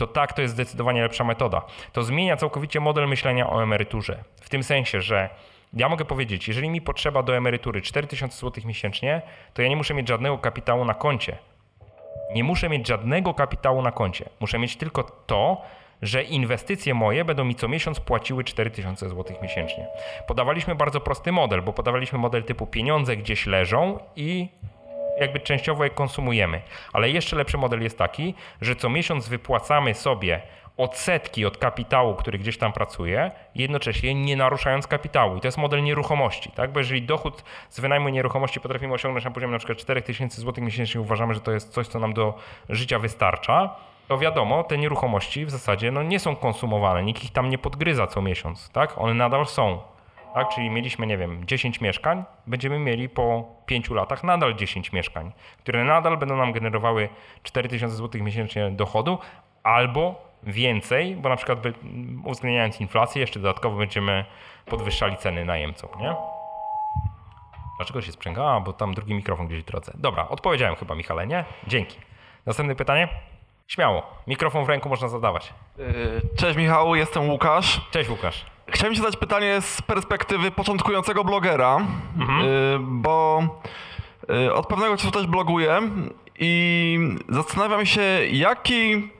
to 0.00 0.06
tak, 0.06 0.32
to 0.32 0.42
jest 0.42 0.54
zdecydowanie 0.54 1.02
lepsza 1.02 1.24
metoda. 1.24 1.62
To 1.92 2.02
zmienia 2.02 2.36
całkowicie 2.36 2.80
model 2.80 3.08
myślenia 3.08 3.50
o 3.50 3.62
emeryturze. 3.62 4.24
W 4.40 4.48
tym 4.48 4.62
sensie, 4.62 5.00
że 5.00 5.28
ja 5.72 5.88
mogę 5.88 6.04
powiedzieć, 6.04 6.48
jeżeli 6.48 6.70
mi 6.70 6.80
potrzeba 6.80 7.22
do 7.22 7.36
emerytury 7.36 7.82
4000 7.82 8.40
zł 8.40 8.64
miesięcznie, 8.66 9.22
to 9.54 9.62
ja 9.62 9.68
nie 9.68 9.76
muszę 9.76 9.94
mieć 9.94 10.08
żadnego 10.08 10.38
kapitału 10.38 10.84
na 10.84 10.94
koncie. 10.94 11.38
Nie 12.34 12.44
muszę 12.44 12.68
mieć 12.68 12.88
żadnego 12.88 13.34
kapitału 13.34 13.82
na 13.82 13.92
koncie. 13.92 14.28
Muszę 14.40 14.58
mieć 14.58 14.76
tylko 14.76 15.02
to, 15.02 15.62
że 16.02 16.22
inwestycje 16.22 16.94
moje 16.94 17.24
będą 17.24 17.44
mi 17.44 17.54
co 17.54 17.68
miesiąc 17.68 18.00
płaciły 18.00 18.44
4000 18.44 19.08
zł 19.08 19.36
miesięcznie. 19.42 19.86
Podawaliśmy 20.26 20.74
bardzo 20.74 21.00
prosty 21.00 21.32
model, 21.32 21.62
bo 21.62 21.72
podawaliśmy 21.72 22.18
model 22.18 22.44
typu 22.44 22.66
pieniądze 22.66 23.16
gdzieś 23.16 23.46
leżą 23.46 23.98
i 24.16 24.48
jakby 25.20 25.40
częściowo 25.40 25.84
je 25.84 25.90
konsumujemy. 25.90 26.62
Ale 26.92 27.10
jeszcze 27.10 27.36
lepszy 27.36 27.58
model 27.58 27.82
jest 27.82 27.98
taki, 27.98 28.34
że 28.60 28.76
co 28.76 28.90
miesiąc 28.90 29.28
wypłacamy 29.28 29.94
sobie 29.94 30.42
odsetki 30.76 31.46
od 31.46 31.58
kapitału, 31.58 32.14
który 32.14 32.38
gdzieś 32.38 32.58
tam 32.58 32.72
pracuje, 32.72 33.30
jednocześnie 33.54 34.14
nie 34.14 34.36
naruszając 34.36 34.86
kapitału. 34.86 35.36
I 35.36 35.40
to 35.40 35.48
jest 35.48 35.58
model 35.58 35.82
nieruchomości, 35.82 36.50
tak? 36.50 36.72
Bo 36.72 36.80
jeżeli 36.80 37.02
dochód 37.02 37.44
z 37.68 37.80
wynajmu 37.80 38.08
nieruchomości 38.08 38.60
potrafimy 38.60 38.94
osiągnąć 38.94 39.24
na 39.24 39.30
poziomie 39.30 39.58
przykład 39.58 39.78
4000 39.78 40.40
zł 40.40 40.64
miesięcznie, 40.64 41.00
uważamy, 41.00 41.34
że 41.34 41.40
to 41.40 41.52
jest 41.52 41.72
coś, 41.72 41.86
co 41.86 41.98
nam 41.98 42.12
do 42.12 42.34
życia 42.68 42.98
wystarcza, 42.98 43.76
to 44.08 44.18
wiadomo, 44.18 44.64
te 44.64 44.78
nieruchomości 44.78 45.46
w 45.46 45.50
zasadzie 45.50 45.90
no, 45.92 46.02
nie 46.02 46.18
są 46.18 46.36
konsumowane, 46.36 47.02
nikt 47.02 47.24
ich 47.24 47.32
tam 47.32 47.48
nie 47.48 47.58
podgryza 47.58 48.06
co 48.06 48.22
miesiąc, 48.22 48.70
tak? 48.70 48.98
One 48.98 49.14
nadal 49.14 49.46
są. 49.46 49.78
Tak? 50.34 50.48
Czyli 50.48 50.70
mieliśmy, 50.70 51.06
nie 51.06 51.18
wiem, 51.18 51.46
10 51.46 51.80
mieszkań, 51.80 52.24
będziemy 52.46 52.78
mieli 52.78 53.08
po 53.08 53.44
5 53.66 53.90
latach 53.90 54.24
nadal 54.24 54.54
10 54.54 54.92
mieszkań, 54.92 55.32
które 55.58 55.84
nadal 55.84 56.16
będą 56.16 56.36
nam 56.36 56.52
generowały 56.52 57.08
4000 57.42 57.96
zł 57.96 58.22
miesięcznie 58.22 58.70
dochodu 58.70 59.18
albo 59.62 60.30
więcej, 60.42 61.16
bo 61.16 61.28
na 61.28 61.36
przykład 61.36 61.58
uwzględniając 62.24 62.80
inflację, 62.80 63.20
jeszcze 63.20 63.40
dodatkowo 63.40 63.76
będziemy 63.76 64.24
podwyższali 64.66 65.16
ceny 65.16 65.44
najemcom, 65.44 65.90
nie? 66.00 66.14
Dlaczego 67.76 68.02
się 68.02 68.12
sprzęga? 68.12 68.60
bo 68.60 68.72
tam 68.72 68.94
drugi 68.94 69.14
mikrofon 69.14 69.46
gdzieś 69.46 69.64
drodze. 69.64 69.92
Dobra, 69.94 70.28
odpowiedziałem 70.28 70.76
chyba 70.76 70.94
Michale, 70.94 71.26
nie? 71.26 71.44
Dzięki. 71.66 71.98
Następne 72.46 72.74
pytanie? 72.74 73.08
Śmiało. 73.68 74.02
Mikrofon 74.26 74.64
w 74.64 74.68
ręku 74.68 74.88
można 74.88 75.08
zadawać. 75.08 75.54
Cześć 76.36 76.56
Michał, 76.56 76.94
jestem 76.94 77.30
Łukasz. 77.30 77.80
Cześć 77.90 78.10
Łukasz. 78.10 78.44
Chciałem 78.70 78.94
ci 78.94 79.00
zadać 79.00 79.16
pytanie 79.16 79.60
z 79.60 79.82
perspektywy 79.82 80.50
początkującego 80.50 81.24
blogera, 81.24 81.76
mhm. 82.18 82.44
Y, 82.44 82.78
bo 82.80 83.42
y, 84.46 84.54
od 84.54 84.66
pewnego 84.66 84.96
czasu 84.96 85.10
też 85.10 85.26
bloguję 85.26 85.80
i 86.38 86.98
zastanawiam 87.28 87.86
się, 87.86 88.02
jaki, 88.30 89.10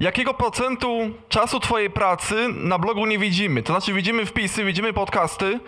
jakiego 0.00 0.34
procentu 0.34 1.10
czasu 1.28 1.60
twojej 1.60 1.90
pracy 1.90 2.48
na 2.48 2.78
blogu 2.78 3.06
nie 3.06 3.18
widzimy. 3.18 3.62
To 3.62 3.72
znaczy 3.72 3.92
widzimy 3.92 4.26
wpisy, 4.26 4.64
widzimy 4.64 4.92
podcasty, 4.92 5.60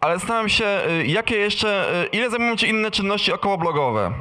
ale 0.00 0.18
zastanawiam 0.18 0.48
się, 0.48 0.80
y, 0.90 1.06
jakie 1.06 1.36
jeszcze, 1.36 1.86
ile 2.12 2.30
zajmują 2.30 2.56
ci 2.56 2.68
inne 2.68 2.90
czynności 2.90 3.32
okołoblogowe? 3.32 4.12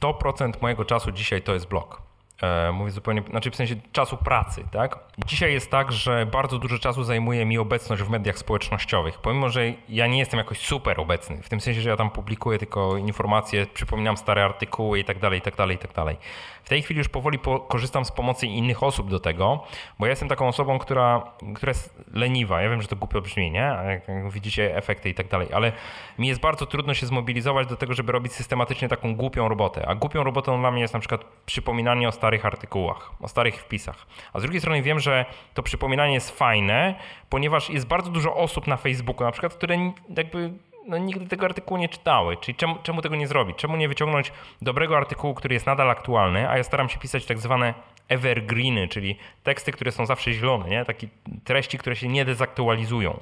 100% 0.00 0.52
mojego 0.62 0.84
czasu 0.84 1.12
dzisiaj 1.12 1.42
to 1.42 1.54
jest 1.54 1.68
blog. 1.68 2.02
E, 2.42 2.72
mówię 2.72 2.90
zupełnie, 2.90 3.22
znaczy 3.30 3.50
w 3.50 3.56
sensie 3.56 3.76
czasu 3.92 4.16
pracy, 4.16 4.64
tak? 4.72 4.98
Dzisiaj 5.24 5.52
jest 5.52 5.70
tak, 5.70 5.92
że 5.92 6.26
bardzo 6.26 6.58
dużo 6.58 6.78
czasu 6.78 7.04
zajmuje 7.04 7.44
mi 7.44 7.58
obecność 7.58 8.02
w 8.02 8.10
mediach 8.10 8.38
społecznościowych, 8.38 9.18
pomimo, 9.18 9.48
że 9.48 9.72
ja 9.88 10.06
nie 10.06 10.18
jestem 10.18 10.38
jakoś 10.38 10.58
super 10.58 11.00
obecny, 11.00 11.42
w 11.42 11.48
tym 11.48 11.60
sensie, 11.60 11.80
że 11.80 11.90
ja 11.90 11.96
tam 11.96 12.10
publikuję 12.10 12.58
tylko 12.58 12.96
informacje, 12.96 13.66
przypominam 13.66 14.16
stare 14.16 14.44
artykuły 14.44 14.98
i 14.98 15.04
tak 15.04 15.18
dalej, 15.18 15.38
i 15.38 15.42
tak 15.42 15.56
dalej, 15.56 15.76
i 15.76 15.78
tak 15.78 15.92
dalej. 15.92 16.16
W 16.64 16.68
tej 16.68 16.82
chwili 16.82 16.98
już 16.98 17.08
powoli 17.08 17.38
po, 17.38 17.60
korzystam 17.60 18.04
z 18.04 18.12
pomocy 18.12 18.46
innych 18.46 18.82
osób 18.82 19.10
do 19.10 19.20
tego, 19.20 19.64
bo 19.98 20.06
ja 20.06 20.10
jestem 20.10 20.28
taką 20.28 20.48
osobą, 20.48 20.78
która, 20.78 21.32
która 21.54 21.70
jest 21.70 22.02
leniwa. 22.12 22.62
Ja 22.62 22.70
wiem, 22.70 22.82
że 22.82 22.88
to 22.88 22.96
głupio 22.96 23.20
brzmi, 23.20 23.50
nie? 23.50 23.76
Jak, 23.86 24.32
widzicie 24.32 24.76
efekty 24.76 25.08
i 25.08 25.14
tak 25.14 25.26
ale 25.54 25.72
mi 26.18 26.28
jest 26.28 26.40
bardzo 26.40 26.66
trudno 26.66 26.94
się 26.94 27.06
zmobilizować 27.06 27.66
do 27.68 27.76
tego, 27.76 27.94
żeby 27.94 28.12
robić 28.12 28.32
systematycznie 28.32 28.88
taką 28.88 29.16
głupią 29.16 29.48
robotę. 29.48 29.88
A 29.88 29.94
głupią 29.94 30.24
robotą 30.24 30.60
dla 30.60 30.70
mnie 30.70 30.82
jest 30.82 30.94
na 30.94 31.00
przykład 31.00 31.24
przypominanie 31.46 32.08
o 32.08 32.12
starych 32.12 32.46
artykułach, 32.46 33.10
o 33.20 33.28
starych 33.28 33.56
wpisach. 33.60 34.06
A 34.32 34.38
z 34.38 34.42
drugiej 34.42 34.60
strony 34.60 34.82
wiem, 34.82 35.00
że 35.00 35.05
to 35.54 35.62
przypominanie 35.62 36.14
jest 36.14 36.38
fajne, 36.38 36.94
ponieważ 37.30 37.70
jest 37.70 37.86
bardzo 37.86 38.10
dużo 38.10 38.36
osób 38.36 38.66
na 38.66 38.76
Facebooku, 38.76 39.24
na 39.24 39.32
przykład, 39.32 39.54
które 39.54 39.92
jakby 40.16 40.52
no, 40.86 40.98
nigdy 40.98 41.26
tego 41.26 41.46
artykułu 41.46 41.80
nie 41.80 41.88
czytały. 41.88 42.36
Czyli 42.36 42.56
czemu, 42.56 42.76
czemu 42.82 43.02
tego 43.02 43.16
nie 43.16 43.26
zrobić? 43.26 43.56
Czemu 43.56 43.76
nie 43.76 43.88
wyciągnąć 43.88 44.32
dobrego 44.62 44.96
artykułu, 44.96 45.34
który 45.34 45.54
jest 45.54 45.66
nadal 45.66 45.90
aktualny, 45.90 46.50
a 46.50 46.56
ja 46.56 46.64
staram 46.64 46.88
się 46.88 46.98
pisać 46.98 47.26
tak 47.26 47.38
zwane 47.38 47.74
evergreeny, 48.08 48.88
czyli 48.88 49.16
teksty, 49.42 49.72
które 49.72 49.92
są 49.92 50.06
zawsze 50.06 50.32
zielone, 50.32 50.68
nie? 50.68 50.84
Takie 50.84 51.08
treści, 51.44 51.78
które 51.78 51.96
się 51.96 52.08
nie 52.08 52.24
dezaktualizują. 52.24 53.20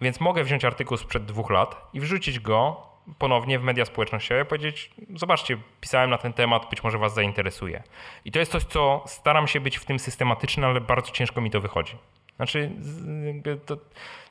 Więc 0.00 0.20
mogę 0.20 0.44
wziąć 0.44 0.64
artykuł 0.64 0.96
sprzed 0.96 1.24
dwóch 1.24 1.50
lat 1.50 1.88
i 1.92 2.00
wrzucić 2.00 2.40
go 2.40 2.86
ponownie 3.18 3.58
w 3.58 3.62
media 3.62 3.84
społecznościowe 3.84 4.44
powiedzieć, 4.44 4.90
zobaczcie, 5.14 5.56
pisałem 5.80 6.10
na 6.10 6.18
ten 6.18 6.32
temat, 6.32 6.70
być 6.70 6.84
może 6.84 6.98
was 6.98 7.14
zainteresuje. 7.14 7.82
I 8.24 8.32
to 8.32 8.38
jest 8.38 8.52
coś, 8.52 8.64
co 8.64 9.02
staram 9.06 9.48
się 9.48 9.60
być 9.60 9.76
w 9.76 9.84
tym 9.84 9.98
systematyczny, 9.98 10.66
ale 10.66 10.80
bardzo 10.80 11.10
ciężko 11.10 11.40
mi 11.40 11.50
to 11.50 11.60
wychodzi. 11.60 11.96
Znaczy, 12.36 12.70
to 13.66 13.76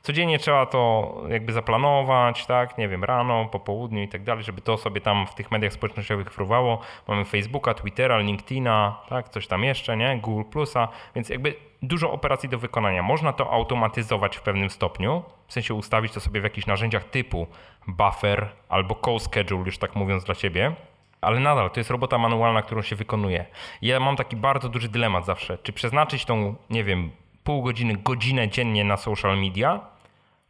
codziennie 0.02 0.38
trzeba 0.38 0.66
to 0.66 1.14
jakby 1.28 1.52
zaplanować, 1.52 2.46
tak, 2.46 2.78
nie 2.78 2.88
wiem, 2.88 3.04
rano, 3.04 3.48
po 3.52 3.60
południu 3.60 4.02
i 4.02 4.08
tak 4.08 4.22
dalej, 4.22 4.44
żeby 4.44 4.60
to 4.60 4.76
sobie 4.76 5.00
tam 5.00 5.26
w 5.26 5.34
tych 5.34 5.50
mediach 5.50 5.72
społecznościowych 5.72 6.32
fruwało. 6.32 6.80
Mamy 7.08 7.24
Facebooka, 7.24 7.74
Twittera, 7.74 8.18
LinkedIna, 8.18 9.00
tak, 9.08 9.28
coś 9.28 9.46
tam 9.46 9.64
jeszcze, 9.64 9.96
nie, 9.96 10.18
Google 10.18 10.50
Plusa, 10.50 10.88
więc 11.14 11.28
jakby 11.28 11.54
dużo 11.82 12.12
operacji 12.12 12.48
do 12.48 12.58
wykonania. 12.58 13.02
Można 13.02 13.32
to 13.32 13.50
automatyzować 13.50 14.36
w 14.36 14.42
pewnym 14.42 14.70
stopniu, 14.70 15.22
w 15.46 15.52
sensie 15.52 15.74
ustawić 15.74 16.12
to 16.12 16.20
sobie 16.20 16.40
w 16.40 16.44
jakichś 16.44 16.66
narzędziach 16.66 17.04
typu 17.04 17.46
buffer 17.86 18.48
albo 18.68 18.94
co-schedule, 19.04 19.64
już 19.66 19.78
tak 19.78 19.96
mówiąc 19.96 20.24
dla 20.24 20.34
ciebie, 20.34 20.74
ale 21.20 21.40
nadal 21.40 21.70
to 21.70 21.80
jest 21.80 21.90
robota 21.90 22.18
manualna, 22.18 22.62
którą 22.62 22.82
się 22.82 22.96
wykonuje. 22.96 23.46
Ja 23.82 24.00
mam 24.00 24.16
taki 24.16 24.36
bardzo 24.36 24.68
duży 24.68 24.88
dylemat 24.88 25.26
zawsze, 25.26 25.58
czy 25.58 25.72
przeznaczyć 25.72 26.24
tą, 26.24 26.54
nie 26.70 26.84
wiem, 26.84 27.10
pół 27.44 27.62
godziny, 27.62 27.96
godzinę 27.96 28.48
dziennie 28.48 28.84
na 28.84 28.96
social 28.96 29.38
media, 29.38 29.80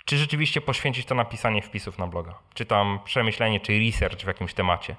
czy 0.05 0.16
rzeczywiście 0.16 0.61
poświęcić 0.61 1.07
to 1.07 1.14
na 1.14 1.24
pisanie 1.24 1.62
wpisów 1.62 1.99
na 1.99 2.07
bloga, 2.07 2.35
czy 2.55 2.66
tam 2.66 2.99
przemyślenie, 3.05 3.61
czy 3.61 3.78
research 3.78 4.20
w 4.20 4.26
jakimś 4.26 4.55
temacie. 4.55 4.97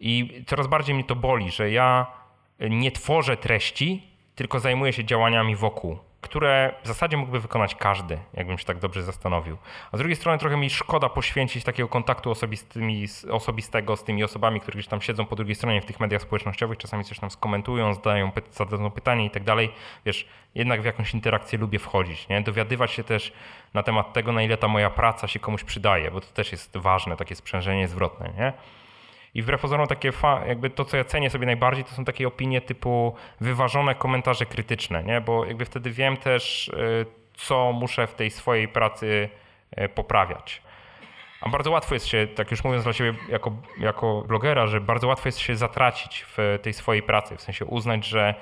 I 0.00 0.44
coraz 0.46 0.66
bardziej 0.66 0.94
mnie 0.94 1.04
to 1.04 1.16
boli, 1.16 1.50
że 1.50 1.70
ja 1.70 2.06
nie 2.60 2.92
tworzę 2.92 3.36
treści, 3.36 4.02
tylko 4.34 4.60
zajmuję 4.60 4.92
się 4.92 5.04
działaniami 5.04 5.56
wokół. 5.56 5.98
Które 6.20 6.74
w 6.82 6.86
zasadzie 6.86 7.16
mógłby 7.16 7.40
wykonać 7.40 7.74
każdy, 7.74 8.18
jakbym 8.34 8.58
się 8.58 8.64
tak 8.64 8.78
dobrze 8.78 9.02
zastanowił. 9.02 9.56
A 9.92 9.96
z 9.96 10.00
drugiej 10.00 10.16
strony 10.16 10.38
trochę 10.38 10.56
mi 10.56 10.70
szkoda 10.70 11.08
poświęcić 11.08 11.64
takiego 11.64 11.88
kontaktu 11.88 12.34
osobistego 13.30 13.96
z 13.96 14.04
tymi 14.04 14.24
osobami, 14.24 14.60
które 14.60 14.74
gdzieś 14.74 14.86
tam 14.86 15.00
siedzą 15.00 15.26
po 15.26 15.36
drugiej 15.36 15.54
stronie 15.54 15.80
w 15.80 15.84
tych 15.84 16.00
mediach 16.00 16.22
społecznościowych, 16.22 16.78
czasami 16.78 17.04
coś 17.04 17.18
tam 17.18 17.30
skomentują, 17.30 17.94
zadają, 17.94 18.30
zadadzą 18.52 18.90
pytanie 18.90 19.24
i 19.24 19.30
tak 19.30 19.44
dalej. 19.44 19.72
Wiesz, 20.04 20.28
jednak 20.54 20.82
w 20.82 20.84
jakąś 20.84 21.14
interakcję 21.14 21.58
lubię 21.58 21.78
wchodzić, 21.78 22.28
nie? 22.28 22.40
Dowiadywać 22.40 22.90
się 22.90 23.04
też 23.04 23.32
na 23.74 23.82
temat 23.82 24.12
tego, 24.12 24.32
na 24.32 24.42
ile 24.42 24.56
ta 24.56 24.68
moja 24.68 24.90
praca 24.90 25.28
się 25.28 25.38
komuś 25.38 25.64
przydaje, 25.64 26.10
bo 26.10 26.20
to 26.20 26.26
też 26.26 26.52
jest 26.52 26.76
ważne, 26.76 27.16
takie 27.16 27.34
sprzężenie 27.34 27.88
zwrotne, 27.88 28.32
nie? 28.38 28.52
I 29.34 29.42
wbrew 29.42 29.60
pozorom 29.60 29.86
takie 29.86 30.12
jakby 30.46 30.70
to, 30.70 30.84
co 30.84 30.96
ja 30.96 31.04
cenię 31.04 31.30
sobie 31.30 31.46
najbardziej, 31.46 31.84
to 31.84 31.90
są 31.90 32.04
takie 32.04 32.28
opinie 32.28 32.60
typu 32.60 33.14
wyważone 33.40 33.94
komentarze 33.94 34.46
krytyczne, 34.46 35.04
nie? 35.04 35.20
Bo 35.20 35.44
jakby 35.44 35.64
wtedy 35.64 35.90
wiem 35.90 36.16
też, 36.16 36.68
y, 36.68 37.06
co 37.34 37.72
muszę 37.72 38.06
w 38.06 38.14
tej 38.14 38.30
swojej 38.30 38.68
pracy 38.68 39.28
y, 39.80 39.88
poprawiać. 39.88 40.62
A 41.40 41.48
bardzo 41.48 41.70
łatwo 41.70 41.94
jest 41.94 42.06
się, 42.06 42.26
tak 42.26 42.50
już 42.50 42.64
mówiąc 42.64 42.84
dla 42.84 42.92
siebie 42.92 43.14
jako, 43.28 43.56
jako 43.78 44.22
blogera, 44.28 44.66
że 44.66 44.80
bardzo 44.80 45.08
łatwo 45.08 45.28
jest 45.28 45.38
się 45.38 45.56
zatracić 45.56 46.26
w 46.36 46.58
tej 46.62 46.72
swojej 46.72 47.02
pracy, 47.02 47.36
w 47.36 47.42
sensie 47.42 47.64
uznać, 47.64 48.06
że 48.06 48.34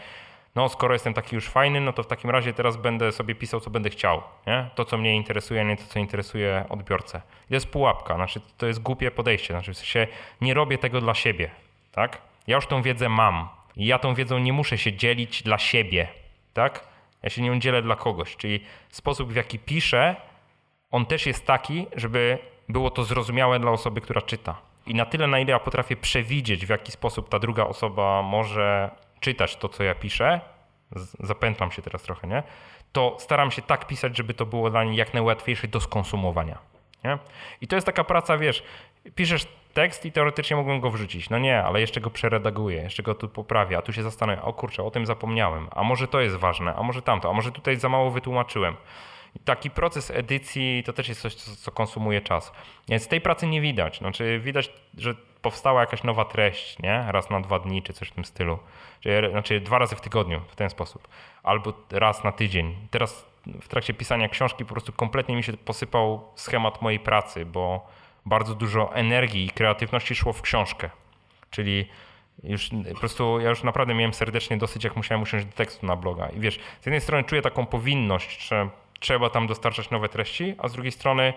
no 0.57 0.69
skoro 0.69 0.95
jestem 0.95 1.15
taki 1.15 1.35
już 1.35 1.49
fajny, 1.49 1.81
no 1.81 1.93
to 1.93 2.03
w 2.03 2.07
takim 2.07 2.31
razie 2.31 2.53
teraz 2.53 2.77
będę 2.77 3.13
sobie 3.13 3.35
pisał, 3.35 3.61
co 3.61 3.71
będę 3.71 3.91
chciał. 3.91 4.23
Nie? 4.47 4.71
To, 4.75 4.85
co 4.85 4.99
mnie 4.99 5.17
interesuje, 5.17 5.61
a 5.61 5.65
nie 5.65 5.77
to, 5.77 5.83
co 5.89 5.99
interesuje 5.99 6.65
odbiorcę. 6.69 7.23
To 7.49 7.55
jest 7.55 7.69
pułapka, 7.69 8.15
znaczy 8.15 8.41
to 8.59 8.67
jest 8.67 8.83
głupie 8.83 9.11
podejście, 9.11 9.55
znaczy 9.55 9.73
w 9.75 9.77
sensie 9.77 10.07
nie 10.41 10.55
robię 10.55 10.79
tego 10.79 11.01
dla 11.01 11.15
siebie, 11.15 11.51
tak? 11.93 12.19
Ja 12.47 12.57
już 12.57 12.67
tą 12.67 12.83
wiedzę 12.83 13.09
mam 13.09 13.49
i 13.77 13.87
ja 13.87 13.99
tą 13.99 14.15
wiedzą 14.15 14.39
nie 14.39 14.53
muszę 14.53 14.79
się 14.79 14.93
dzielić 14.93 15.43
dla 15.43 15.59
siebie, 15.59 16.09
tak? 16.55 16.87
Ja 17.23 17.31
się 17.31 17.43
nią 17.43 17.59
dzielę 17.59 17.83
dla 17.83 17.97
kogoś, 17.97 18.37
czyli 18.37 18.61
sposób, 18.89 19.33
w 19.33 19.37
jaki 19.37 19.59
piszę, 19.59 20.17
on 20.91 21.07
też 21.07 21.27
jest 21.27 21.47
taki, 21.47 21.87
żeby 21.97 22.39
było 22.69 22.91
to 22.91 23.05
zrozumiałe 23.05 23.61
dla 23.61 23.71
osoby, 23.71 24.01
która 24.01 24.23
czyta. 24.23 24.57
I 24.87 24.95
na 24.95 25.07
tyle, 25.07 25.27
na 25.27 25.39
ile 25.39 25.53
ja 25.53 25.59
potrafię 25.59 25.97
przewidzieć, 25.97 26.67
w 26.67 26.69
jaki 26.69 26.93
sposób 26.93 27.29
ta 27.29 27.39
druga 27.39 27.65
osoba 27.65 28.23
może 28.23 28.91
czytać 29.27 29.57
to, 29.57 29.69
co 29.69 29.85
ja 29.85 29.95
piszę, 29.95 30.41
zapętlam 31.21 31.73
się 31.73 31.83
teraz 31.83 32.03
trochę, 32.03 32.29
nie? 32.29 32.43
To 32.93 33.17
staram 33.21 33.51
się 33.51 33.63
tak 33.63 33.87
pisać, 33.87 34.17
żeby 34.17 34.35
to 34.35 34.47
było 34.47 34.71
dla 34.71 34.85
niej 34.85 34.97
jak 34.97 35.15
najłatwiejsze 35.15 35.69
do 35.69 35.81
skonsumowania. 35.81 36.59
Nie? 37.05 37.19
I 37.61 37.67
to 37.67 37.77
jest 37.77 37.87
taka 37.87 38.05
praca, 38.05 38.39
wiesz, 38.39 38.63
piszesz 39.15 39.47
tekst 39.75 40.07
i 40.07 40.13
teoretycznie 40.13 40.57
mógłbym 40.57 40.81
go 40.81 40.91
wrzucić. 40.91 41.31
No 41.31 41.39
nie, 41.39 41.63
ale 41.63 41.81
jeszcze 41.81 42.01
go 42.01 42.11
przeredaguję, 42.11 42.83
jeszcze 42.83 43.03
go 43.03 43.15
tu 43.15 43.29
poprawię, 43.29 43.79
a 43.79 43.83
tu 43.83 43.93
się 43.93 44.03
zastanawiam, 44.03 44.45
o 44.45 44.53
kurczę, 44.53 44.83
o 44.83 44.91
tym 44.91 45.07
zapomniałem, 45.07 45.69
a 45.71 45.83
może 45.83 46.09
to 46.09 46.21
jest 46.21 46.37
ważne, 46.37 46.75
a 46.75 46.83
może 46.83 47.03
tamto, 47.03 47.31
a 47.31 47.33
może 47.33 47.53
tutaj 47.53 47.77
za 47.77 47.89
mało 47.89 48.11
wytłumaczyłem. 48.11 48.77
I 49.35 49.39
taki 49.39 49.71
proces 49.71 50.11
edycji 50.11 50.83
to 50.87 50.93
też 50.93 51.09
jest 51.09 51.21
coś, 51.21 51.35
co, 51.35 51.57
co 51.57 51.71
konsumuje 51.71 52.21
czas. 52.21 52.53
Więc 52.89 53.09
tej 53.09 53.21
pracy 53.21 53.47
nie 53.47 53.61
widać. 53.61 53.99
Znaczy 53.99 54.41
widać, 54.41 54.73
że 54.99 55.15
powstała 55.43 55.81
jakaś 55.81 56.03
nowa 56.03 56.25
treść, 56.25 56.79
nie? 56.79 57.05
Raz 57.09 57.31
na 57.31 57.41
dwa 57.41 57.59
dni 57.59 57.83
czy 57.83 57.93
coś 57.93 58.09
w 58.09 58.13
tym 58.13 58.25
stylu. 58.25 58.59
Znaczy 59.31 59.61
dwa 59.61 59.79
razy 59.79 59.97
w 59.97 60.01
tygodniu 60.01 60.41
w 60.49 60.57
ten 60.57 60.71
sposób. 60.71 61.09
Albo 61.43 61.73
raz 61.91 62.25
na 62.25 62.33
tydzień. 62.33 62.77
Teraz 62.91 63.27
w 63.61 63.69
trakcie 63.69 63.95
pisania 63.95 64.29
książki 64.29 64.65
po 64.65 64.73
prostu 64.73 64.93
kompletnie 64.93 65.37
mi 65.37 65.43
się 65.43 65.53
posypał 65.53 66.29
schemat 66.35 66.83
mojej 66.83 67.01
pracy, 67.01 67.47
bo 67.47 67.87
bardzo 68.27 68.55
dużo 68.55 68.95
energii 68.95 69.45
i 69.45 69.51
kreatywności 69.51 70.15
szło 70.15 70.33
w 70.33 70.43
książkę. 70.43 70.91
Czyli 71.51 71.89
już 72.43 72.71
po 72.93 73.01
prostu 73.01 73.41
ja 73.41 73.49
już 73.49 73.63
naprawdę 73.63 73.95
miałem 73.95 74.15
serdecznie 74.15 74.57
dosyć, 74.57 74.85
jak 74.85 74.97
musiałem 74.97 75.23
usiąść 75.23 75.47
do 75.47 75.53
tekstu 75.53 75.87
na 75.87 75.97
bloga. 75.97 76.29
I 76.29 76.41
wiesz, 76.41 76.59
z 76.81 76.87
jednej 76.87 77.01
strony 77.01 77.25
czuję 77.25 77.43
taką 77.43 77.67
powinność, 77.67 78.49
że 78.49 78.69
trzeba 79.01 79.31
tam 79.31 79.47
dostarczać 79.47 79.91
nowe 79.91 80.09
treści, 80.09 80.55
a 80.59 80.69
z 80.69 80.73
drugiej 80.73 80.93
strony 80.93 81.33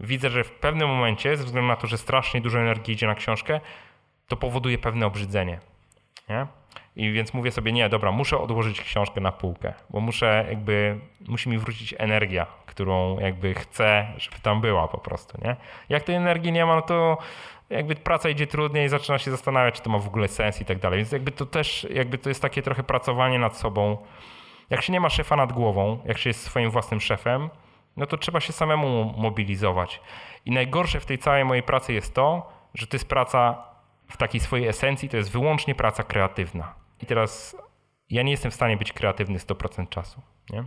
widzę, 0.00 0.30
że 0.30 0.44
w 0.44 0.50
pewnym 0.50 0.88
momencie, 0.88 1.36
ze 1.36 1.44
względu 1.44 1.68
na 1.68 1.76
to, 1.76 1.86
że 1.86 1.98
strasznie 1.98 2.40
dużo 2.40 2.58
energii 2.58 2.94
idzie 2.94 3.06
na 3.06 3.14
książkę, 3.14 3.60
to 4.28 4.36
powoduje 4.36 4.78
pewne 4.78 5.06
obrzydzenie. 5.06 5.58
Nie? 6.28 6.46
I 6.96 7.12
więc 7.12 7.34
mówię 7.34 7.50
sobie, 7.50 7.72
nie, 7.72 7.88
dobra, 7.88 8.12
muszę 8.12 8.38
odłożyć 8.38 8.80
książkę 8.80 9.20
na 9.20 9.32
półkę, 9.32 9.74
bo 9.90 10.00
muszę 10.00 10.46
jakby, 10.48 10.98
musi 11.28 11.48
mi 11.48 11.58
wrócić 11.58 11.94
energia, 11.98 12.46
którą 12.66 13.18
jakby 13.18 13.54
chcę, 13.54 14.06
żeby 14.16 14.36
tam 14.42 14.60
była 14.60 14.88
po 14.88 14.98
prostu, 14.98 15.38
nie? 15.44 15.56
Jak 15.88 16.02
tej 16.02 16.14
energii 16.14 16.52
nie 16.52 16.66
ma, 16.66 16.76
no 16.76 16.82
to 16.82 17.18
jakby 17.70 17.94
praca 17.94 18.28
idzie 18.28 18.46
trudniej, 18.46 18.88
zaczyna 18.88 19.18
się 19.18 19.30
zastanawiać, 19.30 19.74
czy 19.74 19.82
to 19.82 19.90
ma 19.90 19.98
w 19.98 20.06
ogóle 20.06 20.28
sens 20.28 20.60
i 20.60 20.64
tak 20.64 20.78
dalej. 20.78 20.98
Więc 20.98 21.12
jakby 21.12 21.30
to 21.30 21.46
też, 21.46 21.86
jakby 21.90 22.18
to 22.18 22.28
jest 22.28 22.42
takie 22.42 22.62
trochę 22.62 22.82
pracowanie 22.82 23.38
nad 23.38 23.56
sobą. 23.56 23.96
Jak 24.70 24.82
się 24.82 24.92
nie 24.92 25.00
ma 25.00 25.10
szefa 25.10 25.36
nad 25.36 25.52
głową, 25.52 25.98
jak 26.04 26.18
się 26.18 26.30
jest 26.30 26.42
swoim 26.42 26.70
własnym 26.70 27.00
szefem, 27.00 27.50
no 27.96 28.06
to 28.06 28.16
trzeba 28.16 28.40
się 28.40 28.52
samemu 28.52 29.14
mobilizować. 29.16 30.00
I 30.46 30.50
najgorsze 30.50 31.00
w 31.00 31.06
tej 31.06 31.18
całej 31.18 31.44
mojej 31.44 31.62
pracy 31.62 31.92
jest 31.92 32.14
to, 32.14 32.52
że 32.74 32.86
to 32.86 32.96
jest 32.96 33.08
praca 33.08 33.64
w 34.08 34.16
takiej 34.16 34.40
swojej 34.40 34.68
esencji, 34.68 35.08
to 35.08 35.16
jest 35.16 35.32
wyłącznie 35.32 35.74
praca 35.74 36.02
kreatywna. 36.02 36.83
I 37.04 37.06
teraz 37.06 37.56
ja 38.10 38.22
nie 38.22 38.30
jestem 38.30 38.50
w 38.50 38.54
stanie 38.54 38.76
być 38.76 38.92
kreatywny 38.92 39.38
100% 39.38 39.88
czasu. 39.88 40.22
Nie? 40.50 40.64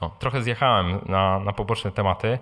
O, 0.00 0.10
trochę 0.18 0.42
zjechałem 0.42 1.00
na, 1.06 1.40
na 1.40 1.52
poboczne 1.52 1.90
tematy. 1.90 2.38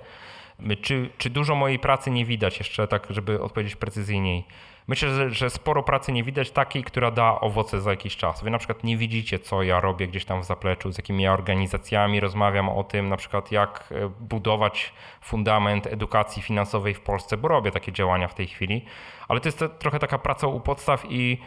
Czy, 0.83 1.11
czy 1.19 1.31
dużo 1.31 1.55
mojej 1.55 1.79
pracy 1.79 2.11
nie 2.11 2.25
widać 2.25 2.59
jeszcze, 2.59 2.89
tak 2.89 3.07
żeby 3.11 3.43
odpowiedzieć 3.43 3.77
precyzyjniej? 3.77 4.47
Myślę, 4.89 5.15
że, 5.15 5.31
że, 5.31 5.51
sporo 5.51 5.83
pracy 5.83 6.13
nie 6.13 6.25
widać 6.25 6.51
takiej, 6.51 6.85
która 6.85 7.11
da 7.11 7.41
owoce 7.41 7.81
za 7.81 7.91
jakiś 7.91 8.17
czas. 8.17 8.45
Wy 8.45 8.51
na 8.51 8.59
przykład 8.59 8.85
nie 8.85 8.97
widzicie, 8.97 9.39
co 9.39 9.63
ja 9.63 9.81
robię 9.81 10.09
gdzieś 10.09 10.25
tam 10.25 10.43
w 10.43 10.45
zapleczu, 10.45 10.93
z 10.93 10.99
jakimi 10.99 11.23
ja 11.23 11.33
organizacjami 11.33 12.21
rozmawiam 12.21 12.69
o 12.69 12.85
tym, 12.85 13.09
na 13.09 13.17
przykład 13.17 13.53
jak 13.53 13.89
e, 13.91 14.09
budować 14.21 14.93
fundament 15.21 15.87
edukacji 15.87 16.43
finansowej 16.43 16.95
w 16.95 17.01
Polsce, 17.01 17.37
bo 17.37 17.49
robię 17.49 17.71
takie 17.71 17.93
działania 17.93 18.29
w 18.29 18.35
tej 18.35 18.47
chwili, 18.47 18.85
ale 19.29 19.41
to 19.41 19.49
jest 19.49 19.65
trochę 19.79 19.99
taka 19.99 20.19
praca 20.19 20.47
u 20.47 20.61
podstaw 20.61 21.05
i 21.09 21.39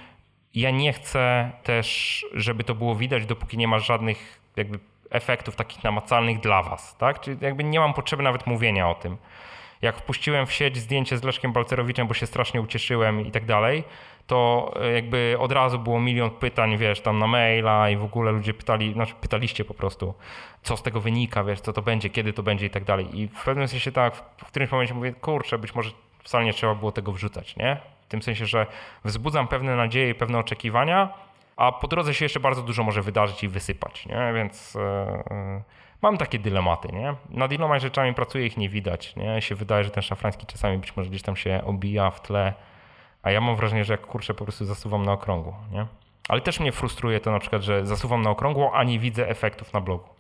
ja 0.55 0.71
nie 0.71 0.93
chcę 0.93 1.51
też, 1.63 2.25
żeby 2.33 2.63
to 2.63 2.75
było 2.75 2.95
widać, 2.95 3.25
dopóki 3.25 3.57
nie 3.57 3.67
ma 3.67 3.79
żadnych 3.79 4.39
jakby 4.55 4.79
efektów 5.09 5.55
takich 5.55 5.83
namacalnych 5.83 6.39
dla 6.39 6.63
was, 6.63 6.97
tak? 6.97 7.19
Czyli 7.19 7.37
jakby 7.41 7.63
nie 7.63 7.79
mam 7.79 7.93
potrzeby 7.93 8.23
nawet 8.23 8.47
mówienia 8.47 8.89
o 8.89 8.95
tym. 8.95 9.17
Jak 9.81 9.97
wpuściłem 9.97 10.45
w 10.45 10.53
sieć 10.53 10.77
zdjęcie 10.77 11.17
z 11.17 11.23
Leszkiem 11.23 11.53
Balcerowiczem, 11.53 12.07
bo 12.07 12.13
się 12.13 12.25
strasznie 12.25 12.61
ucieszyłem 12.61 13.21
i 13.27 13.31
tak 13.31 13.45
dalej, 13.45 13.83
to 14.27 14.71
e, 14.81 14.91
jakby 14.91 15.35
od 15.39 15.51
razu 15.51 15.79
było 15.79 15.99
milion 15.99 16.29
pytań, 16.29 16.77
wiesz, 16.77 17.01
tam 17.01 17.19
na 17.19 17.27
maila 17.27 17.89
i 17.89 17.97
w 17.97 18.03
ogóle 18.03 18.31
ludzie 18.31 18.53
pytali, 18.53 18.93
znaczy 18.93 19.13
pytaliście 19.21 19.65
po 19.65 19.73
prostu, 19.73 20.13
co 20.63 20.77
z 20.77 20.83
tego 20.83 20.99
wynika, 21.01 21.43
wiesz, 21.43 21.61
co 21.61 21.73
to 21.73 21.81
będzie, 21.81 22.09
kiedy 22.09 22.33
to 22.33 22.43
będzie 22.43 22.65
i 22.65 22.69
tak 22.69 22.83
dalej. 22.83 23.19
I 23.19 23.27
w 23.27 23.43
pewnym 23.43 23.67
sensie 23.67 23.91
tak, 23.91 24.15
w 24.37 24.45
którymś 24.45 24.71
momencie 24.71 24.93
mówię, 24.93 25.13
kurczę, 25.13 25.57
być 25.57 25.75
może 25.75 25.91
wcale 26.23 26.45
nie 26.45 26.53
trzeba 26.53 26.75
było 26.75 26.91
tego 26.91 27.11
wrzucać, 27.11 27.55
nie? 27.55 27.94
W 28.05 28.07
tym 28.07 28.21
sensie, 28.21 28.45
że 28.45 28.65
wzbudzam 29.03 29.47
pewne 29.47 29.75
nadzieje 29.75 30.09
i 30.09 30.15
pewne 30.15 30.39
oczekiwania, 30.39 31.13
a 31.55 31.71
po 31.71 31.87
drodze 31.87 32.13
się 32.13 32.25
jeszcze 32.25 32.39
bardzo 32.39 32.61
dużo 32.61 32.83
może 32.83 33.01
wydarzyć 33.01 33.43
i 33.43 33.47
wysypać, 33.47 34.05
nie? 34.05 34.31
Więc 34.33 34.73
yy, 34.73 34.81
mam 36.01 36.17
takie 36.17 36.39
dylematy, 36.39 36.87
nie? 36.87 37.15
Nad 37.29 37.51
iloma 37.51 37.79
rzeczami 37.79 38.13
pracuję, 38.13 38.45
ich 38.45 38.57
nie 38.57 38.69
widać, 38.69 39.15
nie? 39.15 39.41
Się 39.41 39.55
wydaje, 39.55 39.83
że 39.83 39.89
ten 39.89 40.03
szafrański 40.03 40.45
czasami 40.45 40.77
być 40.77 40.97
może 40.97 41.09
gdzieś 41.09 41.21
tam 41.21 41.35
się 41.35 41.61
obija 41.65 42.11
w 42.11 42.21
tle, 42.21 42.53
a 43.23 43.31
ja 43.31 43.41
mam 43.41 43.55
wrażenie, 43.55 43.85
że 43.85 43.93
jak 43.93 44.01
kurczę 44.01 44.33
po 44.33 44.43
prostu 44.43 44.65
zasuwam 44.65 45.05
na 45.05 45.11
okrągło, 45.11 45.55
nie? 45.71 45.85
Ale 46.29 46.41
też 46.41 46.59
mnie 46.59 46.71
frustruje 46.71 47.19
to 47.19 47.31
na 47.31 47.39
przykład, 47.39 47.61
że 47.61 47.85
zasuwam 47.85 48.21
na 48.21 48.29
okrągło, 48.29 48.73
a 48.75 48.83
nie 48.83 48.99
widzę 48.99 49.29
efektów 49.29 49.73
na 49.73 49.81
blogu. 49.81 50.14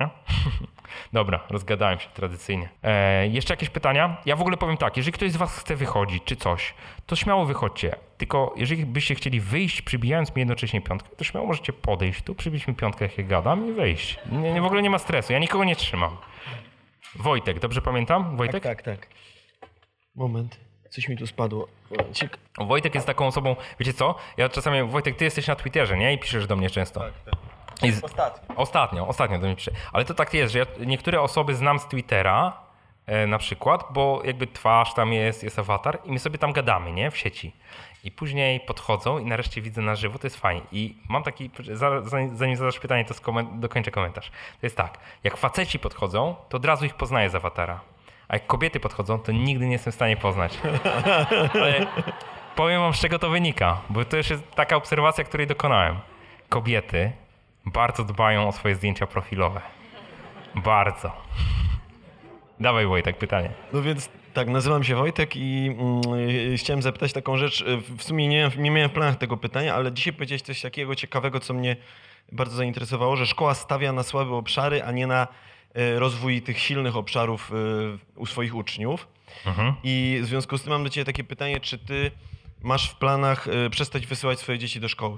Ja? 0.00 0.10
Dobra, 1.12 1.40
rozgadałem 1.50 1.98
się 2.00 2.08
tradycyjnie. 2.08 2.68
E, 2.82 3.28
jeszcze 3.28 3.52
jakieś 3.52 3.70
pytania? 3.70 4.16
Ja 4.26 4.36
w 4.36 4.40
ogóle 4.40 4.56
powiem 4.56 4.76
tak, 4.76 4.96
jeżeli 4.96 5.12
ktoś 5.12 5.30
z 5.30 5.36
Was 5.36 5.58
chce 5.58 5.76
wychodzić 5.76 6.24
czy 6.24 6.36
coś, 6.36 6.74
to 7.06 7.16
śmiało 7.16 7.46
wychodźcie. 7.46 7.96
Tylko 8.18 8.54
jeżeli 8.56 8.86
byście 8.86 9.14
chcieli 9.14 9.40
wyjść, 9.40 9.82
przybijając 9.82 10.34
mi 10.34 10.40
jednocześnie 10.40 10.80
piątkę, 10.80 11.08
to 11.16 11.24
śmiało 11.24 11.46
możecie 11.46 11.72
podejść 11.72 12.22
tu, 12.22 12.34
przybić 12.34 12.66
mi 12.66 12.74
piątkę, 12.74 13.04
jak 13.04 13.18
ja 13.18 13.24
gadam 13.24 13.68
i 13.68 13.72
wyjść. 13.72 14.18
Nie, 14.32 14.52
nie, 14.52 14.60
w 14.60 14.64
ogóle 14.64 14.82
nie 14.82 14.90
ma 14.90 14.98
stresu, 14.98 15.32
ja 15.32 15.38
nikogo 15.38 15.64
nie 15.64 15.76
trzymam. 15.76 16.16
Wojtek, 17.16 17.58
dobrze 17.58 17.82
pamiętam? 17.82 18.36
Wojtek? 18.36 18.62
Tak, 18.62 18.82
tak, 18.82 18.98
tak. 18.98 19.08
Moment, 20.16 20.60
coś 20.90 21.08
mi 21.08 21.16
tu 21.16 21.26
spadło. 21.26 21.68
Momencik. 21.90 22.38
Wojtek 22.58 22.94
jest 22.94 23.06
taką 23.06 23.26
osobą, 23.26 23.56
wiecie 23.80 23.92
co? 23.92 24.14
Ja 24.36 24.48
czasami, 24.48 24.82
Wojtek, 24.82 25.16
ty 25.16 25.24
jesteś 25.24 25.46
na 25.46 25.56
Twitterze, 25.56 25.96
nie? 25.96 26.12
I 26.12 26.18
piszesz 26.18 26.46
do 26.46 26.56
mnie 26.56 26.70
często. 26.70 27.00
Tak, 27.00 27.12
tak. 27.24 27.33
Z... 27.92 28.04
Ostatnio. 28.04 28.56
Ostatnio, 28.56 29.08
ostatnio 29.08 29.38
do 29.38 29.46
mnie 29.46 29.56
pisze. 29.56 29.70
Ale 29.92 30.04
to 30.04 30.14
tak 30.14 30.34
jest, 30.34 30.52
że 30.52 30.58
ja 30.58 30.66
niektóre 30.86 31.20
osoby 31.20 31.54
znam 31.54 31.78
z 31.78 31.86
Twittera 31.86 32.52
e, 33.06 33.26
na 33.26 33.38
przykład, 33.38 33.84
bo 33.90 34.22
jakby 34.24 34.46
twarz 34.46 34.94
tam 34.94 35.12
jest, 35.12 35.42
jest 35.42 35.58
awatar 35.58 35.98
i 36.04 36.12
my 36.12 36.18
sobie 36.18 36.38
tam 36.38 36.52
gadamy, 36.52 36.92
nie? 36.92 37.10
W 37.10 37.16
sieci. 37.16 37.52
I 38.04 38.10
później 38.10 38.60
podchodzą 38.60 39.18
i 39.18 39.24
nareszcie 39.24 39.62
widzę 39.62 39.82
na 39.82 39.94
żywo, 39.94 40.18
to 40.18 40.26
jest 40.26 40.36
fajnie. 40.36 40.62
I 40.72 40.96
mam 41.08 41.22
taki, 41.22 41.50
zanim 42.32 42.56
zadasz 42.56 42.78
pytanie, 42.78 43.04
to 43.04 43.14
skoment, 43.14 43.60
dokończę 43.60 43.90
komentarz. 43.90 44.30
To 44.30 44.66
jest 44.66 44.76
tak, 44.76 44.98
jak 45.24 45.36
faceci 45.36 45.78
podchodzą, 45.78 46.36
to 46.48 46.56
od 46.56 46.64
razu 46.64 46.84
ich 46.84 46.94
poznaję 46.94 47.30
z 47.30 47.34
awatara. 47.34 47.80
A 48.28 48.34
jak 48.34 48.46
kobiety 48.46 48.80
podchodzą, 48.80 49.18
to 49.18 49.32
nigdy 49.32 49.66
nie 49.66 49.72
jestem 49.72 49.92
w 49.92 49.94
stanie 49.94 50.16
poznać. 50.16 50.58
Ale 51.54 51.86
powiem 52.56 52.80
wam, 52.80 52.94
z 52.94 53.00
czego 53.00 53.18
to 53.18 53.30
wynika, 53.30 53.80
bo 53.90 54.04
to 54.04 54.16
już 54.16 54.30
jest 54.30 54.50
taka 54.50 54.76
obserwacja, 54.76 55.24
której 55.24 55.46
dokonałem. 55.46 55.96
Kobiety 56.48 57.12
bardzo 57.66 58.04
dbają 58.04 58.48
o 58.48 58.52
swoje 58.52 58.74
zdjęcia 58.74 59.06
profilowe. 59.06 59.60
Bardzo. 60.54 61.12
Dawaj 62.60 62.86
Wojtek, 62.86 63.18
pytanie. 63.18 63.50
No 63.72 63.82
więc 63.82 64.08
tak, 64.34 64.48
nazywam 64.48 64.84
się 64.84 64.94
Wojtek 64.94 65.36
i 65.36 65.76
mm, 65.78 66.02
chciałem 66.56 66.82
zapytać 66.82 67.12
taką 67.12 67.36
rzecz. 67.36 67.64
W 67.98 68.02
sumie 68.02 68.28
nie, 68.28 68.50
nie 68.58 68.70
miałem 68.70 68.90
w 68.90 68.92
planach 68.92 69.16
tego 69.16 69.36
pytania, 69.36 69.74
ale 69.74 69.92
dzisiaj 69.92 70.12
powiedziałeś 70.12 70.42
coś 70.42 70.60
takiego 70.60 70.94
ciekawego, 70.94 71.40
co 71.40 71.54
mnie 71.54 71.76
bardzo 72.32 72.56
zainteresowało, 72.56 73.16
że 73.16 73.26
szkoła 73.26 73.54
stawia 73.54 73.92
na 73.92 74.02
słabe 74.02 74.34
obszary, 74.34 74.82
a 74.82 74.92
nie 74.92 75.06
na 75.06 75.28
e, 75.74 75.98
rozwój 75.98 76.42
tych 76.42 76.58
silnych 76.58 76.96
obszarów 76.96 77.52
e, 77.52 77.54
u 78.16 78.26
swoich 78.26 78.54
uczniów. 78.54 79.08
Mhm. 79.46 79.74
I 79.84 80.18
w 80.22 80.26
związku 80.26 80.58
z 80.58 80.62
tym 80.62 80.72
mam 80.72 80.84
do 80.84 80.90
Ciebie 80.90 81.04
takie 81.04 81.24
pytanie, 81.24 81.60
czy 81.60 81.78
Ty 81.78 82.10
masz 82.62 82.90
w 82.90 82.96
planach 82.96 83.46
przestać 83.70 84.06
wysyłać 84.06 84.38
swoje 84.38 84.58
dzieci 84.58 84.80
do 84.80 84.88
szkoły? 84.88 85.16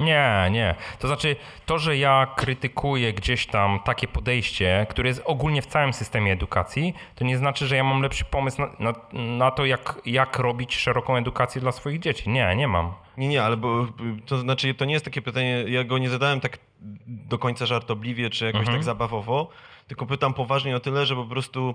Nie, 0.00 0.48
nie. 0.50 0.74
To 0.98 1.06
znaczy, 1.06 1.36
to, 1.66 1.78
że 1.78 1.96
ja 1.96 2.26
krytykuję 2.36 3.12
gdzieś 3.12 3.46
tam 3.46 3.80
takie 3.84 4.08
podejście, 4.08 4.86
które 4.90 5.08
jest 5.08 5.22
ogólnie 5.24 5.62
w 5.62 5.66
całym 5.66 5.92
systemie 5.92 6.32
edukacji, 6.32 6.94
to 7.14 7.24
nie 7.24 7.38
znaczy, 7.38 7.66
że 7.66 7.76
ja 7.76 7.84
mam 7.84 8.02
lepszy 8.02 8.24
pomysł 8.24 8.60
na, 8.60 8.68
na, 8.78 8.92
na 9.12 9.50
to, 9.50 9.64
jak, 9.64 9.98
jak 10.06 10.38
robić 10.38 10.76
szeroką 10.76 11.16
edukację 11.16 11.60
dla 11.60 11.72
swoich 11.72 11.98
dzieci. 12.00 12.30
Nie, 12.30 12.56
nie 12.56 12.68
mam. 12.68 12.92
Nie, 13.16 13.28
nie, 13.28 13.42
ale 13.42 13.56
bo, 13.56 13.86
to 14.26 14.38
znaczy 14.38 14.74
to 14.74 14.84
nie 14.84 14.92
jest 14.92 15.04
takie 15.04 15.22
pytanie, 15.22 15.64
ja 15.68 15.84
go 15.84 15.98
nie 15.98 16.10
zadałem 16.10 16.40
tak 16.40 16.58
do 17.06 17.38
końca 17.38 17.66
żartobliwie 17.66 18.30
czy 18.30 18.44
jakoś 18.44 18.60
Mhm. 18.60 18.76
tak 18.76 18.84
zabawowo, 18.84 19.48
tylko 19.86 20.06
pytam 20.06 20.34
poważnie 20.34 20.76
o 20.76 20.80
tyle, 20.80 21.06
że 21.06 21.16
po 21.16 21.24
prostu 21.24 21.74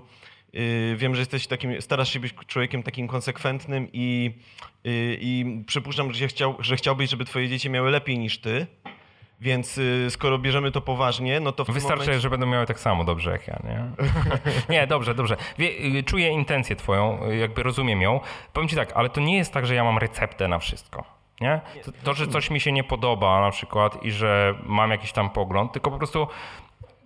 wiem, 0.96 1.14
że 1.14 1.20
jesteś 1.20 1.46
takim, 1.46 1.82
starasz 1.82 2.12
się 2.12 2.20
być 2.20 2.34
człowiekiem 2.46 2.82
takim 2.82 3.08
konsekwentnym 3.08 3.88
i, 3.92 4.34
yy, 4.84 5.18
i 5.20 5.62
przypuszczam, 5.66 6.12
że, 6.12 6.28
chciał, 6.28 6.56
że 6.60 6.76
chciałbyś, 6.76 7.10
żeby 7.10 7.24
twoje 7.24 7.48
dzieci 7.48 7.70
miały 7.70 7.90
lepiej 7.90 8.18
niż 8.18 8.38
ty, 8.38 8.66
więc 9.40 9.76
yy, 9.76 10.10
skoro 10.10 10.38
bierzemy 10.38 10.70
to 10.70 10.80
poważnie, 10.80 11.40
no 11.40 11.52
to 11.52 11.64
Wystarczy, 11.64 12.04
momencie... 12.04 12.20
że 12.20 12.30
będą 12.30 12.46
miały 12.46 12.66
tak 12.66 12.80
samo 12.80 13.04
dobrze 13.04 13.30
jak 13.30 13.48
ja, 13.48 13.58
nie? 13.64 13.90
nie, 14.74 14.86
dobrze, 14.86 15.14
dobrze. 15.14 15.36
Wie, 15.58 15.68
y, 15.98 16.02
czuję 16.02 16.28
intencję 16.28 16.76
twoją, 16.76 17.26
y, 17.26 17.36
jakby 17.36 17.62
rozumiem 17.62 18.02
ją. 18.02 18.20
Powiem 18.52 18.68
ci 18.68 18.76
tak, 18.76 18.92
ale 18.94 19.08
to 19.08 19.20
nie 19.20 19.36
jest 19.36 19.52
tak, 19.52 19.66
że 19.66 19.74
ja 19.74 19.84
mam 19.84 19.98
receptę 19.98 20.48
na 20.48 20.58
wszystko. 20.58 21.18
Nie? 21.40 21.60
To, 21.84 21.92
to, 22.04 22.14
że 22.14 22.26
coś 22.26 22.50
mi 22.50 22.60
się 22.60 22.72
nie 22.72 22.84
podoba 22.84 23.40
na 23.40 23.50
przykład 23.50 24.04
i 24.04 24.10
że 24.10 24.54
mam 24.62 24.90
jakiś 24.90 25.12
tam 25.12 25.30
pogląd, 25.30 25.72
tylko 25.72 25.90
po 25.90 25.98
prostu 25.98 26.26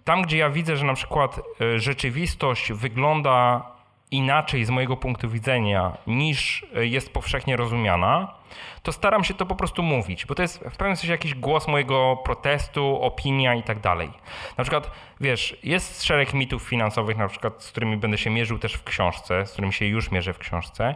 tam, 0.05 0.23
gdzie 0.23 0.37
ja 0.39 0.51
widzę, 0.51 0.77
że 0.77 0.85
na 0.85 0.95
przykład 0.95 1.41
y, 1.61 1.81
rzeczywistość 1.81 2.73
wygląda 2.73 3.67
inaczej 4.11 4.65
z 4.65 4.71
mojego 4.71 4.97
punktu 4.97 5.29
widzenia 5.29 5.97
niż 6.07 6.67
y, 6.77 6.87
jest 6.87 7.13
powszechnie 7.13 7.57
rozumiana, 7.57 8.35
to 8.83 8.93
staram 8.93 9.25
się 9.25 9.35
to 9.35 9.47
po 9.47 9.57
prostu 9.57 9.83
mówić, 9.83 10.27
bo 10.27 10.35
to 10.35 10.43
jest 10.43 10.59
w 10.59 10.77
pewnym 10.77 10.97
sensie 10.97 11.13
jakiś 11.13 11.35
głos 11.35 11.69
mojego 11.69 12.17
protestu, 12.25 13.03
opinia 13.03 13.55
i 13.55 13.63
tak 13.63 13.81
dalej. 13.81 14.11
Na 14.59 14.65
przykład, 14.65 14.91
wiesz, 15.21 15.57
jest 15.63 16.05
szereg 16.05 16.35
mitów 16.35 16.63
finansowych, 16.63 17.17
na 17.17 17.29
przykład, 17.29 17.63
z 17.63 17.71
którymi 17.71 17.97
będę 17.97 18.19
się 18.19 18.31
mierzył 18.31 18.59
też 18.59 18.75
w 18.75 18.85
książce, 18.85 19.47
z 19.47 19.53
którymi 19.53 19.73
się 19.73 19.87
już 19.87 20.11
mierzę 20.11 20.33
w 20.33 20.39
książce. 20.39 20.95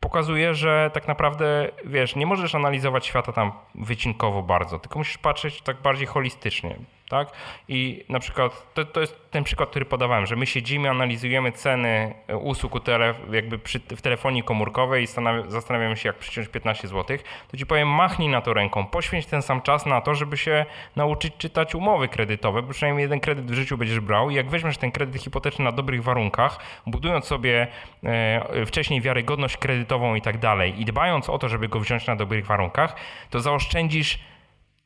Pokazuje, 0.00 0.54
że 0.54 0.90
tak 0.94 1.08
naprawdę, 1.08 1.68
wiesz, 1.84 2.16
nie 2.16 2.26
możesz 2.26 2.54
analizować 2.54 3.06
świata 3.06 3.32
tam 3.32 3.52
wycinkowo 3.74 4.42
bardzo, 4.42 4.78
tylko 4.78 4.98
musisz 4.98 5.18
patrzeć 5.18 5.62
tak 5.62 5.82
bardziej 5.82 6.06
holistycznie, 6.06 6.76
tak? 7.10 7.32
I 7.68 8.04
na 8.08 8.20
przykład, 8.20 8.74
to, 8.74 8.84
to 8.84 9.00
jest 9.00 9.30
ten 9.30 9.44
przykład, 9.44 9.70
który 9.70 9.84
podawałem, 9.84 10.26
że 10.26 10.36
my 10.36 10.46
siedzimy, 10.46 10.90
analizujemy 10.90 11.52
ceny 11.52 12.14
e, 12.28 12.36
usług 12.36 12.84
tele, 12.84 13.14
jakby 13.32 13.58
przy, 13.58 13.80
w 13.80 14.02
telefonii 14.02 14.42
komórkowej 14.42 15.04
i 15.04 15.06
stanawia- 15.06 15.50
zastanawiamy 15.50 15.96
się, 15.96 16.08
jak 16.08 16.18
przyciąć 16.18 16.48
15 16.48 16.88
zł, 16.88 17.18
to 17.50 17.56
ci 17.56 17.66
powiem, 17.66 17.88
machnij 17.88 18.28
na 18.28 18.40
to 18.40 18.54
ręką, 18.54 18.86
poświęć 18.86 19.26
ten 19.26 19.42
sam 19.42 19.62
czas 19.62 19.86
na 19.86 20.00
to, 20.00 20.14
żeby 20.14 20.36
się 20.36 20.66
nauczyć 20.96 21.34
czytać 21.38 21.74
umowy 21.74 22.08
kredytowe, 22.08 22.62
bo 22.62 22.72
przynajmniej 22.72 23.02
jeden 23.02 23.20
kredyt 23.20 23.50
w 23.50 23.54
życiu 23.54 23.78
będziesz 23.78 24.00
brał 24.00 24.30
i 24.30 24.34
jak 24.34 24.50
weźmiesz 24.50 24.78
ten 24.78 24.92
kredyt 24.92 25.22
hipoteczny 25.22 25.64
na 25.64 25.72
dobrych 25.72 26.02
warunkach, 26.02 26.58
budując 26.86 27.24
sobie 27.24 27.66
e, 28.04 28.66
wcześniej 28.66 29.00
wiarygodność 29.00 29.56
kredytową 29.56 30.14
i 30.14 30.20
tak 30.20 30.38
dalej 30.38 30.80
i 30.80 30.84
dbając 30.84 31.30
o 31.30 31.38
to, 31.38 31.48
żeby 31.48 31.68
go 31.68 31.80
wziąć 31.80 32.06
na 32.06 32.16
dobrych 32.16 32.46
warunkach, 32.46 32.96
to 33.30 33.40
zaoszczędzisz 33.40 34.18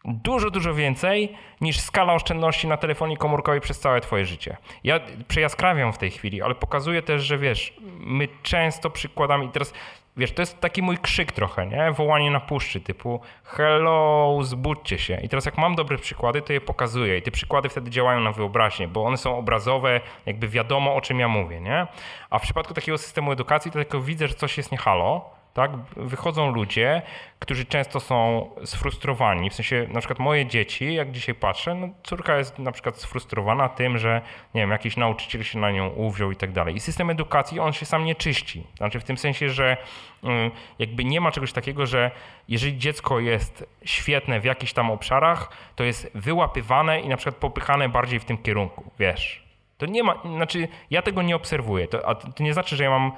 dużo, 0.04 0.50
dużo 0.50 0.74
więcej 0.74 1.32
niż 1.60 1.80
skala 1.80 2.14
oszczędności 2.14 2.68
na 2.68 2.76
telefonii 2.76 3.16
komórkowej 3.16 3.60
przez 3.60 3.80
całe 3.80 4.00
twoje 4.00 4.24
życie. 4.24 4.56
Ja 4.84 5.00
przejaskrawiam 5.28 5.92
w 5.92 5.98
tej 5.98 6.10
chwili, 6.10 6.42
ale 6.42 6.54
pokazuję 6.54 7.02
też, 7.02 7.22
że 7.22 7.38
wiesz, 7.38 7.74
my 7.98 8.28
często 8.42 8.90
przykładamy 8.90 9.44
i 9.44 9.48
teraz 9.48 9.72
Wiesz, 10.16 10.32
to 10.32 10.42
jest 10.42 10.60
taki 10.60 10.82
mój 10.82 10.98
krzyk 10.98 11.32
trochę, 11.32 11.66
nie? 11.66 11.92
Wołanie 11.92 12.30
na 12.30 12.40
puszczy 12.40 12.80
typu 12.80 13.20
hello, 13.44 14.38
zbudźcie 14.42 14.98
się. 14.98 15.20
I 15.22 15.28
teraz 15.28 15.44
jak 15.44 15.58
mam 15.58 15.74
dobre 15.74 15.98
przykłady, 15.98 16.42
to 16.42 16.52
je 16.52 16.60
pokazuję 16.60 17.18
i 17.18 17.22
te 17.22 17.30
przykłady 17.30 17.68
wtedy 17.68 17.90
działają 17.90 18.20
na 18.20 18.32
wyobraźnię, 18.32 18.88
bo 18.88 19.04
one 19.04 19.16
są 19.16 19.38
obrazowe, 19.38 20.00
jakby 20.26 20.48
wiadomo 20.48 20.94
o 20.94 21.00
czym 21.00 21.20
ja 21.20 21.28
mówię, 21.28 21.60
nie? 21.60 21.86
A 22.30 22.38
w 22.38 22.42
przypadku 22.42 22.74
takiego 22.74 22.98
systemu 22.98 23.32
edukacji 23.32 23.70
to 23.70 23.78
tylko 23.78 24.00
widzę, 24.00 24.28
że 24.28 24.34
coś 24.34 24.56
jest 24.56 24.72
nie 24.72 24.78
halo, 24.78 25.30
tak? 25.54 25.70
Wychodzą 25.96 26.50
ludzie, 26.50 27.02
którzy 27.38 27.64
często 27.64 28.00
są 28.00 28.50
sfrustrowani. 28.64 29.50
W 29.50 29.54
sensie, 29.54 29.86
na 29.90 30.00
przykład 30.00 30.18
moje 30.18 30.46
dzieci, 30.46 30.94
jak 30.94 31.12
dzisiaj 31.12 31.34
patrzę, 31.34 31.74
no 31.74 31.88
córka 32.02 32.38
jest 32.38 32.58
na 32.58 32.72
przykład 32.72 32.96
sfrustrowana 32.96 33.68
tym, 33.68 33.98
że 33.98 34.20
nie 34.54 34.60
wiem, 34.60 34.70
jakiś 34.70 34.96
nauczyciel 34.96 35.42
się 35.42 35.58
na 35.58 35.70
nią 35.70 35.88
uwziął 35.88 36.30
i 36.30 36.36
tak 36.36 36.52
dalej. 36.52 36.76
I 36.76 36.80
system 36.80 37.10
edukacji, 37.10 37.60
on 37.60 37.72
się 37.72 37.86
sam 37.86 38.04
nie 38.04 38.14
czyści. 38.14 38.66
Znaczy 38.76 39.00
w 39.00 39.04
tym 39.04 39.16
sensie, 39.16 39.50
że 39.50 39.76
mm, 40.24 40.50
jakby 40.78 41.04
nie 41.04 41.20
ma 41.20 41.32
czegoś 41.32 41.52
takiego, 41.52 41.86
że 41.86 42.10
jeżeli 42.48 42.78
dziecko 42.78 43.20
jest 43.20 43.66
świetne 43.84 44.40
w 44.40 44.44
jakichś 44.44 44.72
tam 44.72 44.90
obszarach, 44.90 45.48
to 45.76 45.84
jest 45.84 46.10
wyłapywane 46.14 47.00
i 47.00 47.08
na 47.08 47.16
przykład 47.16 47.36
popychane 47.36 47.88
bardziej 47.88 48.20
w 48.20 48.24
tym 48.24 48.38
kierunku, 48.38 48.90
wiesz. 48.98 49.44
To 49.78 49.86
nie 49.86 50.02
ma, 50.02 50.22
znaczy 50.36 50.68
ja 50.90 51.02
tego 51.02 51.22
nie 51.22 51.36
obserwuję, 51.36 51.88
to, 51.88 52.08
a 52.08 52.14
to 52.14 52.42
nie 52.42 52.54
znaczy, 52.54 52.76
że 52.76 52.84
ja 52.84 52.90
mam 52.90 53.12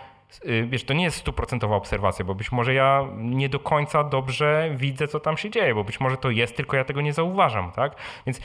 wiesz, 0.67 0.85
to 0.85 0.95
nie 0.95 1.05
jest 1.05 1.17
stuprocentowa 1.17 1.77
obserwacja, 1.77 2.25
bo 2.25 2.35
być 2.35 2.53
może 2.53 2.75
ja 2.75 3.05
nie 3.17 3.49
do 3.49 3.59
końca 3.61 4.05
dobrze 4.05 4.71
widzę, 4.77 5.09
co 5.09 5.21
tam 5.21 5.37
się 5.37 5.51
dzieje, 5.51 5.75
bo 5.75 5.85
być 5.85 6.01
może 6.01 6.17
to 6.17 6.31
jest, 6.31 6.57
tylko 6.57 6.77
ja 6.77 6.85
tego 6.85 7.01
nie 7.01 7.13
zauważam, 7.13 7.73
tak? 7.73 7.97
Więc 8.27 8.41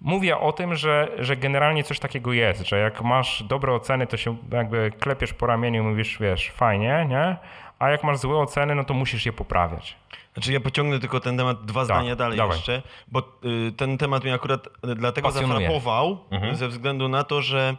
mówię 0.00 0.38
o 0.38 0.52
tym, 0.52 0.74
że, 0.74 1.08
że 1.18 1.36
generalnie 1.36 1.84
coś 1.84 1.98
takiego 1.98 2.32
jest, 2.32 2.68
że 2.68 2.78
jak 2.78 3.02
masz 3.02 3.42
dobre 3.42 3.72
oceny, 3.72 4.06
to 4.06 4.16
się 4.16 4.36
jakby 4.52 4.92
klepiesz 5.00 5.32
po 5.34 5.46
ramieniu 5.46 5.82
i 5.82 5.86
mówisz, 5.86 6.18
wiesz, 6.20 6.50
fajnie, 6.50 7.06
nie? 7.08 7.36
A 7.78 7.90
jak 7.90 8.04
masz 8.04 8.18
złe 8.18 8.36
oceny, 8.36 8.74
no 8.74 8.84
to 8.84 8.94
musisz 8.94 9.26
je 9.26 9.32
poprawiać. 9.32 9.96
Znaczy 10.34 10.52
ja 10.52 10.60
pociągnę 10.60 10.98
tylko 11.00 11.20
ten 11.20 11.36
temat 11.36 11.64
dwa 11.64 11.80
Tak, 11.80 11.84
zdania 11.86 12.16
dalej 12.16 12.38
dawaj. 12.38 12.56
jeszcze, 12.56 12.82
bo 13.08 13.20
y, 13.68 13.72
ten 13.72 13.98
temat 13.98 14.24
mnie 14.24 14.34
akurat 14.34 14.66
y, 14.66 14.70
dlatego 14.94 15.28
Pasjonuje. 15.28 15.60
zafrapował, 15.60 16.18
Mhm. 16.30 16.56
ze 16.56 16.68
względu 16.68 17.08
na 17.08 17.24
to, 17.24 17.42
że 17.42 17.76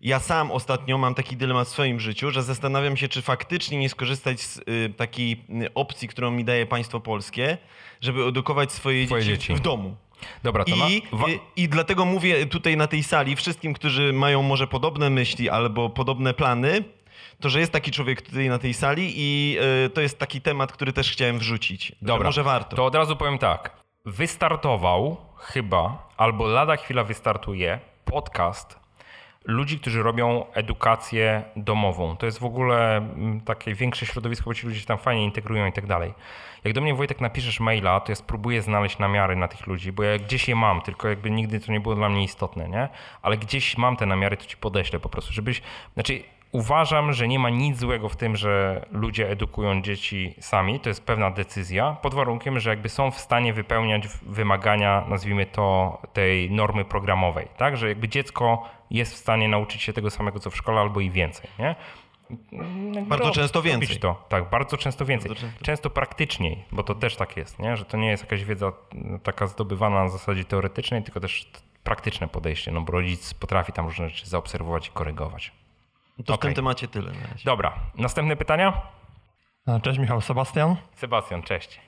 ja 0.00 0.20
sam 0.20 0.50
ostatnio 0.50 0.98
mam 0.98 1.14
taki 1.14 1.36
dylemat 1.36 1.68
w 1.68 1.70
swoim 1.70 2.00
życiu, 2.00 2.30
że 2.30 2.42
zastanawiam 2.42 2.96
się, 2.96 3.08
czy 3.08 3.22
faktycznie 3.22 3.78
nie 3.78 3.88
skorzystać 3.88 4.40
z 4.40 4.58
y, 4.58 4.94
takiej 4.96 5.44
y, 5.62 5.74
opcji, 5.74 6.08
którą 6.08 6.30
mi 6.30 6.44
daje 6.44 6.66
państwo 6.66 7.00
polskie, 7.00 7.58
żeby 8.00 8.24
edukować 8.24 8.72
swoje 8.72 9.06
dzieci, 9.06 9.26
dzieci. 9.26 9.54
w 9.54 9.60
domu. 9.60 9.96
Dobra, 10.42 10.64
to 10.64 10.76
I, 10.76 10.78
na, 11.12 11.18
wa- 11.18 11.26
i, 11.56 11.68
dlatego 11.68 12.04
mówię 12.04 12.46
tutaj 12.46 12.76
na 12.76 12.86
tej 12.86 13.02
sali 13.02 13.36
wszystkim, 13.36 13.74
którzy 13.74 14.12
mają 14.12 14.42
może 14.42 14.66
podobne 14.66 15.10
myśli 15.10 15.50
albo 15.50 15.90
podobne 15.90 16.34
plany, 16.34 16.84
to, 17.40 17.50
że 17.50 17.60
jest 17.60 17.72
taki 17.72 17.90
człowiek 17.90 18.22
tutaj 18.22 18.48
na 18.48 18.58
tej 18.58 18.74
sali 18.74 19.12
i 19.16 19.58
y, 19.86 19.90
to 19.90 20.00
jest 20.00 20.18
taki 20.18 20.40
temat, 20.40 20.72
który 20.72 20.92
też 20.92 21.12
chciałem 21.12 21.38
wrzucić. 21.38 21.92
Dobra, 22.02 22.28
może 22.28 22.42
warto. 22.42 22.76
to 22.76 22.84
od 22.84 22.94
razu 22.94 23.16
powiem 23.16 23.38
tak. 23.38 23.76
Wystartował 24.04 25.16
chyba, 25.36 26.08
albo 26.16 26.46
lada 26.46 26.76
chwila 26.76 27.04
wystartuje 27.04 27.80
podcast 28.04 28.85
ludzi, 29.46 29.80
którzy 29.80 30.02
robią 30.02 30.44
edukację 30.52 31.42
domową. 31.56 32.16
To 32.16 32.26
jest 32.26 32.38
w 32.38 32.44
ogóle 32.44 32.96
mm, 32.96 33.40
takie 33.40 33.74
większe 33.74 34.06
środowisko, 34.06 34.44
bo 34.44 34.54
ci 34.54 34.66
ludzie 34.66 34.80
się 34.80 34.86
tam 34.86 34.98
fajnie 34.98 35.24
integrują 35.24 35.66
i 35.66 35.72
tak 35.72 35.86
dalej. 35.86 36.14
Jak 36.64 36.74
do 36.74 36.80
mnie 36.80 36.94
Wojtek 36.94 37.20
napiszesz 37.20 37.60
maila, 37.60 38.00
to 38.00 38.12
ja 38.12 38.16
spróbuję 38.16 38.62
znaleźć 38.62 38.98
namiary 38.98 39.36
na 39.36 39.48
tych 39.48 39.66
ludzi, 39.66 39.92
bo 39.92 40.02
ja 40.02 40.18
gdzieś 40.18 40.48
je 40.48 40.56
mam, 40.56 40.80
tylko 40.80 41.08
jakby 41.08 41.30
nigdy 41.30 41.60
to 41.60 41.72
nie 41.72 41.80
było 41.80 41.94
dla 41.94 42.08
mnie 42.08 42.24
istotne, 42.24 42.68
nie? 42.68 42.88
Ale 43.22 43.36
gdzieś 43.36 43.78
mam 43.78 43.96
te 43.96 44.06
namiary, 44.06 44.36
to 44.36 44.44
ci 44.44 44.56
podeślę 44.56 45.00
po 45.00 45.08
prostu, 45.08 45.32
żebyś... 45.32 45.62
Znaczy, 45.94 46.22
Uważam, 46.56 47.12
że 47.12 47.28
nie 47.28 47.38
ma 47.38 47.50
nic 47.50 47.78
złego 47.78 48.08
w 48.08 48.16
tym, 48.16 48.36
że 48.36 48.86
ludzie 48.90 49.30
edukują 49.30 49.82
dzieci 49.82 50.34
sami. 50.40 50.80
To 50.80 50.88
jest 50.88 51.04
pewna 51.04 51.30
decyzja, 51.30 51.96
pod 52.02 52.14
warunkiem, 52.14 52.60
że 52.60 52.70
jakby 52.70 52.88
są 52.88 53.10
w 53.10 53.18
stanie 53.18 53.52
wypełniać 53.52 54.08
wymagania, 54.22 55.04
nazwijmy 55.08 55.46
to, 55.46 55.98
tej 56.12 56.50
normy 56.50 56.84
programowej. 56.84 57.48
Tak? 57.56 57.76
Że 57.76 57.88
jakby 57.88 58.08
dziecko 58.08 58.68
jest 58.90 59.14
w 59.14 59.16
stanie 59.16 59.48
nauczyć 59.48 59.82
się 59.82 59.92
tego 59.92 60.10
samego, 60.10 60.40
co 60.40 60.50
w 60.50 60.56
szkole, 60.56 60.80
albo 60.80 61.00
i 61.00 61.10
więcej. 61.10 61.50
Nie? 61.58 61.74
Jakby 62.94 63.08
Bardzo 63.08 63.30
często 63.30 63.62
więcej. 63.62 63.98
To. 63.98 64.24
Tak, 64.28 64.50
bardzo 64.50 64.76
często 64.76 65.04
więcej. 65.04 65.28
Bardzo 65.28 65.46
często. 65.46 65.64
Często 65.64 65.90
praktyczniej, 65.90 66.64
bo 66.72 66.82
to 66.82 66.94
też 66.94 67.16
tak 67.16 67.36
jest, 67.36 67.58
nie? 67.58 67.76
że 67.76 67.84
to 67.84 67.96
nie 67.96 68.08
jest 68.08 68.22
jakaś 68.22 68.44
wiedza 68.44 68.72
mm, 68.94 69.20
taka 69.20 69.46
zdobywana 69.46 70.04
na 70.04 70.08
zasadzie 70.08 70.44
teoretycznej, 70.44 71.02
tylko 71.02 71.20
też 71.20 71.50
praktyczne 71.84 72.28
podejście, 72.28 72.72
no 72.72 72.80
bo 72.80 72.92
rodzic 72.92 73.34
potrafi 73.34 73.72
tam 73.72 73.86
różne 73.86 74.08
rzeczy 74.08 74.26
zaobserwować 74.26 74.88
i 74.88 74.90
korygować. 74.90 75.52
To 76.24 76.32
w 76.32 76.36
Okej. 76.36 76.48
tym 76.48 76.54
temacie 76.54 76.88
tyle 76.88 77.12
na 77.12 77.20
razie. 77.20 77.44
Dobra, 77.44 77.72
następne 77.94 78.36
pytania? 78.36 78.72
Cześć 79.82 79.98
Michał, 79.98 80.20
Sebastian. 80.20 80.76
Sebastian, 80.94 81.42
cześć. 81.42 81.80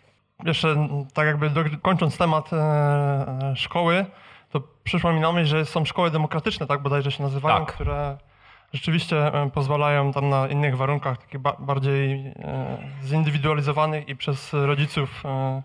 jeszcze 0.44 0.88
tak 1.14 1.26
jakby 1.26 1.50
do, 1.50 1.64
kończąc 1.82 2.18
temat 2.18 2.50
e, 2.52 3.52
szkoły, 3.56 4.06
to 4.50 4.60
przyszło 4.84 5.12
mi 5.12 5.20
na 5.20 5.32
myśl, 5.32 5.46
że 5.48 5.66
są 5.66 5.84
szkoły 5.84 6.10
demokratyczne, 6.10 6.66
tak 6.66 6.82
bodajże 6.82 7.12
się 7.12 7.22
nazywają, 7.22 7.66
Tak. 7.66 7.74
które 7.74 8.16
rzeczywiście 8.72 9.26
e, 9.34 9.50
pozwalają 9.50 10.12
tam 10.12 10.28
na 10.28 10.48
innych 10.48 10.76
warunkach, 10.76 11.18
takich 11.18 11.40
ba, 11.40 11.52
bardziej 11.58 12.26
e, 12.26 12.78
zindywidualizowanych 13.04 14.08
i 14.08 14.16
przez 14.16 14.52
rodziców 14.52 15.22
e, 15.24 15.62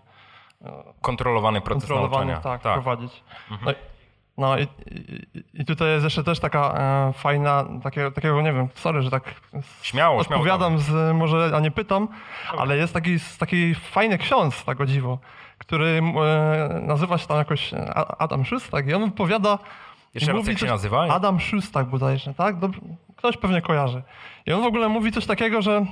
Kontrolowany 1.00 1.60
proces 1.60 1.82
kontrolowany, 1.88 2.32
nauczania. 2.32 2.42
tak, 2.54 2.62
Tak. 2.62 2.72
prowadzić. 2.74 3.24
Mhm. 3.50 3.74
No, 3.76 3.93
no 4.38 4.58
i, 4.58 4.62
i, 4.62 5.44
i 5.54 5.64
tutaj 5.64 5.88
jest 5.88 6.04
jeszcze 6.04 6.24
też 6.24 6.40
taka 6.40 6.74
e, 7.08 7.12
fajna, 7.12 7.64
takiego, 7.82 8.10
takiego, 8.10 8.42
nie 8.42 8.52
wiem, 8.52 8.68
sorry, 8.74 9.02
że 9.02 9.10
tak 9.10 9.24
Śmiało, 9.82 10.24
śmiało, 10.24 10.42
odpowiadam, 10.42 10.78
z, 10.78 11.16
może, 11.16 11.50
a 11.56 11.60
nie 11.60 11.70
pytam, 11.70 12.08
ale 12.58 12.76
jest 12.76 12.94
taki, 12.94 13.16
taki 13.38 13.74
fajny 13.74 14.18
ksiądz, 14.18 14.64
tak 14.64 14.80
o 14.80 14.86
dziwo, 14.86 15.18
który 15.58 15.86
e, 15.86 16.80
nazywa 16.82 17.18
się 17.18 17.26
tam 17.26 17.38
jakoś 17.38 17.74
A- 17.74 18.16
Adam 18.18 18.44
Szustak 18.44 18.86
i 18.88 18.94
on 18.94 19.02
opowiada... 19.02 19.58
Jeszcze 20.14 20.32
raz, 20.32 20.36
mówi 20.36 20.48
jak 20.48 20.58
się 20.58 20.66
coś- 20.66 20.70
nazywa? 20.70 21.02
Adam 21.02 21.40
Szustak 21.40 21.86
bodajże, 21.86 22.34
tak? 22.34 22.56
Dob- 22.56 22.80
ktoś 23.16 23.36
pewnie 23.36 23.62
kojarzy. 23.62 24.02
I 24.46 24.52
on 24.52 24.62
w 24.62 24.66
ogóle 24.66 24.88
mówi 24.88 25.12
coś 25.12 25.26
takiego, 25.26 25.62
że, 25.62 25.86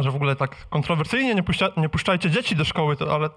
że 0.00 0.10
w 0.10 0.16
ogóle 0.16 0.36
tak 0.36 0.68
kontrowersyjnie 0.68 1.34
nie, 1.34 1.42
puścia, 1.42 1.68
nie 1.76 1.88
puszczajcie 1.88 2.30
dzieci 2.30 2.56
do 2.56 2.64
szkoły, 2.64 2.96
to, 2.96 3.14
ale 3.14 3.28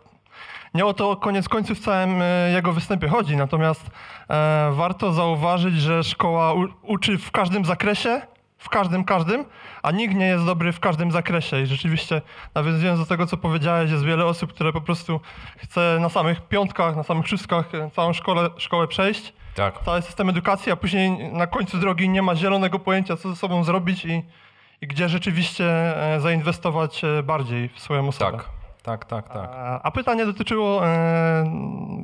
nie 0.74 0.86
o 0.86 0.94
to 0.94 1.16
koniec 1.16 1.50
końców 1.50 1.78
w 1.78 1.82
całym 1.82 2.22
e, 2.22 2.52
jego 2.52 2.74
występie 2.74 3.08
chodzi. 3.08 3.38
Natomiast 3.38 3.92
e, 4.30 4.72
warto 4.74 5.14
zauważyć, 5.14 5.76
że 5.76 6.04
szkoła 6.04 6.54
u, 6.54 6.68
uczy 6.84 7.18
w 7.18 7.32
każdym 7.32 7.66
zakresie, 7.66 8.22
w 8.58 8.70
każdym, 8.70 9.04
każdym, 9.04 9.46
a 9.84 9.92
nikt 9.92 10.16
nie 10.16 10.26
jest 10.26 10.46
dobry 10.46 10.72
w 10.72 10.80
każdym 10.80 11.12
zakresie. 11.12 11.62
I 11.62 11.66
rzeczywiście, 11.66 12.22
nawiązując 12.56 13.00
do 13.00 13.06
tego, 13.06 13.28
co 13.28 13.38
powiedziałeś, 13.38 13.92
jest 13.92 14.04
wiele 14.04 14.26
osób, 14.26 14.54
które 14.54 14.74
po 14.74 14.82
prostu 14.82 15.20
chce 15.58 15.98
na 16.02 16.10
samych 16.10 16.42
piątkach, 16.42 16.96
na 16.96 17.04
samych 17.04 17.28
szóstkach 17.28 17.76
e, 17.76 17.92
całą 17.92 18.14
szkołę, 18.14 18.50
szkołę 18.58 18.88
przejść. 18.88 19.34
Tak. 19.56 19.84
Cały 19.86 20.02
system 20.02 20.30
edukacji, 20.30 20.72
a 20.72 20.76
później 20.76 21.34
na 21.34 21.48
końcu 21.48 21.78
drogi 21.78 22.10
nie 22.10 22.22
ma 22.22 22.36
zielonego 22.36 22.80
pojęcia, 22.80 23.18
co 23.18 23.30
ze 23.30 23.36
sobą 23.36 23.64
zrobić 23.64 24.06
i, 24.06 24.24
i 24.82 24.88
gdzie 24.88 25.10
rzeczywiście 25.10 25.66
e, 26.16 26.20
zainwestować 26.20 27.02
bardziej 27.24 27.70
w 27.70 27.80
swoją 27.80 28.08
osobę. 28.08 28.38
Tak, 28.38 28.61
tak, 28.84 29.06
tak, 29.06 29.28
tak. 29.28 29.50
A, 29.54 29.82
a 29.82 29.92
pytanie 29.92 30.26
dotyczyło 30.26 30.88
e, 30.88 31.44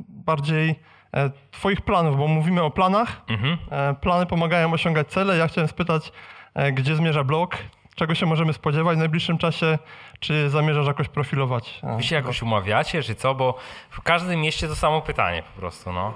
bardziej 0.08 0.80
e, 1.14 1.30
Twoich 1.50 1.80
planów, 1.80 2.16
bo 2.16 2.28
mówimy 2.28 2.62
o 2.62 2.70
planach. 2.70 3.20
Mhm. 3.28 3.58
E, 3.70 3.94
plany 3.94 4.26
pomagają 4.26 4.72
osiągać 4.72 5.08
cele. 5.08 5.36
Ja 5.36 5.48
chciałem 5.48 5.68
spytać, 5.68 6.12
e, 6.54 6.72
gdzie 6.72 6.96
zmierza 6.96 7.24
blog? 7.24 7.58
Czego 7.94 8.14
się 8.14 8.26
możemy 8.26 8.52
spodziewać 8.52 8.96
w 8.96 8.98
najbliższym 8.98 9.38
czasie? 9.38 9.78
Czy 10.20 10.50
zamierzasz 10.50 10.86
jakoś 10.86 11.08
profilować? 11.08 11.80
Wy 11.96 12.02
się 12.02 12.16
jakoś 12.16 12.42
umawiacie, 12.42 13.02
czy 13.02 13.14
co? 13.14 13.34
Bo 13.34 13.58
w 13.90 14.00
każdym 14.00 14.40
mieście 14.40 14.68
to 14.68 14.76
samo 14.76 15.00
pytanie 15.00 15.42
po 15.42 15.60
prostu, 15.60 15.92
no. 15.92 16.14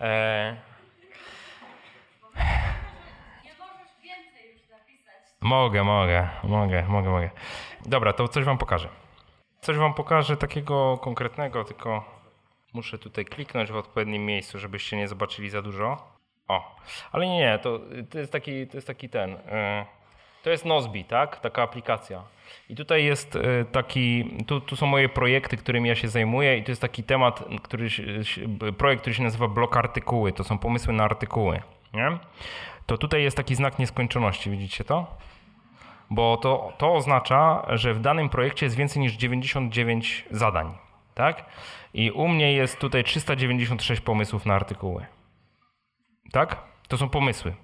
E... 0.00 0.56
Mogę, 5.40 5.84
mogę, 5.84 6.28
mogę, 6.44 6.84
mogę, 6.88 7.10
mogę. 7.10 7.30
Dobra, 7.86 8.12
to 8.12 8.28
coś 8.28 8.44
wam 8.44 8.58
pokażę. 8.58 8.88
Coś 9.66 9.76
wam 9.76 9.94
pokażę 9.94 10.36
takiego 10.36 10.98
konkretnego, 10.98 11.64
tylko 11.64 12.04
muszę 12.72 12.98
tutaj 12.98 13.24
kliknąć 13.24 13.72
w 13.72 13.76
odpowiednim 13.76 14.26
miejscu, 14.26 14.58
żebyście 14.58 14.96
nie 14.96 15.08
zobaczyli 15.08 15.50
za 15.50 15.62
dużo. 15.62 15.96
O, 16.48 16.76
ale 17.12 17.26
nie, 17.26 17.38
nie, 17.38 17.58
to, 17.58 17.80
to 18.10 18.18
jest 18.18 18.32
taki, 18.32 18.66
to 18.66 18.76
jest 18.76 18.86
taki 18.86 19.08
ten. 19.08 19.30
e, 19.30 19.86
To 20.42 20.50
jest 20.50 20.64
Nozbi, 20.64 21.04
tak? 21.04 21.40
Taka 21.40 21.62
aplikacja. 21.62 22.22
I 22.68 22.76
tutaj 22.76 23.04
jest 23.04 23.36
e, 23.36 23.64
taki, 23.64 24.34
tu, 24.46 24.60
tu 24.60 24.76
są 24.76 24.86
moje 24.86 25.08
projekty, 25.08 25.56
którymi 25.56 25.88
ja 25.88 25.94
się 25.94 26.08
zajmuję 26.08 26.58
i 26.58 26.64
to 26.64 26.70
jest 26.70 26.80
taki 26.82 27.02
temat, 27.02 27.44
który, 27.62 27.88
projekt, 28.78 29.00
który 29.00 29.14
się 29.14 29.22
nazywa 29.22 29.48
blok 29.48 29.76
artykuły. 29.76 30.32
To 30.32 30.44
są 30.44 30.58
pomysły 30.58 30.92
na 30.92 31.04
artykuły, 31.04 31.62
nie? 31.94 32.18
To 32.86 32.98
tutaj 32.98 33.22
jest 33.22 33.36
taki 33.36 33.54
znak 33.54 33.78
nieskończoności, 33.78 34.50
widzicie 34.50 34.84
to? 34.84 35.16
Bo 36.10 36.36
to, 36.36 36.72
to 36.78 36.94
oznacza, 36.94 37.66
że 37.68 37.94
w 37.94 38.00
danym 38.00 38.28
projekcie 38.28 38.66
jest 38.66 38.76
więcej 38.76 39.02
niż 39.02 39.12
99 39.12 40.24
zadań, 40.30 40.74
tak? 41.14 41.44
I 41.94 42.10
u 42.10 42.28
mnie 42.28 42.52
jest 42.52 42.78
tutaj 42.78 43.04
396 43.04 44.00
pomysłów 44.00 44.46
na 44.46 44.54
artykuły. 44.54 45.06
Tak? 46.32 46.56
To 46.88 46.96
są 46.96 47.08
pomysły. 47.08 47.54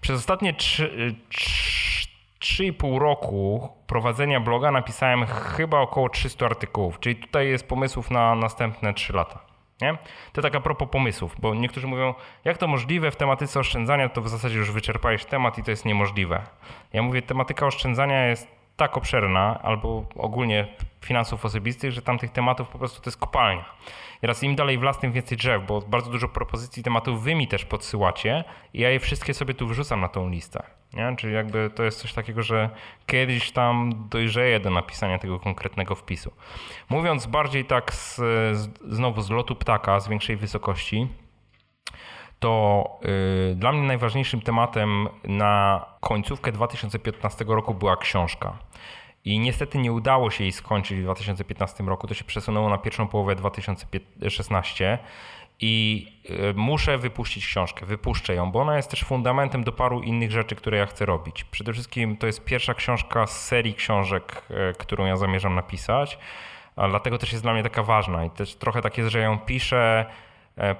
Przez 0.00 0.16
ostatnie 0.16 0.54
3,5 0.54 2.98
roku 2.98 3.68
prowadzenia 3.86 4.40
bloga 4.40 4.70
napisałem 4.70 5.26
chyba 5.26 5.80
około 5.80 6.08
300 6.08 6.46
artykułów, 6.46 7.00
czyli 7.00 7.16
tutaj 7.16 7.48
jest 7.48 7.68
pomysłów 7.68 8.10
na 8.10 8.34
następne 8.34 8.94
3 8.94 9.12
lata. 9.12 9.45
Nie? 9.80 9.98
To 10.32 10.42
tak 10.42 10.54
a 10.54 10.60
propos 10.60 10.88
pomysłów, 10.88 11.36
bo 11.38 11.54
niektórzy 11.54 11.86
mówią, 11.86 12.14
jak 12.44 12.58
to 12.58 12.66
możliwe 12.66 13.10
w 13.10 13.16
tematyce 13.16 13.60
oszczędzania, 13.60 14.08
to 14.08 14.22
w 14.22 14.28
zasadzie 14.28 14.58
już 14.58 14.70
wyczerpałeś 14.70 15.24
temat 15.24 15.58
i 15.58 15.62
to 15.62 15.70
jest 15.70 15.84
niemożliwe. 15.84 16.42
Ja 16.92 17.02
mówię, 17.02 17.22
tematyka 17.22 17.66
oszczędzania 17.66 18.26
jest 18.26 18.56
tak 18.76 18.96
obszerna, 18.96 19.60
albo 19.62 20.04
ogólnie 20.16 20.66
finansów 21.00 21.44
osobistych, 21.44 21.92
że 21.92 22.02
tam 22.02 22.18
tych 22.18 22.30
tematów 22.30 22.68
po 22.68 22.78
prostu 22.78 23.02
to 23.02 23.10
jest 23.10 23.18
kopalnia. 23.18 23.64
I 24.16 24.20
teraz 24.20 24.42
im 24.42 24.54
dalej 24.54 24.78
w 24.78 24.82
las, 24.82 24.98
tym 24.98 25.12
więcej 25.12 25.38
drzew, 25.38 25.66
bo 25.66 25.80
bardzo 25.80 26.10
dużo 26.10 26.28
propozycji 26.28 26.82
tematów 26.82 27.22
wy 27.22 27.34
mi 27.34 27.48
też 27.48 27.64
podsyłacie 27.64 28.44
i 28.74 28.80
ja 28.80 28.90
je 28.90 29.00
wszystkie 29.00 29.34
sobie 29.34 29.54
tu 29.54 29.66
wrzucam 29.66 30.00
na 30.00 30.08
tą 30.08 30.28
listę. 30.28 30.62
Nie? 30.92 31.16
Czyli 31.16 31.34
jakby 31.34 31.70
to 31.74 31.82
jest 31.82 32.00
coś 32.00 32.12
takiego, 32.12 32.42
że 32.42 32.70
kiedyś 33.06 33.52
tam 33.52 33.92
dojrzeję 34.10 34.60
do 34.60 34.70
napisania 34.70 35.18
tego 35.18 35.40
konkretnego 35.40 35.94
wpisu. 35.94 36.32
Mówiąc 36.90 37.26
bardziej 37.26 37.64
tak 37.64 37.94
z, 37.94 38.20
znowu 38.88 39.22
z 39.22 39.30
lotu 39.30 39.56
ptaka, 39.56 40.00
z 40.00 40.08
większej 40.08 40.36
wysokości, 40.36 41.08
to 42.38 42.84
y, 43.52 43.54
dla 43.54 43.72
mnie 43.72 43.82
najważniejszym 43.82 44.40
tematem 44.40 45.08
na 45.24 45.84
końcówkę 46.00 46.52
2015 46.52 47.44
roku 47.48 47.74
była 47.74 47.96
książka. 47.96 48.58
I 49.24 49.38
niestety 49.38 49.78
nie 49.78 49.92
udało 49.92 50.30
się 50.30 50.44
jej 50.44 50.52
skończyć 50.52 50.98
w 50.98 51.02
2015 51.02 51.84
roku, 51.84 52.06
to 52.06 52.14
się 52.14 52.24
przesunęło 52.24 52.70
na 52.70 52.78
pierwszą 52.78 53.08
połowę 53.08 53.34
2016 53.34 54.98
i 55.60 56.06
y, 56.50 56.54
muszę 56.54 56.98
wypuścić 56.98 57.46
książkę, 57.46 57.86
wypuszczę 57.86 58.34
ją, 58.34 58.50
bo 58.50 58.60
ona 58.60 58.76
jest 58.76 58.90
też 58.90 59.04
fundamentem 59.04 59.64
do 59.64 59.72
paru 59.72 60.02
innych 60.02 60.30
rzeczy, 60.30 60.56
które 60.56 60.78
ja 60.78 60.86
chcę 60.86 61.06
robić. 61.06 61.44
Przede 61.44 61.72
wszystkim 61.72 62.16
to 62.16 62.26
jest 62.26 62.44
pierwsza 62.44 62.74
książka 62.74 63.26
z 63.26 63.46
serii 63.46 63.74
książek, 63.74 64.42
y, 64.50 64.74
którą 64.78 65.06
ja 65.06 65.16
zamierzam 65.16 65.54
napisać, 65.54 66.18
dlatego 66.88 67.18
też 67.18 67.32
jest 67.32 67.44
dla 67.44 67.52
mnie 67.52 67.62
taka 67.62 67.82
ważna 67.82 68.24
i 68.24 68.30
też 68.30 68.54
trochę 68.54 68.82
tak 68.82 68.98
jest, 68.98 69.10
że 69.10 69.20
ją 69.20 69.38
piszę, 69.38 70.06
e, 70.10 70.25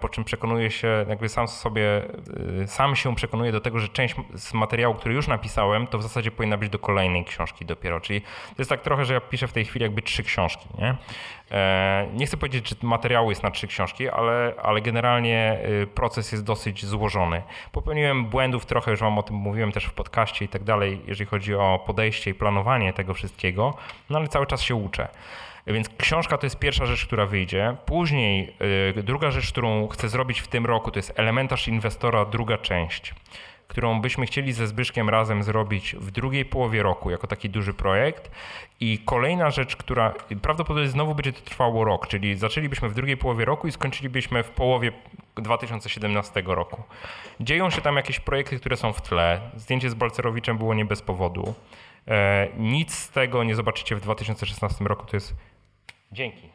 po 0.00 0.08
czym 0.08 0.24
przekonuję 0.24 0.70
się, 0.70 1.06
jakby 1.08 1.28
sam 1.28 1.48
sobie, 1.48 2.02
y, 2.62 2.66
sam 2.66 2.96
się 2.96 3.14
przekonuję 3.14 3.52
do 3.52 3.60
tego, 3.60 3.78
że 3.78 3.88
część 3.88 4.14
z 4.34 4.54
materiału, 4.54 4.94
który 4.94 5.14
już 5.14 5.28
napisałem, 5.28 5.86
to 5.86 5.98
w 5.98 6.02
zasadzie 6.02 6.30
powinna 6.30 6.56
być 6.56 6.70
do 6.70 6.78
kolejnej 6.78 7.24
książki 7.24 7.64
dopiero. 7.64 8.00
Czyli 8.00 8.20
to 8.20 8.56
jest 8.58 8.70
tak 8.70 8.82
trochę, 8.82 9.04
że 9.04 9.14
ja 9.14 9.20
piszę 9.20 9.48
w 9.48 9.52
tej 9.52 9.64
chwili 9.64 9.82
jakby 9.82 10.02
trzy 10.02 10.22
książki. 10.22 10.68
Nie, 10.78 10.96
E, 11.50 12.06
nie 12.14 12.26
chcę 12.26 12.36
powiedzieć, 12.36 12.68
że 12.68 12.76
materiału 12.82 13.30
jest 13.30 13.42
na 13.42 13.50
trzy 13.50 13.66
książki, 13.66 14.08
ale, 14.08 14.54
ale 14.62 14.80
generalnie 14.80 15.58
proces 15.94 16.32
jest 16.32 16.44
dosyć 16.44 16.86
złożony. 16.86 17.42
Popełniłem 17.72 18.24
błędów 18.24 18.66
trochę, 18.66 18.90
już 18.90 19.00
wam 19.00 19.18
o 19.18 19.22
tym 19.22 19.36
mówiłem 19.36 19.72
też 19.72 19.84
w 19.84 19.92
podcaście 19.92 20.44
i 20.44 20.48
tak 20.48 20.64
dalej, 20.64 21.00
jeżeli 21.06 21.30
chodzi 21.30 21.54
o 21.54 21.82
podejście 21.86 22.30
i 22.30 22.34
planowanie 22.34 22.92
tego 22.92 23.14
wszystkiego, 23.14 23.74
no 24.10 24.18
ale 24.18 24.28
cały 24.28 24.46
czas 24.46 24.62
się 24.62 24.74
uczę. 24.74 25.08
Więc 25.66 25.88
książka 25.88 26.38
to 26.38 26.46
jest 26.46 26.58
pierwsza 26.58 26.86
rzecz, 26.86 27.06
która 27.06 27.26
wyjdzie. 27.26 27.76
Później 27.86 28.54
y, 28.98 29.02
druga 29.02 29.30
rzecz, 29.30 29.52
którą 29.52 29.88
chcę 29.88 30.08
zrobić 30.08 30.40
w 30.40 30.48
tym 30.48 30.66
roku, 30.66 30.90
to 30.90 30.98
jest 30.98 31.12
elementarz 31.16 31.68
inwestora, 31.68 32.24
druga 32.24 32.58
część, 32.58 33.14
którą 33.68 34.00
byśmy 34.00 34.26
chcieli 34.26 34.52
ze 34.52 34.66
Zbyszkiem 34.66 35.08
razem 35.08 35.42
zrobić 35.42 35.96
w 35.98 36.10
drugiej 36.10 36.44
połowie 36.44 36.82
roku, 36.82 37.10
jako 37.10 37.26
taki 37.26 37.50
duży 37.50 37.74
projekt. 37.74 38.30
I 38.80 38.98
kolejna 38.98 39.50
rzecz, 39.50 39.76
która 39.76 40.14
prawdopodobnie 40.42 40.88
znowu 40.88 41.14
będzie 41.14 41.32
to 41.32 41.40
trwało 41.40 41.84
rok, 41.84 42.08
czyli 42.08 42.36
zaczęlibyśmy 42.36 42.88
w 42.88 42.94
drugiej 42.94 43.16
połowie 43.16 43.44
roku 43.44 43.68
i 43.68 43.72
skończylibyśmy 43.72 44.42
w 44.42 44.50
połowie 44.50 44.92
2017 45.36 46.42
roku. 46.46 46.82
Dzieją 47.40 47.70
się 47.70 47.80
tam 47.80 47.96
jakieś 47.96 48.20
projekty, 48.20 48.60
które 48.60 48.76
są 48.76 48.92
w 48.92 49.02
tle. 49.02 49.40
Zdjęcie 49.56 49.90
z 49.90 49.94
Balcerowiczem 49.94 50.58
było 50.58 50.74
nie 50.74 50.84
bez 50.84 51.02
powodu. 51.02 51.54
E, 52.08 52.48
nic 52.58 52.94
z 52.94 53.10
tego 53.10 53.44
nie 53.44 53.54
zobaczycie 53.54 53.96
w 53.96 54.00
2016 54.00 54.84
roku, 54.84 55.06
to 55.06 55.16
jest 55.16 55.34
Dzięki. 56.12 56.48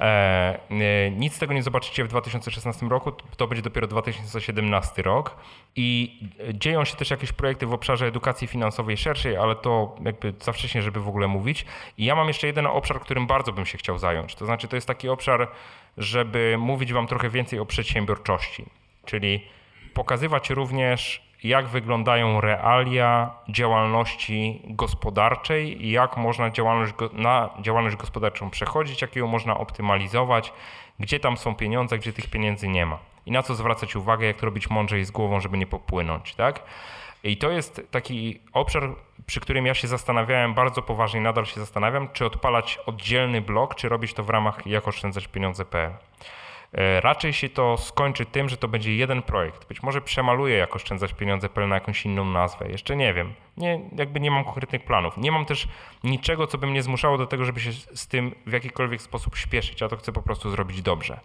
E, 0.00 0.58
e, 0.70 1.10
nic 1.10 1.34
z 1.34 1.38
tego 1.38 1.54
nie 1.54 1.62
zobaczycie 1.62 2.04
w 2.04 2.08
2016 2.08 2.88
roku, 2.88 3.12
to 3.36 3.46
będzie 3.46 3.62
dopiero 3.62 3.86
2017 3.86 5.02
rok. 5.02 5.36
I 5.76 6.20
dzieją 6.54 6.84
się 6.84 6.96
też 6.96 7.10
jakieś 7.10 7.32
projekty 7.32 7.66
w 7.66 7.72
obszarze 7.72 8.06
edukacji 8.06 8.46
finansowej 8.46 8.96
szerszej, 8.96 9.36
ale 9.36 9.56
to 9.56 9.96
jakby 10.04 10.34
za 10.40 10.52
wcześnie, 10.52 10.82
żeby 10.82 11.00
w 11.00 11.08
ogóle 11.08 11.28
mówić. 11.28 11.66
I 11.98 12.04
ja 12.04 12.14
mam 12.14 12.28
jeszcze 12.28 12.46
jeden 12.46 12.66
obszar, 12.66 13.00
którym 13.00 13.26
bardzo 13.26 13.52
bym 13.52 13.66
się 13.66 13.78
chciał 13.78 13.98
zająć. 13.98 14.34
To 14.34 14.46
znaczy, 14.46 14.68
to 14.68 14.76
jest 14.76 14.86
taki 14.86 15.08
obszar, 15.08 15.48
żeby 15.98 16.56
mówić 16.58 16.92
Wam 16.92 17.06
trochę 17.06 17.30
więcej 17.30 17.58
o 17.58 17.66
przedsiębiorczości, 17.66 18.64
czyli 19.04 19.46
pokazywać 19.94 20.50
również 20.50 21.25
jak 21.44 21.66
wyglądają 21.66 22.40
realia 22.40 23.30
działalności 23.48 24.62
gospodarczej 24.64 25.90
jak 25.90 26.16
można 26.16 26.50
działalność, 26.50 26.92
na 27.12 27.50
działalność 27.60 27.96
gospodarczą 27.96 28.50
przechodzić, 28.50 29.02
jak 29.02 29.16
ją 29.16 29.26
można 29.26 29.58
optymalizować, 29.58 30.52
gdzie 31.00 31.20
tam 31.20 31.36
są 31.36 31.54
pieniądze, 31.54 31.98
gdzie 31.98 32.12
tych 32.12 32.30
pieniędzy 32.30 32.68
nie 32.68 32.86
ma. 32.86 32.98
I 33.26 33.30
na 33.30 33.42
co 33.42 33.54
zwracać 33.54 33.96
uwagę, 33.96 34.26
jak 34.26 34.36
to 34.36 34.46
robić 34.46 34.70
mądrzej 34.70 35.04
z 35.04 35.10
głową, 35.10 35.40
żeby 35.40 35.58
nie 35.58 35.66
popłynąć, 35.66 36.34
tak? 36.34 36.62
I 37.24 37.36
to 37.36 37.50
jest 37.50 37.82
taki 37.90 38.40
obszar, 38.52 38.94
przy 39.26 39.40
którym 39.40 39.66
ja 39.66 39.74
się 39.74 39.88
zastanawiałem 39.88 40.54
bardzo 40.54 40.82
poważnie, 40.82 41.20
nadal 41.20 41.46
się 41.46 41.60
zastanawiam, 41.60 42.08
czy 42.12 42.26
odpalać 42.26 42.78
oddzielny 42.86 43.40
blok, 43.40 43.74
czy 43.74 43.88
robić 43.88 44.14
to 44.14 44.22
w 44.22 44.30
ramach 44.30 44.66
jak 44.66 44.88
oszczędzać 44.88 45.28
pieniądze.pl. 45.28 45.92
E, 46.72 47.00
raczej 47.00 47.32
się 47.32 47.48
to 47.48 47.76
skończy 47.76 48.26
tym, 48.26 48.48
że 48.48 48.56
to 48.56 48.68
będzie 48.68 48.96
jeden 48.96 49.22
projekt. 49.22 49.68
Być 49.68 49.82
może 49.82 50.00
przemaluję 50.00 50.56
jak 50.56 50.76
oszczędzać 50.76 51.12
pieniądze.pl 51.12 51.68
na 51.68 51.74
jakąś 51.74 52.04
inną 52.04 52.24
nazwę. 52.24 52.68
Jeszcze 52.70 52.96
nie 52.96 53.14
wiem. 53.14 53.34
Nie, 53.56 53.80
jakby 53.96 54.20
nie 54.20 54.30
mam 54.30 54.44
konkretnych 54.44 54.84
planów. 54.84 55.16
Nie 55.16 55.32
mam 55.32 55.44
też 55.44 55.68
niczego, 56.04 56.46
co 56.46 56.58
by 56.58 56.66
mnie 56.66 56.82
zmuszało 56.82 57.18
do 57.18 57.26
tego, 57.26 57.44
żeby 57.44 57.60
się 57.60 57.72
z 57.72 58.08
tym 58.08 58.34
w 58.46 58.52
jakikolwiek 58.52 59.02
sposób 59.02 59.36
śpieszyć. 59.36 59.80
Ja 59.80 59.88
to 59.88 59.96
chcę 59.96 60.12
po 60.12 60.22
prostu 60.22 60.50
zrobić 60.50 60.82
dobrze. 60.82 61.20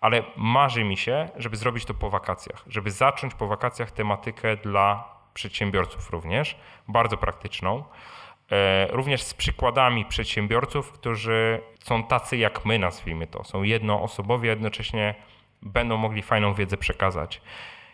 Ale 0.00 0.22
marzy 0.36 0.84
mi 0.84 0.96
się, 0.96 1.28
żeby 1.36 1.56
zrobić 1.56 1.84
to 1.84 1.94
po 1.94 2.10
wakacjach. 2.10 2.64
Żeby 2.66 2.90
zacząć 2.90 3.34
po 3.34 3.46
wakacjach 3.46 3.90
tematykę 3.90 4.56
dla 4.56 5.18
przedsiębiorców 5.34 6.10
również, 6.10 6.56
bardzo 6.88 7.16
praktyczną. 7.16 7.84
E, 8.52 8.86
również 8.90 9.22
z 9.22 9.34
przykładami 9.34 10.04
przedsiębiorców, 10.04 10.92
którzy 10.92 11.60
są 11.84 12.04
tacy 12.04 12.36
jak 12.36 12.64
my, 12.64 12.78
nazwijmy 12.78 13.26
to. 13.26 13.44
Są 13.44 13.62
jednoosobowi, 13.62 14.48
a 14.48 14.50
jednocześnie 14.50 15.14
będą 15.62 15.96
mogli 15.96 16.22
fajną 16.22 16.54
wiedzę 16.54 16.76
przekazać. 16.76 17.40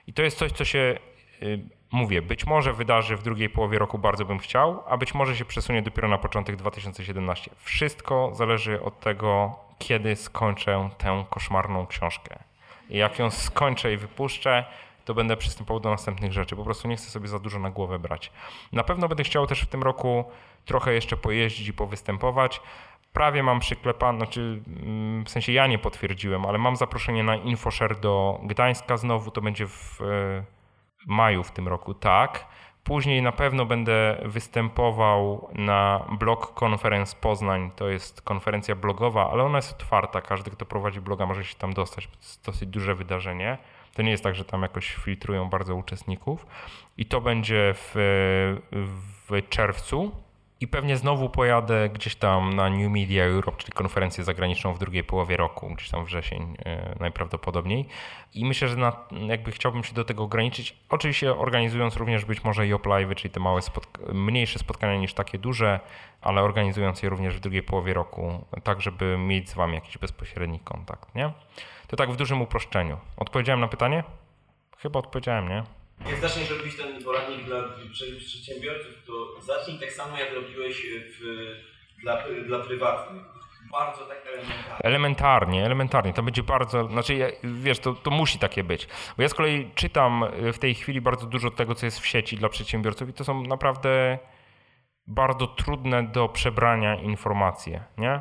I 0.06 0.12
to 0.12 0.22
jest 0.22 0.38
coś, 0.38 0.52
co 0.52 0.64
się, 0.64 0.98
y, 1.42 1.58
mówię, 1.92 2.22
być 2.22 2.46
może 2.46 2.72
wydarzy 2.72 3.16
w 3.16 3.22
drugiej 3.22 3.50
połowie 3.50 3.78
roku, 3.78 3.98
bardzo 3.98 4.24
bym 4.24 4.38
chciał, 4.38 4.82
a 4.88 4.96
być 4.96 5.14
może 5.14 5.36
się 5.36 5.44
przesunie 5.44 5.82
dopiero 5.82 6.08
na 6.08 6.18
początek 6.18 6.56
2017. 6.56 7.50
Wszystko 7.58 8.30
zależy 8.34 8.82
od 8.82 9.00
tego, 9.00 9.58
kiedy 9.78 10.16
skończę 10.16 10.90
tę 10.98 11.24
koszmarną 11.30 11.86
książkę. 11.86 12.38
I 12.90 12.96
jak 12.96 13.18
ją 13.18 13.30
skończę 13.30 13.92
i 13.92 13.96
wypuszczę, 13.96 14.64
to 15.04 15.14
będę 15.14 15.36
przystępował 15.36 15.80
do 15.80 15.90
następnych 15.90 16.32
rzeczy. 16.32 16.56
Po 16.56 16.64
prostu 16.64 16.88
nie 16.88 16.96
chcę 16.96 17.10
sobie 17.10 17.28
za 17.28 17.38
dużo 17.38 17.58
na 17.58 17.70
głowę 17.70 17.98
brać. 17.98 18.32
Na 18.72 18.84
pewno 18.84 19.08
będę 19.08 19.24
chciał 19.24 19.46
też 19.46 19.60
w 19.60 19.66
tym 19.66 19.82
roku 19.82 20.24
trochę 20.64 20.94
jeszcze 20.94 21.16
pojeździć 21.16 21.68
i 21.68 21.72
powystępować. 21.72 22.60
Prawie 23.12 23.42
mam 23.42 23.60
przyklepane, 23.60 24.18
znaczy 24.18 24.62
mm, 24.66 25.24
w 25.24 25.30
sensie 25.30 25.52
ja 25.52 25.66
nie 25.66 25.78
potwierdziłem, 25.78 26.46
ale 26.46 26.58
mam 26.58 26.76
zaproszenie 26.76 27.22
na 27.24 27.36
InfoShare 27.36 28.00
do 28.00 28.40
Gdańska 28.42 28.96
znowu, 28.96 29.30
to 29.30 29.40
będzie 29.40 29.66
w 29.66 30.00
e, 30.00 30.44
maju 31.06 31.42
w 31.42 31.50
tym 31.50 31.68
roku, 31.68 31.94
tak. 31.94 32.46
Później 32.84 33.22
na 33.22 33.32
pewno 33.32 33.66
będę 33.66 34.20
występował 34.24 35.48
na 35.52 36.06
Blog 36.18 36.62
Conference 36.62 37.16
Poznań. 37.20 37.70
To 37.76 37.88
jest 37.88 38.22
konferencja 38.22 38.74
blogowa, 38.74 39.30
ale 39.30 39.44
ona 39.44 39.58
jest 39.58 39.72
otwarta. 39.72 40.20
Każdy, 40.20 40.50
kto 40.50 40.66
prowadzi 40.66 41.00
bloga, 41.00 41.26
może 41.26 41.44
się 41.44 41.54
tam 41.56 41.72
dostać. 41.72 42.06
To 42.06 42.16
jest 42.16 42.44
dosyć 42.44 42.68
duże 42.68 42.94
wydarzenie. 42.94 43.58
To 43.94 44.02
nie 44.02 44.10
jest 44.10 44.22
tak, 44.22 44.34
że 44.34 44.44
tam 44.44 44.62
jakoś 44.62 44.94
filtrują 44.94 45.48
bardzo 45.48 45.74
uczestników. 45.74 46.46
I 46.98 47.06
to 47.06 47.20
będzie 47.20 47.74
w, 47.76 47.92
w 49.28 49.48
czerwcu. 49.48 50.12
I 50.60 50.68
pewnie 50.68 50.96
znowu 50.96 51.30
pojadę 51.30 51.88
gdzieś 51.88 52.16
tam 52.16 52.54
na 52.54 52.70
New 52.70 52.90
Media 52.90 53.24
Europe, 53.24 53.56
czyli 53.58 53.72
konferencję 53.72 54.24
zagraniczną 54.24 54.74
w 54.74 54.78
drugiej 54.78 55.04
połowie 55.04 55.36
roku, 55.36 55.70
gdzieś 55.74 55.90
tam 55.90 56.04
wrzesień 56.04 56.56
e, 56.64 56.96
najprawdopodobniej. 57.00 57.86
I 58.34 58.44
myślę, 58.44 58.68
że 58.68 58.76
na, 58.76 58.96
jakby 59.26 59.52
chciałbym 59.52 59.84
się 59.84 59.94
do 59.94 60.04
tego 60.04 60.22
ograniczyć, 60.22 60.76
oczywiście 60.88 61.36
organizując 61.36 61.96
również 61.96 62.24
być 62.24 62.44
może 62.44 62.66
i 62.66 62.70
Live, 62.86 63.14
czyli 63.16 63.34
te 63.34 63.40
małe, 63.40 63.62
spotka 63.62 64.02
mniejsze 64.12 64.58
spotkania 64.58 64.96
niż 64.96 65.14
takie 65.14 65.38
duże, 65.38 65.80
ale 66.20 66.42
organizując 66.42 67.02
je 67.02 67.08
również 67.08 67.36
w 67.36 67.40
drugiej 67.40 67.62
połowie 67.62 67.94
roku, 67.94 68.44
tak 68.62 68.80
żeby 68.80 69.18
mieć 69.18 69.50
z 69.50 69.54
Wami 69.54 69.74
jakiś 69.74 69.98
bezpośredni 69.98 70.60
kontakt, 70.60 71.14
nie? 71.14 71.32
To 71.86 71.96
tak 71.96 72.12
w 72.12 72.16
dużym 72.16 72.42
uproszczeniu. 72.42 72.98
Odpowiedziałem 73.16 73.60
na 73.60 73.68
pytanie? 73.68 74.04
Chyba 74.78 74.98
odpowiedziałem, 74.98 75.48
nie? 75.48 75.62
Jak 76.10 76.20
zaczniesz 76.20 76.50
robić 76.50 76.76
ten 76.76 77.04
poradnik 77.04 77.44
dla 77.44 77.62
przedsiębiorców, 78.18 78.92
to 79.06 79.40
zacznij 79.40 79.80
tak 79.80 79.92
samo 79.92 80.18
jak 80.18 80.34
robiłeś 80.34 80.86
w, 80.86 81.20
dla, 82.02 82.22
dla 82.46 82.58
prywatnych. 82.58 83.22
Bardzo 83.72 84.04
tak 84.04 84.26
elementarnie. 84.26 84.78
Elementarnie, 84.82 85.64
elementarnie. 85.64 86.12
To 86.12 86.22
będzie 86.22 86.42
bardzo, 86.42 86.88
znaczy 86.88 87.32
wiesz, 87.44 87.78
to, 87.78 87.94
to 87.94 88.10
musi 88.10 88.38
takie 88.38 88.64
być. 88.64 88.88
Bo 89.16 89.22
ja 89.22 89.28
z 89.28 89.34
kolei 89.34 89.70
czytam 89.74 90.24
w 90.52 90.58
tej 90.58 90.74
chwili 90.74 91.00
bardzo 91.00 91.26
dużo 91.26 91.50
tego, 91.50 91.74
co 91.74 91.86
jest 91.86 92.00
w 92.00 92.06
sieci 92.06 92.36
dla 92.36 92.48
przedsiębiorców 92.48 93.08
i 93.08 93.12
to 93.12 93.24
są 93.24 93.42
naprawdę 93.42 94.18
bardzo 95.06 95.46
trudne 95.46 96.02
do 96.02 96.28
przebrania 96.28 96.94
informacje, 96.94 97.84
nie? 97.98 98.20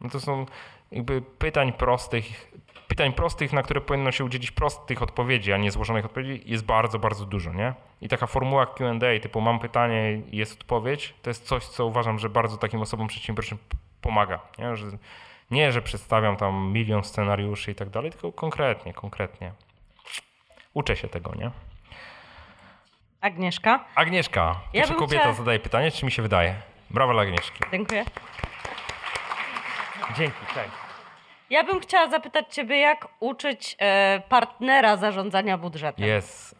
No 0.00 0.10
to 0.10 0.20
są 0.20 0.46
jakby 0.92 1.22
pytań 1.22 1.72
prostych, 1.72 2.52
pytań 2.96 3.12
prostych, 3.12 3.52
na 3.52 3.62
które 3.62 3.80
powinno 3.80 4.12
się 4.12 4.24
udzielić 4.24 4.50
prostych 4.50 5.02
odpowiedzi, 5.02 5.52
a 5.52 5.56
nie 5.56 5.70
złożonych 5.70 6.04
odpowiedzi, 6.04 6.42
jest 6.50 6.64
bardzo, 6.64 6.98
bardzo 6.98 7.26
dużo, 7.26 7.52
nie? 7.52 7.74
I 8.00 8.08
taka 8.08 8.26
formuła 8.26 8.66
Q&A, 8.66 9.20
typu 9.20 9.40
mam 9.40 9.58
pytanie, 9.58 10.22
jest 10.32 10.60
odpowiedź, 10.60 11.14
to 11.22 11.30
jest 11.30 11.46
coś, 11.46 11.64
co 11.64 11.86
uważam, 11.86 12.18
że 12.18 12.28
bardzo 12.28 12.56
takim 12.56 12.82
osobom 12.82 13.06
przedsiębiorczym 13.06 13.58
pomaga, 14.00 14.40
nie? 14.58 14.76
Że, 14.76 14.86
nie, 15.50 15.72
że 15.72 15.82
przedstawiam 15.82 16.36
tam 16.36 16.72
milion 16.72 17.04
scenariuszy 17.04 17.70
i 17.70 17.74
tak 17.74 17.90
dalej, 17.90 18.10
tylko 18.10 18.32
konkretnie, 18.32 18.92
konkretnie. 18.92 19.52
Uczę 20.74 20.96
się 20.96 21.08
tego, 21.08 21.34
nie? 21.34 21.50
Agnieszka. 23.20 23.84
Agnieszka. 23.94 24.60
Pierwsza 24.72 24.94
ja 24.94 24.98
kobieta 24.98 25.20
chciała... 25.20 25.34
zadaje 25.34 25.58
pytanie, 25.58 25.90
czy 25.90 26.04
mi 26.04 26.12
się 26.12 26.22
wydaje? 26.22 26.54
Brawo 26.90 27.12
dla 27.12 27.22
Agnieszki. 27.22 27.60
Dziękuję. 27.72 28.04
Dzięki, 30.16 30.46
cześć. 30.54 30.83
Ja 31.54 31.64
bym 31.64 31.80
chciała 31.80 32.08
zapytać 32.08 32.54
Ciebie, 32.54 32.78
jak 32.78 33.08
uczyć 33.20 33.76
e, 33.78 34.22
partnera 34.28 34.96
zarządzania 34.96 35.58
budżetem? 35.58 36.06
Jest. 36.06 36.54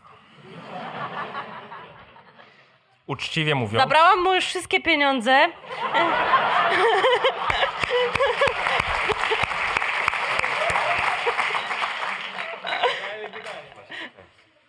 Uczciwie 3.07 3.55
mówiąc. 3.55 3.82
Zabrałam 3.82 4.22
mu 4.22 4.34
już 4.34 4.45
wszystkie 4.45 4.80
pieniądze. 4.80 5.49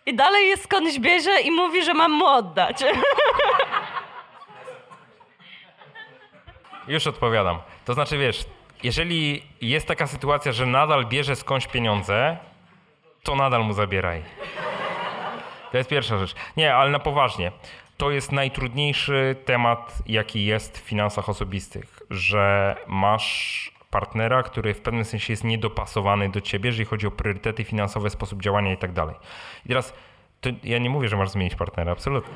I 0.06 0.14
dalej 0.16 0.48
jest 0.48 0.64
skądś 0.64 0.98
bierze 0.98 1.40
i 1.40 1.50
mówi, 1.50 1.84
że 1.84 1.94
mam 1.94 2.12
mu 2.12 2.26
oddać. 2.26 2.84
Już 6.88 7.06
odpowiadam. 7.06 7.58
To 7.84 7.94
znaczy, 7.94 8.18
wiesz, 8.18 8.44
jeżeli 8.82 9.42
jest 9.60 9.86
taka 9.86 10.06
sytuacja, 10.06 10.52
że 10.52 10.66
nadal 10.66 11.06
bierze 11.06 11.36
skądś 11.36 11.66
pieniądze, 11.66 12.36
to 13.22 13.36
nadal 13.36 13.64
mu 13.64 13.72
zabieraj. 13.72 14.22
To 15.72 15.78
jest 15.78 15.90
pierwsza 15.90 16.18
rzecz. 16.18 16.34
Nie, 16.56 16.74
ale 16.74 16.90
na 16.90 16.98
poważnie. 16.98 17.52
To 17.96 18.10
jest 18.10 18.32
najtrudniejszy 18.32 19.36
temat, 19.44 19.94
jaki 20.06 20.44
jest 20.44 20.78
w 20.78 20.80
finansach 20.80 21.28
osobistych, 21.28 22.02
że 22.10 22.76
masz 22.86 23.72
partnera, 23.90 24.42
który 24.42 24.74
w 24.74 24.80
pewnym 24.80 25.04
sensie 25.04 25.32
jest 25.32 25.44
niedopasowany 25.44 26.28
do 26.28 26.40
ciebie, 26.40 26.68
jeżeli 26.68 26.84
chodzi 26.84 27.06
o 27.06 27.10
priorytety 27.10 27.64
finansowe, 27.64 28.10
sposób 28.10 28.42
działania 28.42 28.72
i 28.72 28.76
tak 28.76 28.92
dalej. 28.92 29.14
I 29.64 29.68
teraz 29.68 29.94
ja 30.64 30.78
nie 30.78 30.90
mówię, 30.90 31.08
że 31.08 31.16
masz 31.16 31.30
zmienić 31.30 31.54
partnera, 31.54 31.92
absolutnie. 31.92 32.34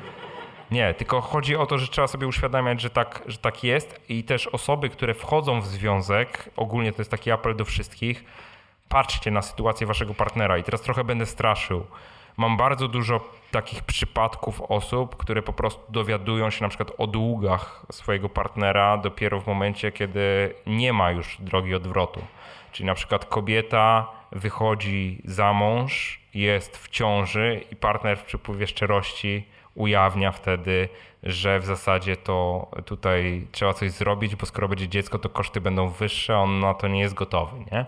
Nie, 0.71 0.93
tylko 0.93 1.21
chodzi 1.21 1.55
o 1.55 1.65
to, 1.65 1.77
że 1.77 1.87
trzeba 1.87 2.07
sobie 2.07 2.27
uświadamiać, 2.27 2.81
że 2.81 2.89
tak, 2.89 3.23
że 3.27 3.37
tak 3.37 3.63
jest 3.63 4.01
i 4.09 4.23
też 4.23 4.47
osoby, 4.47 4.89
które 4.89 5.13
wchodzą 5.13 5.61
w 5.61 5.67
związek, 5.67 6.49
ogólnie 6.55 6.91
to 6.91 7.01
jest 7.01 7.11
taki 7.11 7.31
apel 7.31 7.55
do 7.55 7.65
wszystkich, 7.65 8.23
patrzcie 8.89 9.31
na 9.31 9.41
sytuację 9.41 9.87
waszego 9.87 10.13
partnera 10.13 10.57
i 10.57 10.63
teraz 10.63 10.81
trochę 10.81 11.03
będę 11.03 11.25
straszył. 11.25 11.85
Mam 12.37 12.57
bardzo 12.57 12.87
dużo 12.87 13.29
takich 13.51 13.83
przypadków 13.83 14.61
osób, 14.61 15.15
które 15.17 15.41
po 15.41 15.53
prostu 15.53 15.81
dowiadują 15.89 16.49
się 16.49 16.63
na 16.63 16.69
przykład 16.69 16.91
o 16.97 17.07
długach 17.07 17.85
swojego 17.91 18.29
partnera 18.29 18.97
dopiero 18.97 19.41
w 19.41 19.47
momencie, 19.47 19.91
kiedy 19.91 20.53
nie 20.67 20.93
ma 20.93 21.11
już 21.11 21.37
drogi 21.39 21.75
odwrotu. 21.75 22.21
Czyli 22.71 22.87
na 22.87 22.93
przykład 22.93 23.25
kobieta 23.25 24.07
wychodzi 24.31 25.21
za 25.25 25.53
mąż, 25.53 26.21
jest 26.33 26.77
w 26.77 26.89
ciąży 26.89 27.61
i 27.71 27.75
partner 27.75 28.17
w 28.17 28.23
przypływie 28.23 28.67
szczerości 28.67 29.45
ujawnia 29.75 30.31
wtedy 30.31 30.89
że 31.23 31.59
w 31.59 31.65
zasadzie 31.65 32.17
to 32.17 32.67
tutaj 32.85 33.47
trzeba 33.51 33.73
coś 33.73 33.91
zrobić, 33.91 34.35
bo 34.35 34.45
skoro 34.45 34.67
będzie 34.67 34.87
dziecko, 34.87 35.19
to 35.19 35.29
koszty 35.29 35.61
będą 35.61 35.89
wyższe, 35.89 36.37
on 36.37 36.59
na 36.59 36.73
to 36.73 36.87
nie 36.87 36.99
jest 36.99 37.13
gotowy, 37.13 37.57
nie? 37.71 37.85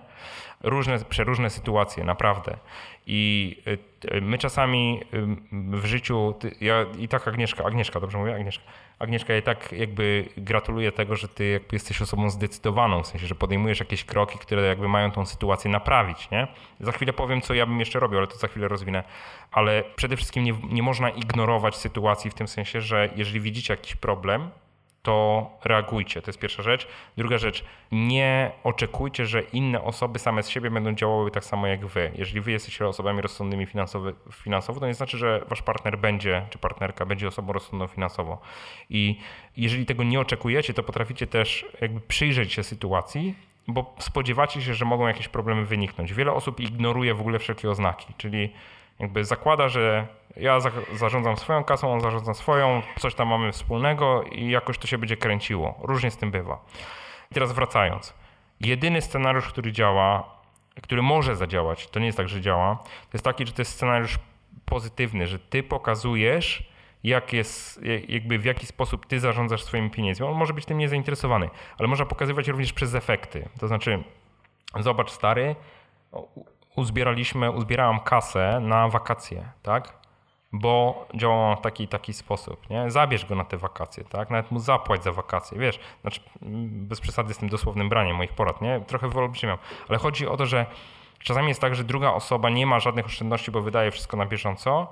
Różne, 0.64 1.00
przeróżne 1.10 1.50
sytuacje, 1.50 2.04
naprawdę. 2.04 2.58
I 3.08 3.58
y, 4.14 4.22
my 4.22 4.38
czasami 4.38 5.02
y, 5.74 5.78
w 5.78 5.86
życiu, 5.86 6.36
ja 6.62 6.86
i 6.98 7.08
tak 7.08 7.28
Agnieszka, 7.28 7.64
Agnieszka, 7.64 8.00
dobrze 8.00 8.18
mówię? 8.18 8.36
Agnieszka. 8.36 8.64
Agnieszka, 9.00 9.34
ja 9.34 9.42
tak 9.42 9.72
jakby 9.72 10.26
gratuluję 10.38 10.92
tego, 10.92 11.16
że 11.16 11.28
ty 11.28 11.50
jakby 11.50 11.76
jesteś 11.76 12.02
osobą 12.02 12.30
zdecydowaną, 12.30 13.04
w 13.04 13.08
sensie, 13.08 13.28
że 13.28 13.36
podejmujesz 13.36 13.80
jakieś 13.80 14.04
kroki, 14.04 14.40
które 14.40 14.62
jakby 14.62 14.88
mają 14.88 15.12
tą 15.12 15.26
sytuację 15.26 15.72
naprawić, 15.72 16.30
nie? 16.32 16.48
Za 16.80 16.92
chwilę 16.92 17.14
powiem, 17.14 17.42
co 17.42 17.54
ja 17.54 17.66
bym 17.66 17.80
jeszcze 17.80 18.00
robił, 18.00 18.18
ale 18.18 18.28
to 18.28 18.38
za 18.38 18.48
chwilę 18.48 18.68
rozwinę. 18.68 19.04
Ale 19.52 19.84
przede 19.96 20.16
wszystkim 20.16 20.44
nie, 20.44 20.54
nie 20.70 20.84
można 20.84 21.10
ignorować 21.10 21.76
sytuacji 21.76 22.32
w 22.32 22.34
tym 22.34 22.48
sensie, 22.48 22.82
że 22.82 23.10
jeżeli 23.16 23.40
widzicie 23.40 23.74
jakiś 23.74 23.96
problem, 23.96 24.50
to 25.04 25.50
reagujcie. 25.64 26.22
To 26.22 26.30
jest 26.30 26.40
pierwsza 26.40 26.64
rzecz. 26.64 26.88
Druga 27.18 27.38
rzecz, 27.38 27.64
nie 27.92 28.52
oczekujcie, 28.64 29.26
że 29.26 29.42
inne 29.42 29.82
osoby 29.82 30.20
same 30.20 30.44
z 30.44 30.50
siebie 30.50 30.72
będą 30.72 30.94
działały 30.94 31.32
tak 31.32 31.46
samo 31.46 31.68
jak 31.68 31.86
wy. 31.86 32.12
Jeżeli 32.16 32.42
wy 32.42 32.52
jesteście 32.52 32.88
osobami 32.88 33.22
rozsądnymi 33.22 33.66
finansowo, 34.32 34.80
to 34.80 34.88
nie 34.88 34.94
znaczy, 34.94 35.18
że 35.18 35.46
wasz 35.48 35.62
partner 35.62 35.98
będzie, 35.98 36.46
czy 36.50 36.58
partnerka 36.58 37.06
będzie 37.06 37.28
osobą 37.28 37.54
rozsądną 37.54 37.88
finansowo. 37.88 38.42
I 38.90 39.20
jeżeli 39.58 39.86
tego 39.86 40.04
nie 40.04 40.20
oczekujecie, 40.20 40.74
to 40.74 40.84
potraficie 40.84 41.28
też 41.28 41.66
jakby 41.82 42.00
przyjrzeć 42.02 42.54
się 42.54 42.64
sytuacji, 42.64 43.36
bo 43.68 43.96
spodziewacie 44.00 44.62
się, 44.62 44.74
że 44.74 44.86
mogą 44.86 45.08
jakieś 45.08 45.28
problemy 45.28 45.66
wyniknąć. 45.66 46.14
Wiele 46.14 46.32
osób 46.32 46.60
ignoruje 46.60 47.14
w 47.14 47.20
ogóle 47.20 47.40
wszelkie 47.40 47.70
oznaki, 47.70 48.14
czyli 48.18 48.50
jakby 49.00 49.26
zakłada, 49.26 49.70
że 49.70 50.08
ja 50.36 50.60
za, 50.60 50.72
zarządzam 50.96 51.38
swoją 51.38 51.64
kasą, 51.64 51.94
on 51.94 52.02
zarządza 52.02 52.34
swoją, 52.34 52.82
coś 53.00 53.16
tam 53.16 53.28
mamy 53.28 53.52
wspólnego 53.52 54.24
i 54.24 54.50
jakoś 54.50 54.78
to 54.78 54.88
się 54.88 54.98
będzie 54.98 55.18
kręciło. 55.18 55.80
Różnie 55.82 56.12
z 56.12 56.18
tym 56.18 56.32
bywa. 56.32 56.66
Teraz 57.34 57.52
wracając. 57.52 58.14
Jedyny 58.62 59.02
scenariusz, 59.02 59.48
który 59.48 59.72
działa, 59.72 60.30
który 60.82 61.02
może 61.02 61.36
zadziałać, 61.36 61.88
to 61.88 62.00
nie 62.00 62.06
jest 62.06 62.18
tak, 62.18 62.30
że 62.30 62.42
działa, 62.42 62.76
to 62.84 63.10
jest 63.14 63.26
taki, 63.26 63.48
że 63.48 63.54
to 63.54 63.62
jest 63.62 63.72
scenariusz 63.72 64.20
pozytywny, 64.66 65.28
że 65.28 65.40
ty 65.40 65.64
pokazujesz, 65.64 66.74
jak 67.04 67.34
jest, 67.34 67.82
jakby 68.08 68.40
w 68.40 68.46
jaki 68.46 68.66
sposób 68.66 69.06
ty 69.06 69.20
zarządzasz 69.20 69.64
swoimi 69.64 69.90
pieniędzmi. 69.90 70.26
On 70.26 70.36
może 70.36 70.54
być 70.54 70.66
tym 70.66 70.78
niezainteresowany, 70.78 71.50
ale 71.78 71.88
można 71.88 72.06
pokazywać 72.06 72.48
również 72.48 72.74
przez 72.74 72.96
efekty. 72.96 73.50
To 73.60 73.68
znaczy, 73.68 74.04
zobacz 74.80 75.12
stary, 75.12 75.56
uzbieraliśmy, 76.76 77.52
uzbierałam 77.52 78.00
kasę 78.00 78.60
na 78.62 78.88
wakacje, 78.88 79.50
tak? 79.64 79.94
Bo 80.52 81.06
działałam 81.16 81.58
w 81.58 81.62
taki 81.62 81.88
taki 81.88 82.14
sposób, 82.14 82.70
nie? 82.70 82.92
Zabierz 82.92 83.26
go 83.26 83.36
na 83.36 83.46
te 83.46 83.58
wakacje, 83.58 84.04
tak? 84.04 84.30
Nawet 84.30 84.52
mu 84.52 84.60
zapłać 84.60 85.04
za 85.04 85.12
wakacje, 85.12 85.60
wiesz? 85.60 85.80
Znaczy, 86.02 86.22
bez 86.68 87.02
przesady 87.02 87.34
z 87.34 87.38
tym 87.38 87.50
dosłownym 87.50 87.90
braniem 87.90 88.16
moich 88.16 88.34
porad, 88.34 88.62
nie? 88.62 88.82
Trochę 88.88 89.08
wyolbrzymiam, 89.08 89.58
ale 89.90 89.98
chodzi 89.98 90.28
o 90.28 90.38
to, 90.38 90.46
że 90.46 90.66
czasami 91.20 91.48
jest 91.48 91.62
tak, 91.62 91.76
że 91.76 91.84
druga 91.84 92.12
osoba 92.12 92.50
nie 92.50 92.66
ma 92.66 92.80
żadnych 92.80 93.06
oszczędności, 93.06 93.52
bo 93.52 93.62
wydaje 93.62 93.92
wszystko 93.92 94.18
na 94.18 94.26
bieżąco, 94.26 94.88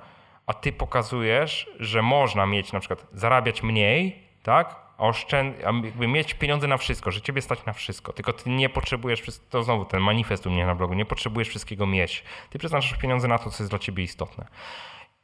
a 0.47 0.53
ty 0.53 0.71
pokazujesz, 0.71 1.69
że 1.79 2.01
można 2.01 2.45
mieć 2.45 2.73
na 2.73 2.79
przykład 2.79 3.07
zarabiać 3.13 3.63
mniej, 3.63 4.23
tak? 4.43 4.75
Oszczęd, 5.01 5.59
jakby 5.59 6.07
mieć 6.07 6.33
pieniądze 6.33 6.67
na 6.67 6.77
wszystko, 6.77 7.11
że 7.11 7.21
ciebie 7.21 7.41
stać 7.41 7.65
na 7.65 7.73
wszystko, 7.73 8.13
tylko 8.13 8.33
ty 8.33 8.49
nie 8.49 8.69
potrzebujesz, 8.69 9.23
to 9.49 9.63
znowu 9.63 9.85
ten 9.85 10.01
manifest 10.01 10.47
u 10.47 10.49
mnie 10.49 10.65
na 10.65 10.75
blogu, 10.75 10.93
nie 10.93 11.05
potrzebujesz 11.05 11.49
wszystkiego 11.49 11.87
mieć. 11.87 12.23
Ty 12.49 12.59
przeznaczasz 12.59 12.97
pieniądze 12.97 13.27
na 13.27 13.37
to, 13.37 13.49
co 13.49 13.63
jest 13.63 13.71
dla 13.71 13.79
ciebie 13.79 14.03
istotne. 14.03 14.47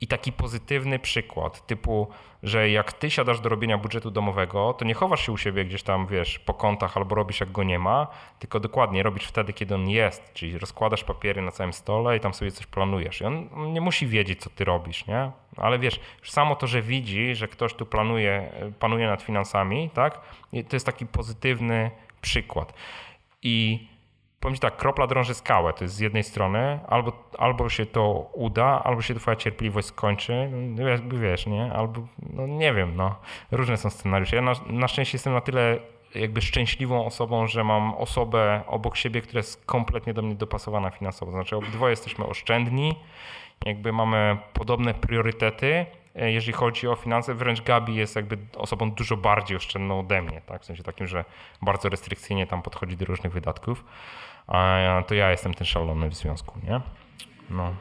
I 0.01 0.07
taki 0.07 0.31
pozytywny 0.31 0.99
przykład, 0.99 1.67
typu, 1.67 2.07
że 2.43 2.69
jak 2.69 2.93
ty 2.93 3.11
siadasz 3.11 3.39
do 3.39 3.49
robienia 3.49 3.77
budżetu 3.77 4.11
domowego, 4.11 4.73
to 4.73 4.85
nie 4.85 4.93
chowasz 4.93 5.25
się 5.25 5.31
u 5.31 5.37
siebie 5.37 5.65
gdzieś 5.65 5.83
tam, 5.83 6.07
wiesz, 6.07 6.39
po 6.39 6.53
kątach 6.53 6.97
albo 6.97 7.15
robisz 7.15 7.39
jak 7.39 7.51
go 7.51 7.63
nie 7.63 7.79
ma, 7.79 8.07
tylko 8.39 8.59
dokładnie 8.59 9.03
robisz 9.03 9.23
wtedy, 9.23 9.53
kiedy 9.53 9.75
on 9.75 9.89
jest, 9.89 10.33
czyli 10.33 10.57
rozkładasz 10.57 11.03
papiery 11.03 11.41
na 11.41 11.51
całym 11.51 11.73
stole 11.73 12.17
i 12.17 12.19
tam 12.19 12.33
sobie 12.33 12.51
coś 12.51 12.65
planujesz. 12.65 13.21
I 13.21 13.25
on 13.25 13.73
nie 13.73 13.81
musi 13.81 14.07
wiedzieć, 14.07 14.41
co 14.41 14.49
ty 14.49 14.65
robisz, 14.65 15.07
nie? 15.07 15.31
Ale 15.57 15.79
wiesz, 15.79 15.99
samo 16.23 16.55
to, 16.55 16.67
że 16.67 16.81
widzi, 16.81 17.35
że 17.35 17.47
ktoś 17.47 17.73
tu 17.73 17.85
planuje, 17.85 18.51
panuje 18.79 19.07
nad 19.07 19.21
finansami, 19.21 19.89
tak? 19.93 20.21
to 20.51 20.75
jest 20.75 20.85
taki 20.85 21.05
pozytywny 21.05 21.91
przykład. 22.21 22.73
I 23.43 23.87
powiem 24.39 24.55
ci 24.55 24.61
tak, 24.61 24.77
kropla 24.77 25.07
drąży 25.07 25.33
skałę. 25.33 25.73
To 25.73 25.83
jest 25.83 25.95
z 25.95 25.99
jednej 25.99 26.23
strony, 26.23 26.79
albo, 26.88 27.13
albo 27.38 27.69
się 27.69 27.85
to 27.85 28.29
uda, 28.33 28.81
albo 28.83 29.01
się 29.01 29.15
twoja 29.15 29.35
cierpliwość 29.35 29.88
skończy, 29.88 30.49
no, 30.51 30.88
jakby 30.88 31.19
wiesz, 31.19 31.47
nie? 31.47 31.73
Albo, 31.73 32.01
no 32.33 32.47
nie 32.47 32.73
wiem, 32.73 32.95
no. 32.95 33.15
Różne 33.51 33.77
są 33.77 33.89
scenariusze. 33.89 34.35
Ja 34.35 34.41
na, 34.41 34.53
na 34.67 34.88
szczęście 34.88 35.15
jestem 35.15 35.33
na 35.33 35.41
tyle 35.41 35.79
jakby 36.15 36.41
szczęśliwą 36.41 37.05
osobą, 37.05 37.47
że 37.47 37.63
mam 37.63 37.93
osobę 37.93 38.61
obok 38.67 38.97
siebie, 38.97 39.21
która 39.21 39.39
jest 39.39 39.65
kompletnie 39.65 40.13
do 40.13 40.21
mnie 40.21 40.35
dopasowana 40.35 40.89
finansowo. 40.89 41.31
Znaczy 41.31 41.55
obydwoje 41.55 41.89
jesteśmy 41.89 42.25
oszczędni, 42.25 42.95
jakby 43.65 43.93
mamy 43.93 44.38
podobne 44.53 44.93
priorytety, 44.93 45.85
e, 46.15 46.31
jeżeli 46.31 46.53
chodzi 46.53 46.88
o 46.88 46.95
finanse, 46.95 47.33
wręcz 47.33 47.61
Gabi 47.61 47.95
jest 47.95 48.15
jakby 48.15 48.38
osobą 48.57 48.91
dużo 48.91 49.17
bardziej 49.17 49.57
oszczędną 49.57 49.99
ode 49.99 50.21
mnie, 50.21 50.41
tak? 50.45 50.61
w 50.61 50.65
sensie 50.65 50.83
takim, 50.83 51.07
że 51.07 51.25
bardzo 51.61 51.89
restrykcyjnie 51.89 52.47
tam 52.47 52.61
podchodzi 52.61 52.97
do 52.97 53.05
różnych 53.05 53.33
wydatków, 53.33 53.83
a 54.47 55.03
to 55.07 55.15
ja 55.15 55.31
jestem 55.31 55.53
ten 55.53 55.67
szalony 55.67 56.09
w 56.09 56.15
związku, 56.15 56.59
nie? 56.63 56.81
No. 57.49 57.73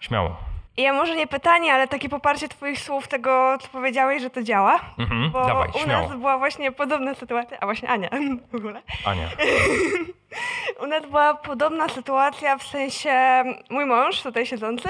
Śmiało. 0.00 0.36
Ja 0.76 0.92
może 0.92 1.16
nie 1.16 1.26
pytanie, 1.26 1.72
ale 1.74 1.88
takie 1.88 2.08
poparcie 2.08 2.48
twoich 2.48 2.80
słów, 2.80 3.08
tego 3.08 3.58
co 3.60 3.68
powiedziałeś, 3.68 4.22
że 4.22 4.30
to 4.30 4.42
działa. 4.42 4.80
Mhm, 4.98 5.30
bo 5.30 5.46
dawaj, 5.46 5.68
u 5.74 5.78
śmiało. 5.78 6.08
nas 6.08 6.18
była 6.18 6.38
właśnie 6.38 6.72
podobna 6.72 7.14
sytuacja, 7.14 7.58
a 7.60 7.64
właśnie 7.66 7.88
Ania 7.88 8.08
w 8.52 8.54
ogóle. 8.54 8.82
Ania. 9.04 9.28
u 10.82 10.86
nas 10.86 11.02
była 11.06 11.34
podobna 11.34 11.88
sytuacja, 11.88 12.58
w 12.58 12.62
sensie 12.62 13.42
mój 13.70 13.86
mąż, 13.86 14.22
tutaj 14.22 14.46
siedzący, 14.46 14.88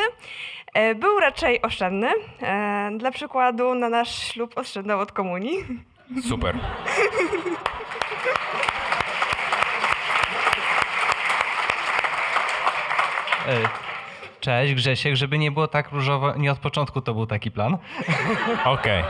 e, 0.75 0.95
był 0.95 1.21
raczej 1.21 1.63
oszczędny. 1.63 2.11
E, 2.43 2.91
Dla 2.97 3.11
przykładu 3.11 3.75
na 3.75 3.89
nasz 3.89 4.19
ślub 4.33 4.59
oszczędzał 4.59 5.01
od 5.01 5.13
komunii. 5.13 5.65
Super. 6.29 6.55
Cześć, 14.41 14.75
Grzesiek, 14.75 15.17
żeby 15.17 15.39
nie 15.39 15.51
było 15.51 15.69
tak 15.69 15.93
różowo, 15.93 16.35
nie 16.37 16.53
od 16.53 16.59
początku 16.59 17.01
to 17.01 17.15
był 17.15 17.27
taki 17.27 17.51
plan. 17.51 17.79
Okej. 18.65 19.05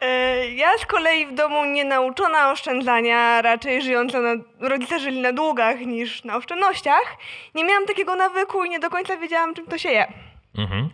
E, 0.00 0.48
Ja 0.48 0.78
z 0.78 0.86
kolei 0.86 1.26
w 1.26 1.34
domu 1.34 1.64
nie 1.64 1.84
nauczona 1.84 2.50
oszczędzania, 2.50 3.42
raczej 3.42 3.82
żyjąca 3.82 4.20
na, 4.20 4.30
rodzice 4.60 4.98
żyli 5.00 5.20
na 5.20 5.32
długach 5.32 5.80
niż 5.80 6.24
na 6.24 6.36
oszczędnościach, 6.36 7.16
nie 7.54 7.64
miałam 7.64 7.86
takiego 7.86 8.16
nawyku 8.16 8.64
i 8.64 8.70
nie 8.70 8.78
do 8.80 8.90
końca 8.90 9.16
wiedziałam, 9.16 9.54
czym 9.54 9.66
to 9.66 9.78
się 9.78 9.88
je. 9.90 10.12
Mhm. 10.58 10.88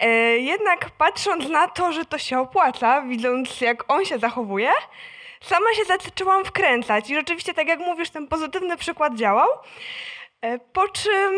E, 0.00 0.08
Jednak 0.38 0.90
patrząc 0.90 1.48
na 1.48 1.68
to, 1.68 1.92
że 1.92 2.04
to 2.04 2.18
się 2.18 2.40
opłaca, 2.40 3.02
widząc 3.02 3.60
jak 3.60 3.92
on 3.92 4.04
się 4.04 4.18
zachowuje, 4.18 4.70
sama 5.40 5.74
się 5.74 5.84
zaczęłam 5.84 6.44
wkręcać 6.44 7.10
i 7.10 7.14
rzeczywiście, 7.14 7.54
tak 7.54 7.68
jak 7.68 7.78
mówisz, 7.78 8.10
ten 8.10 8.26
pozytywny 8.28 8.76
przykład 8.76 9.14
działał. 9.14 9.48
E, 10.42 10.58
Po 10.58 10.88
czym 10.88 11.32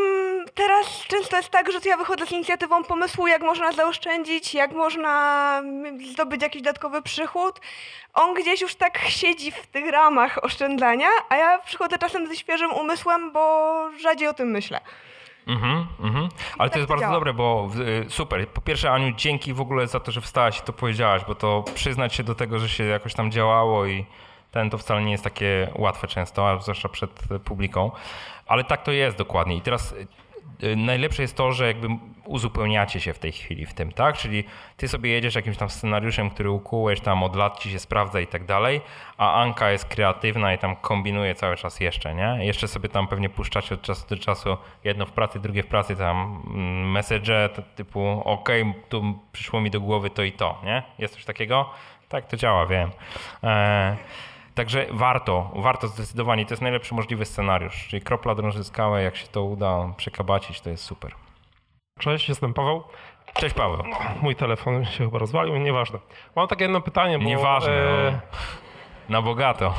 teraz 0.54 1.04
często 1.08 1.36
jest 1.36 1.50
tak, 1.50 1.72
że 1.72 1.80
to 1.80 1.88
ja 1.88 1.96
wychodzę 1.96 2.26
z 2.26 2.32
inicjatywą 2.32 2.84
pomysłu, 2.84 3.26
jak 3.26 3.42
można 3.42 3.72
zaoszczędzić, 3.72 4.54
jak 4.54 4.72
można 4.72 5.54
mm, 5.58 6.06
zdobyć 6.06 6.42
jakiś 6.42 6.62
dodatkowy 6.62 7.02
przychód. 7.02 7.60
On 8.14 8.34
gdzieś 8.34 8.60
już 8.60 8.74
tak 8.74 8.98
siedzi 8.98 9.50
w 9.52 9.66
tych 9.66 9.90
ramach 9.90 10.44
oszczędzania, 10.44 11.08
a 11.28 11.36
ja 11.36 11.58
przychodzę 11.58 11.98
czasem 11.98 12.26
ze 12.26 12.36
świeżym 12.36 12.72
umysłem, 12.72 13.32
bo 13.32 13.74
rzadziej 14.00 14.28
o 14.28 14.34
tym 14.34 14.48
myślę. 14.50 14.80
Mhm, 15.46 15.86
mhm. 16.00 16.28
Ale 16.58 16.70
to 16.70 16.78
jest 16.78 16.88
bardzo 16.88 17.02
działa. 17.04 17.14
dobre, 17.14 17.32
bo 17.34 17.70
y, 18.06 18.10
super. 18.10 18.48
Po 18.48 18.60
pierwsze, 18.60 18.90
Aniu, 18.90 19.12
dzięki 19.16 19.54
w 19.54 19.60
ogóle 19.60 19.86
za 19.86 20.00
to, 20.00 20.12
że 20.12 20.20
wstałaś 20.20 20.58
i 20.58 20.62
to 20.62 20.72
powiedziałaś, 20.72 21.22
bo 21.28 21.34
to 21.34 21.64
przyznać 21.74 22.14
się 22.14 22.22
do 22.22 22.34
tego, 22.34 22.58
że 22.58 22.68
się 22.68 22.84
jakoś 22.84 23.14
tam 23.14 23.30
działało 23.30 23.86
i 23.86 24.06
ten 24.50 24.70
to 24.70 24.78
wcale 24.78 25.02
nie 25.02 25.12
jest 25.12 25.24
takie 25.24 25.68
łatwe 25.74 26.06
często, 26.08 26.50
a 26.50 26.60
zwłaszcza 26.60 26.88
przed 26.88 27.10
publiką. 27.44 27.90
Ale 28.50 28.64
tak 28.64 28.82
to 28.82 28.92
jest 28.92 29.16
dokładnie. 29.16 29.56
I 29.56 29.60
teraz 29.60 29.92
y, 29.92 30.06
y, 30.66 30.76
najlepsze 30.76 31.22
jest 31.22 31.36
to, 31.36 31.52
że 31.52 31.66
jakby 31.66 31.88
uzupełniacie 32.24 33.00
się 33.00 33.12
w 33.12 33.18
tej 33.18 33.32
chwili 33.32 33.66
w 33.66 33.74
tym, 33.74 33.92
tak? 33.92 34.16
Czyli 34.16 34.44
ty 34.76 34.88
sobie 34.88 35.10
jedziesz 35.10 35.34
jakimś 35.34 35.56
tam 35.56 35.70
scenariuszem, 35.70 36.30
który 36.30 36.50
ukułeś 36.50 37.00
tam 37.00 37.22
od 37.22 37.36
lat 37.36 37.58
ci 37.58 37.70
się 37.70 37.78
sprawdza 37.78 38.20
i 38.20 38.26
tak 38.26 38.44
dalej, 38.44 38.80
a 39.18 39.42
Anka 39.42 39.70
jest 39.70 39.84
kreatywna 39.84 40.54
i 40.54 40.58
tam 40.58 40.76
kombinuje 40.76 41.34
cały 41.34 41.56
czas 41.56 41.80
jeszcze, 41.80 42.14
nie? 42.14 42.38
Jeszcze 42.40 42.68
sobie 42.68 42.88
tam 42.88 43.08
pewnie 43.08 43.28
puszczacie 43.28 43.74
od 43.74 43.82
czasu 43.82 44.06
do 44.08 44.16
czasu 44.16 44.56
jedno 44.84 45.06
w 45.06 45.12
pracy, 45.12 45.40
drugie 45.40 45.62
w 45.62 45.66
pracy 45.66 45.96
tam 45.96 46.42
mm, 46.46 46.90
message 46.90 47.48
typu 47.76 48.22
okej, 48.24 48.74
tu 48.88 49.18
przyszło 49.32 49.60
mi 49.60 49.70
do 49.70 49.80
głowy 49.80 50.10
to 50.10 50.22
i 50.22 50.32
to, 50.32 50.60
nie? 50.64 50.82
Jest 50.98 51.14
coś 51.14 51.24
takiego? 51.24 51.70
Tak 52.08 52.26
to 52.26 52.36
działa, 52.36 52.66
wiem. 52.66 52.90
E, 53.44 53.96
Także 54.60 54.86
warto, 54.90 55.50
warto 55.54 55.88
zdecydowanie. 55.88 56.46
To 56.46 56.52
jest 56.52 56.62
najlepszy 56.62 56.94
możliwy 56.94 57.24
scenariusz. 57.24 57.86
Czyli 57.88 58.02
kropla 58.02 58.34
drąży 58.34 58.64
skałę, 58.64 59.02
jak 59.02 59.16
się 59.16 59.26
to 59.26 59.44
uda 59.44 59.94
przekabacić, 59.96 60.60
to 60.60 60.70
jest 60.70 60.84
super. 60.84 61.14
Cześć, 61.98 62.28
jestem 62.28 62.54
Paweł. 62.54 62.82
Cześć 63.34 63.54
Paweł. 63.54 63.82
Mój 64.22 64.36
telefon 64.36 64.84
się 64.84 65.04
chyba 65.04 65.18
rozwalił, 65.18 65.56
nieważne. 65.56 65.98
Mam 66.36 66.48
takie 66.48 66.64
jedno 66.64 66.80
pytanie, 66.80 67.18
bo... 67.18 67.24
Nieważne, 67.24 67.72
e, 67.72 68.12
no. 68.12 68.18
Na 69.08 69.22
bogato. 69.22 69.74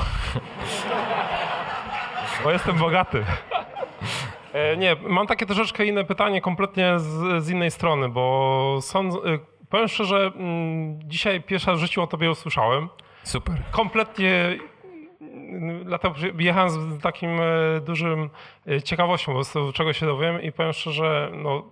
Bo 2.43 2.51
jestem 2.51 2.77
bogaty. 2.77 3.25
E, 4.53 4.77
Nie, 4.77 4.95
mam 5.07 5.27
takie 5.27 5.45
troszeczkę 5.45 5.85
inne 5.85 6.03
pytanie, 6.03 6.41
kompletnie 6.41 6.99
z, 6.99 7.43
z 7.43 7.49
innej 7.49 7.71
strony, 7.71 8.09
bo 8.09 8.77
sądzę, 8.81 9.17
e, 9.19 9.39
powiem 9.69 9.87
szczerze, 9.87 10.31
mm, 10.35 10.99
dzisiaj 11.09 11.41
pierwszy 11.41 11.67
raz 11.67 11.79
w 11.79 11.81
życiu 11.81 12.01
o 12.01 12.07
tobie 12.07 12.31
usłyszałem. 12.31 12.89
Super. 13.23 13.55
Kompletnie, 13.71 14.57
dlatego 15.85 16.15
że 16.15 16.27
jechałem 16.39 16.69
z 16.69 17.01
takim 17.01 17.29
e, 17.41 17.81
dużym 17.81 18.29
e, 18.67 18.81
ciekawością, 18.81 19.25
po 19.25 19.37
prostu 19.37 19.73
czego 19.73 19.93
się 19.93 20.05
dowiem 20.05 20.41
i 20.41 20.51
powiem 20.51 20.73
szczerze, 20.73 21.31
no 21.33 21.63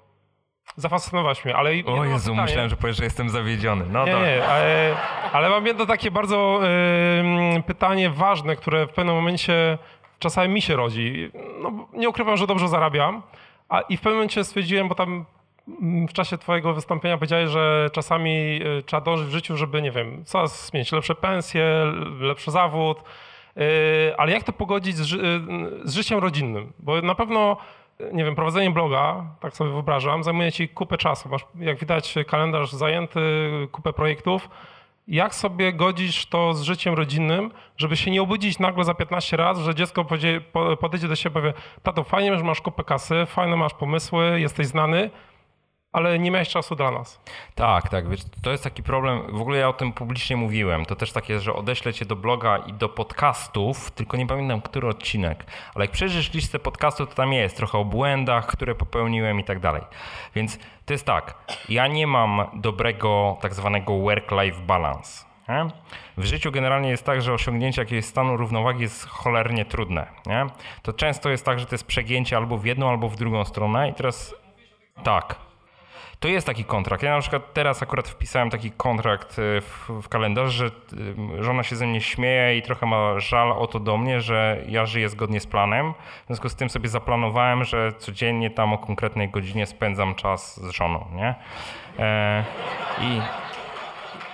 zafascynowałeś 0.75 1.45
mnie, 1.45 1.55
ale... 1.55 1.69
O 1.69 2.05
Jezu, 2.05 2.32
pytanie. 2.32 2.41
myślałem, 2.41 2.69
że 2.69 2.75
powiesz, 2.75 2.97
że 2.97 3.03
jestem 3.03 3.30
zawiedziony. 3.30 3.86
No 3.91 4.05
nie, 4.05 4.11
nie, 4.11 4.47
ale, 4.47 4.95
ale 5.32 5.49
mam 5.49 5.65
jedno 5.65 5.86
takie 5.86 6.11
bardzo 6.11 6.59
ym, 7.19 7.63
pytanie 7.63 8.09
ważne, 8.09 8.55
które 8.55 8.88
w 8.88 8.89
pewnym 8.89 9.15
momencie 9.15 9.77
czasami 10.19 10.53
mi 10.53 10.61
się 10.61 10.75
rodzi. 10.75 11.32
No, 11.61 11.88
nie 11.93 12.09
ukrywam, 12.09 12.38
że 12.38 12.47
dobrze 12.47 12.67
zarabiam, 12.67 13.21
a 13.69 13.82
i 13.82 13.97
w 13.97 14.01
pewnym 14.01 14.15
momencie 14.15 14.43
stwierdziłem, 14.43 14.88
bo 14.88 14.95
tam 14.95 15.25
mm, 15.82 16.07
w 16.07 16.13
czasie 16.13 16.38
twojego 16.38 16.73
wystąpienia 16.73 17.17
powiedziałeś, 17.17 17.49
że 17.49 17.89
czasami 17.93 18.59
y, 18.80 18.84
trzeba 18.84 19.01
dążyć 19.01 19.27
w 19.27 19.32
życiu, 19.32 19.57
żeby, 19.57 19.82
nie 19.82 19.91
wiem, 19.91 20.25
coraz 20.25 20.73
mieć 20.73 20.91
lepsze 20.91 21.15
pensje, 21.15 21.63
lepszy 22.19 22.51
zawód, 22.51 22.99
y, 22.99 23.03
ale 24.17 24.31
jak 24.31 24.43
to 24.43 24.53
pogodzić 24.53 24.95
z, 24.95 25.01
ży- 25.01 25.19
y, 25.83 25.89
z 25.89 25.95
życiem 25.95 26.19
rodzinnym? 26.19 26.73
Bo 26.79 27.01
na 27.01 27.15
pewno 27.15 27.57
nie 28.13 28.23
wiem, 28.25 28.35
prowadzenie 28.35 28.71
bloga, 28.71 29.25
tak 29.39 29.53
sobie 29.53 29.71
wyobrażam, 29.71 30.23
zajmuje 30.23 30.51
ci 30.51 30.69
kupę 30.69 30.97
czasu. 30.97 31.29
Masz, 31.29 31.45
jak 31.59 31.79
widać, 31.79 32.15
kalendarz 32.27 32.71
zajęty, 32.71 33.19
kupę 33.71 33.93
projektów. 33.93 34.49
Jak 35.07 35.35
sobie 35.35 35.73
godzisz 35.73 36.25
to 36.25 36.53
z 36.53 36.61
życiem 36.61 36.93
rodzinnym, 36.93 37.51
żeby 37.77 37.97
się 37.97 38.11
nie 38.11 38.21
obudzić 38.21 38.59
nagle 38.59 38.83
za 38.83 38.93
15 38.93 39.37
razy, 39.37 39.63
że 39.63 39.75
dziecko 39.75 40.05
podejdzie 40.79 41.07
do 41.07 41.15
siebie 41.15 41.31
i 41.31 41.33
powie, 41.33 41.53
tato, 41.83 42.03
fajnie, 42.03 42.37
że 42.37 42.43
masz 42.43 42.61
kupę 42.61 42.83
kasy, 42.83 43.25
fajne 43.25 43.55
masz 43.55 43.73
pomysły, 43.73 44.39
jesteś 44.39 44.67
znany, 44.67 45.09
ale 45.91 46.19
nie 46.19 46.31
miałeś 46.31 46.49
czasu 46.49 46.75
dla 46.75 46.91
nas. 46.91 47.21
Tak, 47.55 47.89
tak. 47.89 48.09
Wiesz, 48.09 48.19
to 48.43 48.51
jest 48.51 48.63
taki 48.63 48.83
problem. 48.83 49.37
W 49.37 49.41
ogóle 49.41 49.57
ja 49.57 49.69
o 49.69 49.73
tym 49.73 49.93
publicznie 49.93 50.37
mówiłem. 50.37 50.85
To 50.85 50.95
też 50.95 51.11
takie, 51.11 51.39
że 51.39 51.53
odeślę 51.53 51.93
cię 51.93 52.05
do 52.05 52.15
bloga 52.15 52.57
i 52.57 52.73
do 52.73 52.89
podcastów, 52.89 53.91
tylko 53.91 54.17
nie 54.17 54.27
pamiętam, 54.27 54.61
który 54.61 54.87
odcinek. 54.87 55.45
Ale 55.75 55.85
jak 55.85 55.91
przejrzysz 55.91 56.33
listę 56.33 56.59
podcastów, 56.59 57.09
to 57.09 57.15
tam 57.15 57.33
jest 57.33 57.57
trochę 57.57 57.77
o 57.77 57.85
błędach, 57.85 58.47
które 58.47 58.75
popełniłem 58.75 59.39
i 59.39 59.43
tak 59.43 59.59
dalej. 59.59 59.81
Więc 60.35 60.59
to 60.85 60.93
jest 60.93 61.05
tak. 61.05 61.55
Ja 61.69 61.87
nie 61.87 62.07
mam 62.07 62.41
dobrego 62.53 63.37
tak 63.41 63.53
zwanego 63.53 63.93
work-life 63.93 64.61
balance. 64.61 65.25
Nie? 65.49 65.67
W 66.17 66.25
życiu 66.25 66.51
generalnie 66.51 66.89
jest 66.89 67.05
tak, 67.05 67.21
że 67.21 67.33
osiągnięcie 67.33 67.81
jakiegoś 67.81 68.05
stanu 68.05 68.37
równowagi 68.37 68.81
jest 68.81 69.07
cholernie 69.07 69.65
trudne. 69.65 70.07
Nie? 70.25 70.45
To 70.81 70.93
często 70.93 71.29
jest 71.29 71.45
tak, 71.45 71.59
że 71.59 71.65
to 71.65 71.75
jest 71.75 71.87
przegięcie 71.87 72.37
albo 72.37 72.57
w 72.57 72.65
jedną, 72.65 72.89
albo 72.89 73.09
w 73.09 73.15
drugą 73.15 73.45
stronę. 73.45 73.89
I 73.89 73.93
teraz 73.93 74.35
tak. 75.03 75.48
To 76.20 76.28
jest 76.28 76.47
taki 76.47 76.65
kontrakt. 76.65 77.03
Ja 77.03 77.15
na 77.15 77.22
przykład 77.22 77.53
teraz 77.53 77.84
akurat 77.84 78.07
wpisałem 78.07 78.49
taki 78.49 78.72
kontrakt 78.72 79.39
y, 79.39 79.61
w, 79.61 79.89
w 80.01 80.09
kalendarz, 80.09 80.53
że 80.53 80.65
y, 80.65 81.43
żona 81.43 81.63
się 81.63 81.76
ze 81.76 81.88
mnie 81.88 82.01
śmieje 82.01 82.57
i 82.57 82.61
trochę 82.61 82.86
ma 82.86 83.20
żal 83.20 83.51
o 83.51 83.67
to 83.67 83.80
do 83.80 83.97
mnie, 83.97 84.22
że 84.22 84.63
ja 84.67 84.86
żyję 84.86 85.09
zgodnie 85.09 85.39
z 85.39 85.47
planem. 85.47 85.93
W 86.24 86.28
związku 86.28 86.49
z 86.49 86.55
tym 86.55 86.70
sobie 86.70 86.89
zaplanowałem, 86.89 87.63
że 87.63 87.93
codziennie 87.97 88.49
tam 88.49 88.74
o 88.74 88.78
konkretnej 88.78 89.30
godzinie 89.30 89.65
spędzam 89.65 90.15
czas 90.15 90.61
z 90.61 90.70
żoną, 90.70 91.05
nie? 91.15 91.36
E, 91.99 92.43
I 93.01 93.22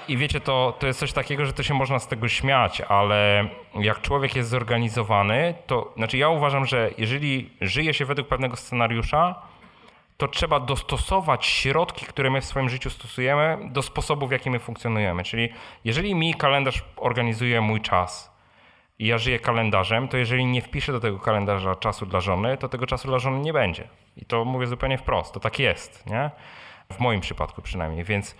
i 0.07 0.17
wiecie, 0.17 0.39
to, 0.39 0.73
to 0.79 0.87
jest 0.87 0.99
coś 0.99 1.13
takiego, 1.13 1.45
że 1.45 1.53
to 1.53 1.63
się 1.63 1.73
można 1.73 1.99
z 1.99 2.07
tego 2.07 2.27
śmiać, 2.27 2.81
ale 2.81 3.47
jak 3.75 4.01
człowiek 4.01 4.35
jest 4.35 4.49
zorganizowany, 4.49 5.53
to 5.67 5.93
znaczy 5.97 6.17
ja 6.17 6.29
uważam, 6.29 6.65
że 6.65 6.89
jeżeli 6.97 7.49
żyje 7.61 7.93
się 7.93 8.05
według 8.05 8.27
pewnego 8.27 8.55
scenariusza, 8.55 9.35
to 10.17 10.27
trzeba 10.27 10.59
dostosować 10.59 11.45
środki, 11.45 12.05
które 12.05 12.29
my 12.29 12.41
w 12.41 12.45
swoim 12.45 12.69
życiu 12.69 12.89
stosujemy, 12.89 13.57
do 13.71 13.81
sposobu, 13.81 14.27
w 14.27 14.31
jaki 14.31 14.49
my 14.49 14.59
funkcjonujemy. 14.59 15.23
Czyli 15.23 15.49
jeżeli 15.83 16.15
mi 16.15 16.33
kalendarz 16.33 16.83
organizuje 16.97 17.61
mój 17.61 17.81
czas 17.81 18.35
i 18.99 19.07
ja 19.07 19.17
żyję 19.17 19.39
kalendarzem, 19.39 20.07
to 20.07 20.17
jeżeli 20.17 20.45
nie 20.45 20.61
wpiszę 20.61 20.91
do 20.91 20.99
tego 20.99 21.19
kalendarza 21.19 21.75
czasu 21.75 22.05
dla 22.05 22.19
żony, 22.19 22.57
to 22.57 22.69
tego 22.69 22.85
czasu 22.85 23.07
dla 23.07 23.19
żony 23.19 23.39
nie 23.39 23.53
będzie. 23.53 23.87
I 24.17 24.25
to 24.25 24.45
mówię 24.45 24.67
zupełnie 24.67 24.97
wprost. 24.97 25.33
To 25.33 25.39
tak 25.39 25.59
jest, 25.59 26.05
nie? 26.05 26.31
W 26.93 26.99
moim 26.99 27.21
przypadku 27.21 27.61
przynajmniej. 27.61 28.03
Więc 28.03 28.35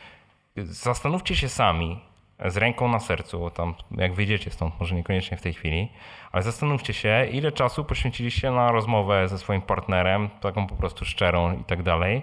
zastanówcie 0.56 1.36
się 1.36 1.50
sami, 1.50 2.00
z 2.46 2.58
ręką 2.58 2.88
na 2.88 3.00
sercu, 3.00 3.50
tam 3.50 3.74
jak 3.92 4.14
wyjdziecie 4.14 4.52
stąd, 4.52 4.80
może 4.80 4.96
niekoniecznie 4.96 5.38
w 5.38 5.42
tej 5.42 5.54
chwili, 5.54 5.92
ale 6.32 6.44
zastanówcie 6.44 6.94
się, 6.94 7.28
ile 7.32 7.52
czasu 7.52 7.84
poświęciliście 7.84 8.52
na 8.52 8.72
rozmowę 8.72 9.28
ze 9.28 9.38
swoim 9.38 9.62
partnerem, 9.62 10.30
taką 10.42 10.68
po 10.68 10.76
prostu 10.76 11.06
szczerą 11.06 11.58
i 11.60 11.64
tak 11.64 11.84
dalej, 11.84 12.22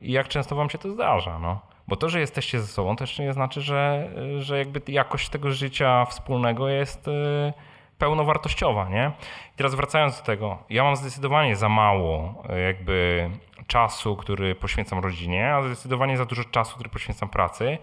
i 0.00 0.12
jak 0.12 0.28
często 0.28 0.56
wam 0.56 0.70
się 0.70 0.78
to 0.78 0.90
zdarza, 0.90 1.38
no. 1.38 1.60
Bo 1.88 1.96
to, 1.96 2.08
że 2.08 2.20
jesteście 2.20 2.60
ze 2.60 2.66
sobą, 2.66 2.96
jeszcze 3.00 3.22
nie 3.22 3.32
znaczy, 3.32 3.60
że, 3.60 4.10
że 4.38 4.58
jakby 4.58 4.92
jakość 4.92 5.28
tego 5.28 5.50
życia 5.50 6.04
wspólnego 6.04 6.68
jest 6.68 7.08
y, 7.08 7.52
pełnowartościowa, 7.98 8.88
nie? 8.88 9.12
I 9.54 9.56
teraz 9.56 9.74
wracając 9.74 10.18
do 10.18 10.24
tego, 10.24 10.58
ja 10.70 10.84
mam 10.84 10.96
zdecydowanie 10.96 11.56
za 11.56 11.68
mało 11.68 12.42
y, 12.56 12.60
jakby 12.60 13.30
czasu, 13.66 14.16
który 14.16 14.54
poświęcam 14.54 14.98
rodzinie, 14.98 15.54
a 15.54 15.62
zdecydowanie 15.62 16.16
za 16.16 16.24
dużo 16.24 16.44
czasu, 16.44 16.74
który 16.74 16.90
poświęcam 16.90 17.28
pracy. 17.28 17.78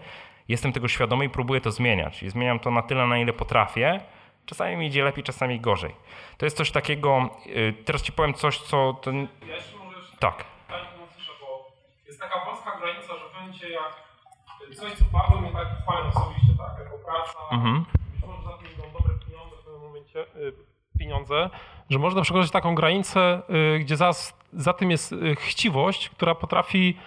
Jestem 0.52 0.72
tego 0.72 0.88
świadomy 0.88 1.24
i 1.24 1.30
próbuję 1.30 1.60
to 1.60 1.70
zmieniać. 1.70 2.22
I 2.22 2.30
zmieniam 2.30 2.58
to 2.58 2.70
na 2.70 2.82
tyle, 2.82 3.06
na 3.06 3.18
ile 3.18 3.32
potrafię. 3.32 4.00
Czasami 4.46 4.76
mi 4.76 4.86
idzie 4.86 5.04
lepiej, 5.04 5.24
czasami 5.24 5.60
gorzej. 5.60 5.94
To 6.38 6.46
jest 6.46 6.56
coś 6.56 6.70
takiego, 6.70 7.30
y, 7.46 7.74
teraz 7.84 8.02
ci 8.02 8.12
powiem 8.12 8.34
coś, 8.34 8.58
co... 8.58 8.94
To... 9.02 9.10
Wiesz, 9.12 9.74
możesz 9.84 10.10
Tak. 10.18 10.44
pytanie 10.66 10.84
bo 11.40 11.72
jest 12.06 12.20
taka 12.20 12.44
wąska 12.44 12.78
granica, 12.80 13.12
że 13.18 13.28
w 13.28 13.34
momencie 13.40 13.68
jak 13.70 13.92
coś, 14.76 14.92
co 14.92 15.04
bardzo 15.12 15.40
mnie 15.40 15.52
tak 15.52 15.68
fajnie 15.86 16.08
osobiście, 16.14 16.52
tak, 16.58 16.84
jako 16.84 16.98
praca, 16.98 17.38
Mhm. 17.50 17.84
być 18.14 18.22
może 18.26 18.42
za 18.42 18.52
tym 18.58 18.66
idą 18.74 18.82
dobre 18.98 19.14
pieniądze 19.26 19.56
w 19.56 19.64
pewnym 19.64 19.80
momencie, 19.82 20.20
y, 20.20 20.52
pieniądze, 20.98 21.50
że 21.90 21.98
można 21.98 22.22
przekroczyć 22.22 22.52
taką 22.52 22.74
granicę, 22.74 23.42
y, 23.74 23.78
gdzie 23.78 23.96
za, 23.96 24.10
za 24.52 24.72
tym 24.72 24.90
jest 24.90 25.14
chciwość, 25.36 26.08
która 26.08 26.34
potrafi, 26.34 26.98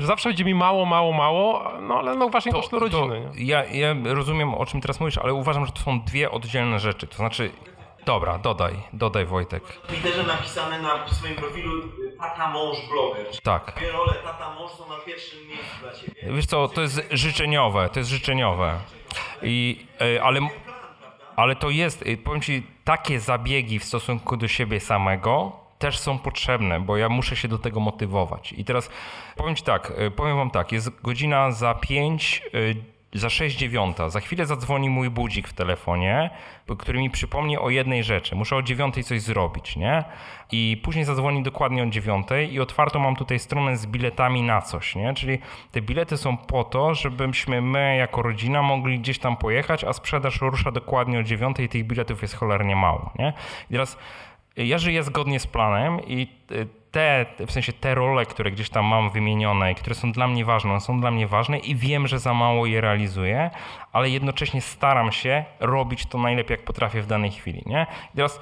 że 0.00 0.06
zawsze 0.06 0.28
będzie 0.28 0.44
mi 0.44 0.54
mało, 0.54 0.86
mało, 0.86 1.12
mało, 1.12 1.70
no 1.80 1.98
ale 1.98 2.14
no 2.14 2.28
właśnie 2.28 2.52
kosztem 2.52 2.78
rodziny. 2.78 3.30
nie? 3.34 3.44
Ja, 3.44 3.64
ja 3.64 3.94
rozumiem, 4.04 4.54
o 4.54 4.66
czym 4.66 4.80
teraz 4.80 5.00
mówisz, 5.00 5.18
ale 5.18 5.34
uważam, 5.34 5.66
że 5.66 5.72
to 5.72 5.80
są 5.80 6.00
dwie 6.00 6.30
oddzielne 6.30 6.78
rzeczy. 6.78 7.06
To 7.06 7.16
znaczy, 7.16 7.50
dobra, 8.06 8.38
dodaj, 8.38 8.74
dodaj 8.92 9.26
Wojtek. 9.26 9.64
W 9.64 9.86
Twitterze 9.86 10.22
napisane 10.22 10.82
na 10.82 11.08
swoim 11.08 11.34
profilu 11.34 11.78
y, 11.78 12.16
tata 12.20 12.50
mąż 12.50 12.76
bloger. 12.90 13.26
Tak. 13.42 13.72
Dwie 13.76 13.92
role 13.92 14.14
tata 14.24 14.54
mąż 14.54 14.70
są 14.70 14.88
na 14.88 14.96
pierwszym 15.06 15.48
miejscu 15.48 15.66
dla 15.82 15.92
ciebie. 15.92 16.32
Wiesz 16.36 16.46
co, 16.46 16.68
to 16.68 16.80
jest 16.80 17.02
życzeniowe, 17.10 17.88
to 17.92 17.98
jest 18.00 18.10
życzeniowe. 18.10 18.78
I, 19.42 19.86
y, 20.02 20.22
ale, 20.22 20.40
ale 21.36 21.56
to 21.56 21.70
jest, 21.70 22.02
y, 22.06 22.16
powiem 22.16 22.40
ci, 22.40 22.62
takie 22.84 23.20
zabiegi 23.20 23.78
w 23.78 23.84
stosunku 23.84 24.36
do 24.36 24.48
siebie 24.48 24.80
samego 24.80 25.52
też 25.80 25.98
są 25.98 26.18
potrzebne, 26.18 26.80
bo 26.80 26.96
ja 26.96 27.08
muszę 27.08 27.36
się 27.36 27.48
do 27.48 27.58
tego 27.58 27.80
motywować. 27.80 28.52
I 28.52 28.64
teraz 28.64 28.90
powiem 29.36 29.56
ci 29.56 29.62
tak, 29.62 29.92
y, 30.06 30.10
powiem 30.10 30.36
wam 30.36 30.50
tak, 30.50 30.72
jest 30.72 31.02
godzina 31.02 31.52
za 31.52 31.74
5, 31.74 32.42
za 33.14 33.30
6 33.30 33.56
dziewiąta. 33.56 34.10
Za 34.10 34.20
chwilę 34.20 34.46
zadzwoni 34.46 34.90
mój 34.90 35.10
budzik 35.10 35.48
w 35.48 35.52
telefonie, 35.52 36.30
który 36.78 36.98
mi 36.98 37.10
przypomni 37.10 37.58
o 37.58 37.70
jednej 37.70 38.04
rzeczy. 38.04 38.36
Muszę 38.36 38.56
o 38.56 38.62
dziewiątej 38.62 39.04
coś 39.04 39.22
zrobić, 39.22 39.76
nie? 39.76 40.04
I 40.52 40.80
później 40.84 41.04
zadzwoni 41.04 41.42
dokładnie 41.42 41.82
o 41.82 41.86
dziewiątej 41.86 42.54
i 42.54 42.60
otwartą 42.60 42.98
mam 42.98 43.16
tutaj 43.16 43.38
stronę 43.38 43.76
z 43.76 43.86
biletami 43.86 44.42
na 44.42 44.62
coś, 44.62 44.94
nie? 44.94 45.14
Czyli 45.14 45.38
te 45.72 45.82
bilety 45.82 46.16
są 46.16 46.36
po 46.36 46.64
to, 46.64 46.94
żebyśmy 46.94 47.62
my 47.62 47.96
jako 47.96 48.22
rodzina 48.22 48.62
mogli 48.62 48.98
gdzieś 48.98 49.18
tam 49.18 49.36
pojechać, 49.36 49.84
a 49.84 49.92
sprzedaż 49.92 50.40
rusza 50.40 50.70
dokładnie 50.70 51.18
o 51.18 51.22
dziewiątej 51.22 51.66
i 51.66 51.68
tych 51.68 51.86
biletów 51.86 52.22
jest 52.22 52.34
cholernie 52.34 52.76
mało, 52.76 53.10
nie? 53.18 53.32
I 53.70 53.72
teraz 53.72 53.98
ja 54.66 54.78
żyję 54.78 55.02
zgodnie 55.02 55.40
z 55.40 55.46
planem 55.46 56.00
i 56.06 56.28
y, 56.52 56.66
te, 56.90 57.26
w 57.46 57.52
sensie 57.52 57.72
te 57.72 57.94
role, 57.94 58.26
które 58.26 58.50
gdzieś 58.50 58.70
tam 58.70 58.84
mam 58.84 59.10
wymienione 59.10 59.74
które 59.74 59.94
są 59.94 60.12
dla 60.12 60.28
mnie 60.28 60.44
ważne, 60.44 60.80
są 60.80 61.00
dla 61.00 61.10
mnie 61.10 61.26
ważne 61.26 61.58
i 61.58 61.76
wiem, 61.76 62.06
że 62.06 62.18
za 62.18 62.34
mało 62.34 62.66
je 62.66 62.80
realizuję, 62.80 63.50
ale 63.92 64.10
jednocześnie 64.10 64.60
staram 64.60 65.12
się 65.12 65.44
robić 65.60 66.06
to 66.06 66.18
najlepiej, 66.18 66.54
jak 66.54 66.64
potrafię 66.64 67.02
w 67.02 67.06
danej 67.06 67.30
chwili, 67.30 67.62
nie? 67.66 67.86
I 68.14 68.16
teraz 68.16 68.40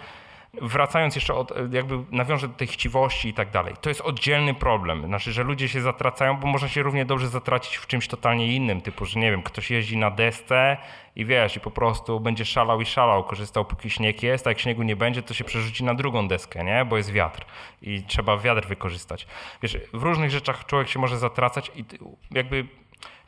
wracając 0.62 1.14
jeszcze 1.14 1.34
od, 1.34 1.52
jakby 1.72 1.98
nawiążę 2.10 2.48
do 2.48 2.54
tej 2.54 2.66
chciwości 2.66 3.28
i 3.28 3.34
tak 3.34 3.50
dalej, 3.50 3.74
to 3.80 3.88
jest 3.88 4.00
oddzielny 4.00 4.54
problem. 4.54 5.06
Znaczy, 5.06 5.32
że 5.32 5.42
ludzie 5.42 5.68
się 5.68 5.80
zatracają, 5.80 6.36
bo 6.36 6.46
można 6.46 6.68
się 6.68 6.82
równie 6.82 7.04
dobrze 7.04 7.28
zatracić 7.28 7.76
w 7.76 7.86
czymś 7.86 8.08
totalnie 8.08 8.54
innym, 8.56 8.80
typu, 8.80 9.04
że 9.04 9.20
nie 9.20 9.30
wiem, 9.30 9.42
ktoś 9.42 9.70
jeździ 9.70 9.96
na 9.96 10.10
desce 10.10 10.76
i 11.16 11.24
wiesz, 11.24 11.56
i 11.56 11.60
po 11.60 11.70
prostu 11.70 12.20
będzie 12.20 12.44
szalał 12.44 12.80
i 12.80 12.86
szalał, 12.86 13.24
korzystał 13.24 13.64
póki 13.64 13.90
śnieg 13.90 14.22
jest, 14.22 14.46
a 14.46 14.50
jak 14.50 14.60
śniegu 14.60 14.82
nie 14.82 14.96
będzie, 14.96 15.22
to 15.22 15.34
się 15.34 15.44
przerzuci 15.44 15.84
na 15.84 15.94
drugą 15.94 16.28
deskę, 16.28 16.64
nie? 16.64 16.84
Bo 16.84 16.96
jest 16.96 17.12
wiatr 17.12 17.44
i 17.82 18.02
trzeba 18.02 18.36
wiatr 18.36 18.68
wykorzystać. 18.68 19.26
Wiesz, 19.62 19.78
w 19.92 20.02
różnych 20.02 20.30
rzeczach 20.30 20.66
człowiek 20.66 20.88
się 20.88 20.98
może 20.98 21.18
zatracać 21.18 21.72
i 21.76 21.84
jakby 22.30 22.66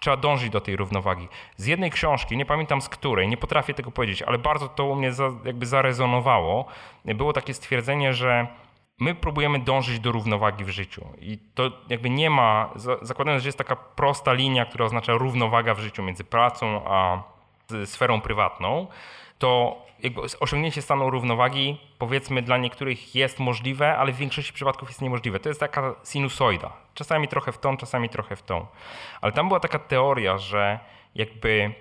trzeba 0.01 0.17
dążyć 0.17 0.51
do 0.51 0.61
tej 0.61 0.77
równowagi. 0.77 1.29
Z 1.57 1.67
jednej 1.67 1.91
książki, 1.91 2.37
nie 2.37 2.47
pamiętam 2.47 2.81
z 2.81 2.89
której, 2.89 3.29
nie 3.29 3.37
potrafię 3.37 3.75
tego 3.75 3.91
powiedzieć, 3.91 4.23
ale 4.23 4.39
bardzo 4.39 4.69
to 4.69 4.85
u 4.85 4.95
mnie 4.95 5.13
za, 5.13 5.31
jakby 5.45 5.67
zarezonowało, 5.67 6.65
było 7.05 7.33
takie 7.33 7.55
stwierdzenie, 7.55 8.15
że 8.15 8.47
my 9.01 9.15
próbujemy 9.15 9.59
dążyć 9.59 10.01
do 10.01 10.13
równowagi 10.13 10.65
w 10.65 10.69
życiu. 10.69 11.07
I 11.19 11.39
to 11.55 11.71
jakby 11.89 12.11
nie 12.11 12.31
ma, 12.31 12.71
zakładając, 13.03 13.43
że 13.43 13.49
jest 13.49 13.59
taka 13.59 13.77
prosta 13.77 14.33
linia, 14.33 14.65
która 14.65 14.85
oznacza 14.85 15.13
równowaga 15.13 15.75
w 15.75 15.81
życiu 15.81 16.03
między 16.03 16.25
pracą 16.25 16.83
a 16.87 17.23
sferą 17.85 18.21
prywatną, 18.21 18.87
to 19.39 19.83
osiągnięcie 20.41 20.83
stanu 20.83 21.11
równowagi, 21.11 21.81
powiedzmy, 21.99 22.43
dla 22.43 22.57
niektórych 22.57 23.15
jest 23.15 23.39
możliwe, 23.39 23.97
ale 23.97 24.13
w 24.13 24.17
większości 24.17 24.53
przypadków 24.53 24.89
jest 24.89 25.03
niemożliwe. 25.03 25.41
To 25.41 25.49
jest 25.49 25.61
taka 25.61 25.95
sinusoida. 26.05 26.73
Czasami 27.01 27.29
trochę 27.29 27.53
w 27.53 27.59
tą, 27.59 27.77
czasami 27.77 28.09
trochę 28.09 28.37
w 28.37 28.43
tą. 28.43 28.67
Ale 29.21 29.33
tam 29.33 29.49
była 29.49 29.61
taka 29.61 29.79
teoria, 29.79 30.39
że 30.39 30.79
jakby 31.15 31.75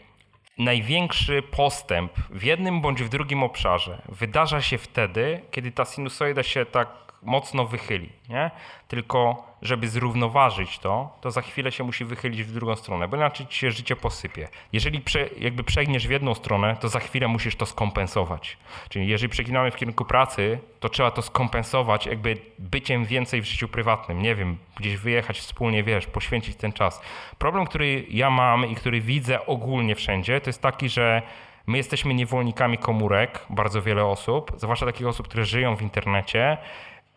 największy 0.58 1.42
postęp 1.42 2.12
w 2.30 2.44
jednym 2.44 2.82
bądź 2.82 3.04
w 3.04 3.10
drugim 3.10 3.44
obszarze 3.44 4.02
wydarza 4.10 4.62
się 4.62 4.78
wtedy, 4.78 5.42
kiedy 5.52 5.72
ta 5.72 5.86
sinusoida 5.86 6.44
się 6.44 6.66
tak 6.66 7.09
mocno 7.22 7.66
wychyli. 7.66 8.10
Nie? 8.30 8.52
Tylko 8.88 9.50
żeby 9.62 9.88
zrównoważyć 9.88 10.80
to, 10.80 11.18
to 11.22 11.32
za 11.32 11.42
chwilę 11.42 11.72
się 11.72 11.84
musi 11.84 12.06
wychylić 12.06 12.44
w 12.44 12.52
drugą 12.52 12.76
stronę, 12.76 13.08
bo 13.08 13.18
inaczej 13.18 13.48
ci 13.48 13.60
się 13.60 13.72
życie 13.72 13.96
posypie. 13.96 14.48
Jeżeli 14.74 15.02
prze, 15.02 15.30
jakby 15.40 15.64
przegniesz 15.64 16.08
w 16.08 16.12
jedną 16.12 16.36
stronę, 16.36 16.78
to 16.80 16.90
za 16.90 17.00
chwilę 17.00 17.28
musisz 17.28 17.56
to 17.56 17.66
skompensować. 17.66 18.58
Czyli 18.90 19.08
jeżeli 19.08 19.30
przeginamy 19.30 19.72
w 19.72 19.76
kierunku 19.76 20.06
pracy, 20.06 20.60
to 20.80 20.90
trzeba 20.90 21.12
to 21.12 21.22
skompensować 21.22 22.06
jakby 22.06 22.38
byciem 22.60 23.06
więcej 23.06 23.42
w 23.42 23.46
życiu 23.46 23.68
prywatnym. 23.68 24.22
Nie 24.22 24.36
wiem, 24.36 24.58
gdzieś 24.76 24.98
wyjechać 24.98 25.40
wspólnie, 25.40 25.84
wiesz, 25.84 26.08
poświęcić 26.08 26.56
ten 26.56 26.74
czas. 26.74 27.02
Problem, 27.38 27.66
który 27.66 28.06
ja 28.10 28.30
mam 28.30 28.66
i 28.66 28.76
który 28.76 29.02
widzę 29.02 29.46
ogólnie 29.46 29.96
wszędzie, 29.96 30.42
to 30.42 30.50
jest 30.50 30.62
taki, 30.62 30.90
że 30.90 31.22
My 31.70 31.78
jesteśmy 31.78 32.14
niewolnikami 32.14 32.78
komórek, 32.78 33.46
bardzo 33.50 33.82
wiele 33.82 34.06
osób, 34.06 34.52
zwłaszcza 34.58 34.86
takich 34.86 35.08
osób, 35.08 35.28
które 35.28 35.46
żyją 35.46 35.76
w 35.76 35.82
internecie 35.82 36.58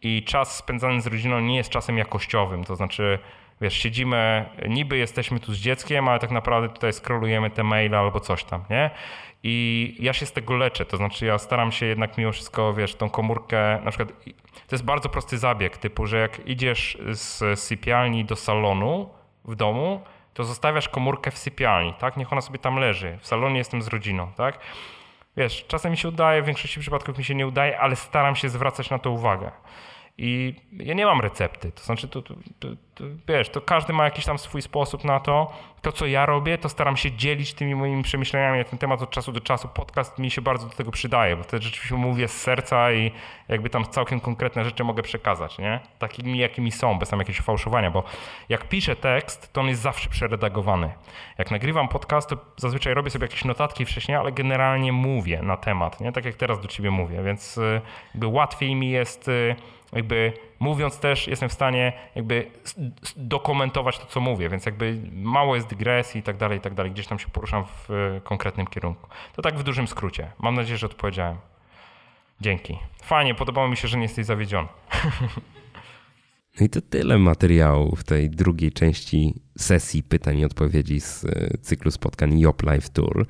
i 0.03 0.23
czas 0.23 0.57
spędzany 0.57 1.01
z 1.01 1.07
rodziną 1.07 1.41
nie 1.41 1.57
jest 1.57 1.71
czasem 1.71 1.99
jakościowym, 1.99 2.65
to 2.65 2.77
znaczy 2.77 3.19
wiesz, 3.61 3.75
siedzimy, 3.75 4.45
niby 4.69 4.97
jesteśmy 4.97 5.41
tu 5.41 5.53
z 5.53 5.59
dzieckiem, 5.59 6.09
ale 6.09 6.19
tak 6.19 6.31
naprawdę 6.31 6.69
tutaj 6.69 6.93
scrollujemy 6.93 7.51
te 7.51 7.63
maile 7.63 7.95
albo 7.95 8.21
coś 8.21 8.45
tam, 8.45 8.65
nie? 8.71 8.91
I 9.43 9.97
ja 10.01 10.13
się 10.13 10.27
z 10.27 10.33
tego 10.33 10.57
leczę, 10.57 10.85
to 10.85 10.97
znaczy 10.97 11.27
ja 11.27 11.39
staram 11.39 11.73
się 11.73 11.87
jednak 11.87 12.19
mimo 12.19 12.33
wszystko, 12.33 12.75
wiesz, 12.75 12.95
tą 12.95 13.11
komórkę, 13.11 13.81
na 13.85 13.91
przykład 13.91 14.25
to 14.67 14.77
jest 14.77 14.85
bardzo 14.85 15.09
prosty 15.09 15.39
zabieg, 15.39 15.77
typu, 15.77 16.07
że 16.07 16.19
jak 16.19 16.47
idziesz 16.47 16.99
z 17.11 17.61
sypialni 17.61 18.25
do 18.25 18.37
salonu 18.37 19.09
w 19.45 19.55
domu, 19.55 20.03
to 20.35 20.45
zostawiasz 20.45 20.89
komórkę 20.89 21.31
w 21.31 21.39
sypialni, 21.39 21.95
tak? 21.99 22.17
Niech 22.17 22.33
ona 22.33 22.41
sobie 22.41 22.59
tam 22.59 22.77
leży. 22.77 23.19
W 23.21 23.27
salonie 23.27 23.59
jestem 23.59 23.83
z 23.83 23.89
rodziną, 23.89 24.33
tak? 24.37 24.59
Wiesz, 25.37 25.65
czasem 25.69 25.91
mi 25.91 25.97
się 25.97 26.09
udaje, 26.09 26.43
w 26.43 26.47
większości 26.47 26.81
przypadków 26.81 27.19
mi 27.19 27.25
się 27.25 27.35
nie 27.35 27.47
udaje, 27.47 27.79
ale 27.79 27.97
staram 27.97 28.37
się 28.37 28.49
zwracać 28.49 28.91
na 28.91 28.99
to 28.99 29.11
uwagę. 29.11 29.51
I 30.19 30.55
ja 30.73 30.95
nie 30.95 31.07
mam 31.07 31.21
recepty. 31.21 31.73
To 31.73 31.83
znaczy, 31.83 32.09
to, 32.09 32.23
to, 32.23 32.35
to, 32.59 32.69
to, 32.95 33.05
wiesz, 33.29 33.49
to 33.49 33.61
każdy 33.61 33.93
ma 33.93 34.05
jakiś 34.05 34.25
tam 34.25 34.39
swój 34.39 34.63
sposób 34.63 35.05
na 35.05 35.21
to. 35.21 35.53
To, 35.83 35.93
co 35.93 36.07
ja 36.07 36.27
robię, 36.27 36.59
to 36.59 36.69
staram 36.69 36.97
się 36.97 37.13
dzielić 37.13 37.55
tymi 37.55 37.75
moimi 37.75 38.03
przemyśleniami 38.03 38.59
na 38.59 38.65
ten 38.65 38.79
temat 38.79 39.03
od 39.03 39.11
czasu 39.11 39.33
do 39.33 39.41
czasu. 39.41 39.69
Podcast 39.69 40.19
mi 40.19 40.31
się 40.31 40.43
bardzo 40.43 40.67
do 40.67 40.75
tego 40.75 40.91
przydaje, 40.91 41.37
bo 41.37 41.43
wtedy 41.43 41.63
rzeczywiście 41.63 41.95
mówię 41.95 42.29
z 42.29 42.41
serca 42.41 42.93
i 42.93 43.13
jakby 43.49 43.71
tam 43.71 43.85
całkiem 43.85 44.21
konkretne 44.21 44.65
rzeczy 44.65 44.85
mogę 44.85 45.03
przekazać, 45.03 45.59
nie? 45.59 45.81
Takimi, 45.99 46.39
jakimi 46.39 46.73
są, 46.73 46.99
bez 46.99 47.09
tam 47.09 47.19
jakiegoś 47.19 47.41
fałszowania, 47.41 47.91
bo 47.91 48.05
jak 48.49 48.69
piszę 48.69 48.97
tekst, 48.97 49.53
to 49.53 49.61
on 49.61 49.69
jest 49.69 49.83
zawsze 49.83 50.11
przeredagowany. 50.11 50.93
Jak 51.39 51.51
nagrywam 51.51 51.89
podcast, 51.89 52.29
to 52.29 52.37
zazwyczaj 52.57 52.95
robię 52.95 53.11
sobie 53.11 53.25
jakieś 53.25 53.45
notatki 53.45 53.85
wcześniej, 53.85 54.17
ale 54.17 54.33
generalnie 54.33 54.93
mówię 54.93 55.43
na 55.43 55.57
temat, 55.57 56.01
nie? 56.01 56.13
Tak 56.13 56.25
jak 56.25 56.35
teraz 56.35 56.61
do 56.61 56.69
ciebie 56.69 56.91
mówię, 56.91 57.23
więc 57.23 57.59
y, 57.59 57.81
jakby 58.15 58.27
łatwiej 58.27 58.75
mi 58.75 58.91
jest 58.91 59.29
y, 59.29 59.57
jakby 59.93 60.33
mówiąc 60.61 60.99
też 60.99 61.29
jestem 61.29 61.49
w 61.49 61.53
stanie 61.53 61.93
jakby 62.15 62.51
dokumentować 63.17 63.99
to, 63.99 64.07
co 64.07 64.21
mówię, 64.21 64.49
więc 64.49 64.67
jakby 64.67 65.01
mało 65.13 65.55
jest 65.55 65.69
dygresji 65.69 66.21
i 66.21 66.23
tak 66.23 66.37
dalej, 66.37 66.59
i 66.59 66.61
tak 66.61 66.75
dalej. 66.75 66.93
Gdzieś 66.93 67.07
tam 67.07 67.19
się 67.19 67.29
poruszam 67.29 67.65
w 67.65 67.91
e, 67.91 68.21
konkretnym 68.21 68.67
kierunku. 68.67 69.09
To 69.37 69.43
tak 69.43 69.59
w 69.59 69.63
dużym 69.63 69.87
skrócie. 69.87 70.31
Mam 70.39 70.55
nadzieję, 70.55 70.79
że 70.79 70.87
odpowiedziałem. 70.87 71.37
Dzięki. 72.41 72.79
Fajnie, 73.03 73.35
podobało 73.35 73.69
mi 73.69 73.77
się, 73.77 73.89
że 73.89 73.97
nie 73.97 74.03
jesteś 74.03 74.27
zawiedziony. 74.27 74.69
No 76.61 76.67
i 76.67 76.69
to 76.69 76.81
tyle 76.81 77.19
materiału 77.19 77.97
w 77.97 78.05
tej 78.05 78.31
drugiej 78.31 78.73
części 78.73 79.35
sesji 79.59 80.03
pytań 80.03 80.39
i 80.39 80.45
odpowiedzi 80.45 81.01
z 81.01 81.25
e, 81.25 81.59
cyklu 81.61 81.91
spotkań 81.91 82.41
Yop 82.41 82.63
Live 82.63 82.91
Tour. 82.91 83.27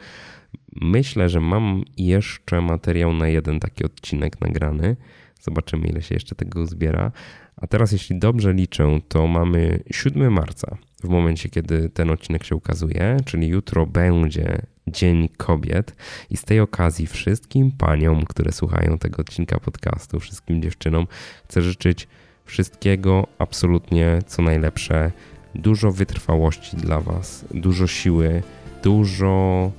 Myślę, 0.80 1.28
że 1.28 1.40
mam 1.40 1.82
jeszcze 1.96 2.60
materiał 2.60 3.12
na 3.14 3.28
jeden 3.28 3.60
taki 3.60 3.84
odcinek 3.84 4.40
nagrany. 4.40 4.96
Zobaczymy, 5.42 5.88
ile 5.88 6.02
się 6.02 6.14
jeszcze 6.14 6.34
tego 6.34 6.66
zbiera. 6.66 7.12
A 7.56 7.66
teraz, 7.66 7.92
jeśli 7.92 8.18
dobrze 8.18 8.52
liczę, 8.52 9.00
to 9.08 9.26
mamy 9.26 9.80
7 9.90 10.32
marca, 10.32 10.76
w 11.04 11.08
momencie, 11.08 11.48
kiedy 11.48 11.88
ten 11.88 12.10
odcinek 12.10 12.44
się 12.44 12.56
ukazuje, 12.56 13.16
czyli 13.24 13.48
jutro 13.48 13.86
będzie 13.86 14.62
Dzień 14.86 15.28
Kobiet. 15.36 15.96
I 16.30 16.36
z 16.36 16.44
tej 16.44 16.60
okazji 16.60 17.06
wszystkim 17.06 17.72
paniom, 17.72 18.24
które 18.24 18.52
słuchają 18.52 18.98
tego 18.98 19.20
odcinka 19.20 19.60
podcastu, 19.60 20.20
wszystkim 20.20 20.62
dziewczynom, 20.62 21.06
chcę 21.48 21.62
życzyć 21.62 22.08
wszystkiego 22.44 23.26
absolutnie 23.38 24.18
co 24.26 24.42
najlepsze. 24.42 25.12
Dużo 25.54 25.92
wytrwałości 25.92 26.76
dla 26.76 27.00
Was, 27.00 27.44
dużo 27.54 27.86
siły, 27.86 28.42
dużo 28.82 29.70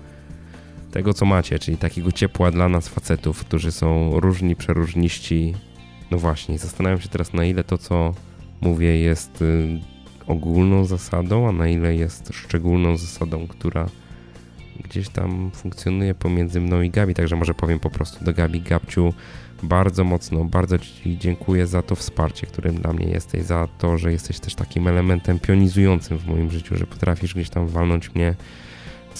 tego, 0.94 1.14
co 1.14 1.26
macie, 1.26 1.60
czyli 1.60 1.78
takiego 1.78 2.12
ciepła 2.12 2.52
dla 2.52 2.70
nas 2.70 2.88
facetów, 2.88 3.40
którzy 3.40 3.72
są 3.72 4.20
różni, 4.20 4.56
przeróżniści. 4.56 5.54
No 6.12 6.18
właśnie, 6.18 6.58
zastanawiam 6.58 7.02
się 7.02 7.10
teraz, 7.10 7.34
na 7.34 7.46
ile 7.46 7.64
to, 7.64 7.78
co 7.78 8.14
mówię, 8.62 8.98
jest 8.98 9.42
y, 9.42 9.80
ogólną 10.28 10.86
zasadą, 10.86 11.50
a 11.50 11.52
na 11.52 11.68
ile 11.68 11.96
jest 11.96 12.30
szczególną 12.34 12.98
zasadą, 12.98 13.48
która 13.48 13.90
gdzieś 14.84 15.10
tam 15.10 15.52
funkcjonuje 15.54 16.16
pomiędzy 16.16 16.62
mną 16.62 16.82
i 16.82 16.90
Gabi. 16.90 17.14
Także 17.14 17.36
może 17.36 17.54
powiem 17.54 17.80
po 17.80 17.90
prostu 17.90 18.26
do 18.26 18.34
Gabi, 18.34 18.62
Gabciu, 18.62 19.14
bardzo 19.64 20.04
mocno, 20.04 20.46
bardzo 20.46 20.80
Ci 20.80 21.18
dziękuję 21.18 21.68
za 21.68 21.82
to 21.82 21.96
wsparcie, 21.96 22.48
którym 22.48 22.76
dla 22.76 22.94
mnie 22.94 23.08
jesteś, 23.08 23.44
za 23.44 23.68
to, 23.78 23.98
że 23.98 24.12
jesteś 24.12 24.40
też 24.40 24.56
takim 24.56 24.88
elementem 24.88 25.40
pionizującym 25.40 26.18
w 26.18 26.28
moim 26.28 26.52
życiu, 26.52 26.78
że 26.78 26.88
potrafisz 26.88 27.34
gdzieś 27.34 27.50
tam 27.50 27.68
walnąć 27.68 28.16
mnie 28.16 28.36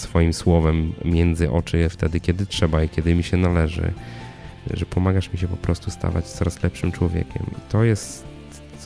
swoim 0.00 0.32
słowem 0.32 0.92
między 1.04 1.50
oczy 1.50 1.88
wtedy, 1.88 2.20
kiedy 2.20 2.46
trzeba 2.46 2.84
i 2.84 2.88
kiedy 2.88 3.14
mi 3.14 3.22
się 3.22 3.36
należy, 3.36 3.92
że 4.74 4.86
pomagasz 4.86 5.32
mi 5.32 5.38
się 5.38 5.48
po 5.48 5.56
prostu 5.56 5.90
stawać 5.90 6.24
coraz 6.24 6.62
lepszym 6.62 6.92
człowiekiem. 6.92 7.42
I 7.58 7.70
to 7.72 7.84
jest 7.84 8.24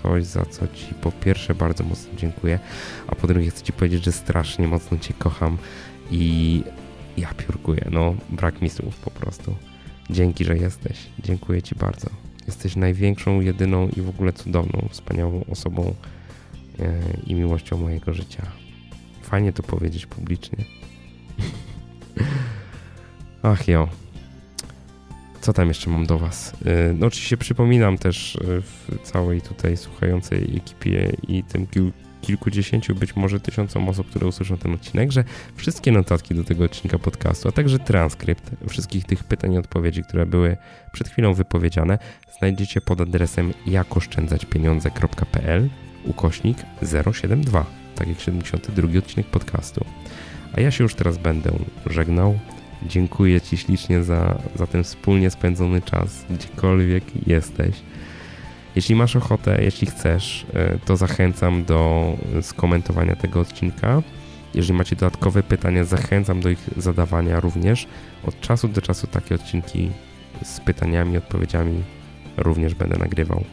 coś, 0.03 0.25
za 0.25 0.45
co 0.45 0.69
Ci 0.69 0.95
po 0.95 1.13
pierwsze 1.13 1.55
bardzo 1.55 1.85
mocno 1.85 2.11
dziękuję, 2.17 2.59
a 3.07 3.15
po 3.15 3.27
drugie 3.27 3.51
chcę 3.51 3.65
Ci 3.65 3.73
powiedzieć, 3.73 4.05
że 4.05 4.13
strasznie 4.13 4.69
mocno 4.69 4.99
Cię 4.99 5.15
kocham 5.19 5.59
i 6.11 6.63
ja 7.17 7.35
piórkuję. 7.35 7.89
No, 7.91 8.15
brak 8.31 8.63
mi 8.63 8.71
słów 8.71 8.97
po 8.97 9.11
prostu. 9.11 9.55
Dzięki, 10.11 10.45
że 10.45 10.57
jesteś. 10.57 10.97
Dziękuję 11.19 11.63
Ci 11.63 11.75
bardzo. 11.75 12.11
Jesteś 12.47 12.77
największą, 12.77 13.41
jedyną 13.41 13.89
i 13.89 14.01
w 14.01 14.09
ogóle 14.09 14.33
cudowną, 14.33 14.89
wspaniałą 14.91 15.45
osobą 15.51 15.95
e, 16.81 16.93
i 17.27 17.35
miłością 17.35 17.77
mojego 17.77 18.15
życia. 18.15 18.43
Fajnie 19.23 19.53
to 19.53 19.63
powiedzieć 19.63 20.07
publicznie. 20.07 20.65
Ach 23.43 23.69
jo. 23.69 23.89
Co 25.41 25.53
tam 25.53 25.69
jeszcze 25.69 25.91
mam 25.91 26.07
do 26.07 26.19
Was? 26.19 26.53
Y, 26.53 26.95
no 26.95 27.07
oczywiście 27.07 27.37
przypominam 27.37 27.99
też 27.99 28.35
y, 28.35 28.63
w 28.63 28.99
całej 29.03 29.43
tutaj 29.43 29.77
słuchającej 29.77 30.57
ekipie 30.57 31.13
i 31.29 31.45
tym 31.45 31.67
kil 31.67 31.93
kilkudziesięciu, 32.21 32.95
być 32.95 33.17
może 33.17 33.41
tysiącom 33.41 33.89
osób, 33.89 34.11
które 34.11 34.27
usłyszą 34.27 34.57
ten 34.57 34.75
odcinek, 34.75 35.13
że 35.13 35.25
wszystkie 35.57 35.93
notatki 35.93 36.35
do 36.35 36.45
tego 36.45 36.65
odcinka 36.65 36.99
podcastu, 36.99 37.49
a 37.49 37.53
także 37.53 37.79
transkrypt 37.79 38.51
wszystkich 38.69 39.05
tych 39.05 39.25
pytań 39.25 39.53
i 39.53 39.59
odpowiedzi, 39.59 40.03
które 40.03 40.27
były 40.27 40.57
przed 40.93 41.09
chwilą 41.09 41.35
wypowiedziane, 41.35 41.99
znajdziecie 42.39 42.81
pod 42.81 43.01
adresem 43.01 43.53
jakoszczędzaćpieniądze.pl 43.67 45.69
ukośnik 46.05 46.59
072, 47.13 47.67
tak 47.95 48.09
jak 48.09 48.21
72 48.21 48.99
odcinek 48.99 49.27
podcastu. 49.27 49.85
A 50.59 50.61
ja 50.61 50.71
się 50.71 50.85
już 50.85 50.95
teraz 50.95 51.19
będę 51.19 51.51
żegnał. 51.87 52.39
Dziękuję 52.83 53.41
Ci 53.41 53.57
ślicznie 53.57 54.03
za, 54.03 54.39
za 54.55 54.67
ten 54.67 54.85
wspólnie 54.85 55.31
spędzony 55.31 55.83
czas, 55.83 56.25
gdziekolwiek 56.31 57.05
jesteś. 57.27 57.77
Jeśli 58.77 58.95
masz 58.95 59.17
ochotę, 59.17 59.65
jeśli 59.65 59.87
chcesz, 59.87 60.47
e, 60.55 60.79
to 60.79 60.97
zachęcam 60.97 61.65
do 61.65 62.13
skomentowania 62.43 63.17
tego 63.17 63.41
odcinka. 63.41 64.03
Jeżeli 64.55 64.79
macie 64.79 64.97
dodatkowe 64.97 65.43
pytania, 65.43 65.85
zachęcam 65.85 66.41
do 66.41 66.51
ich 66.51 66.71
zadawania 66.77 67.41
również. 67.41 67.87
Od 68.25 68.41
czasu 68.41 68.69
do 68.69 68.83
czasu 68.83 69.07
takie 69.07 69.35
odcinki 69.35 69.91
z 70.43 70.61
pytaniami, 70.61 71.17
odpowiedziami 71.17 71.83
również 72.37 72.75
będę 72.75 72.99
nagrywał. 72.99 73.45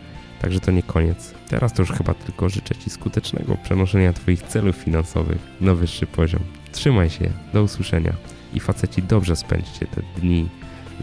Także 0.41 0.59
to 0.59 0.71
nie 0.71 0.83
koniec. 0.83 1.33
Teraz 1.49 1.73
to 1.73 1.81
już 1.81 1.91
chyba 1.91 2.13
tylko 2.13 2.49
życzę 2.49 2.75
Ci 2.75 2.89
skutecznego 2.89 3.57
przenoszenia 3.63 4.13
Twoich 4.13 4.41
celów 4.41 4.75
finansowych 4.75 5.39
na 5.61 5.75
wyższy 5.75 6.05
poziom. 6.05 6.41
Trzymaj 6.75 7.09
się, 7.09 7.29
do 7.53 7.63
usłyszenia 7.63 8.13
i 8.53 8.59
faceci 8.59 9.03
dobrze 9.03 9.35
spędźcie 9.35 9.87
te 9.87 10.01
dni 10.21 10.49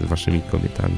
z 0.01 0.05
Waszymi 0.05 0.40
kobietami. 0.51 0.97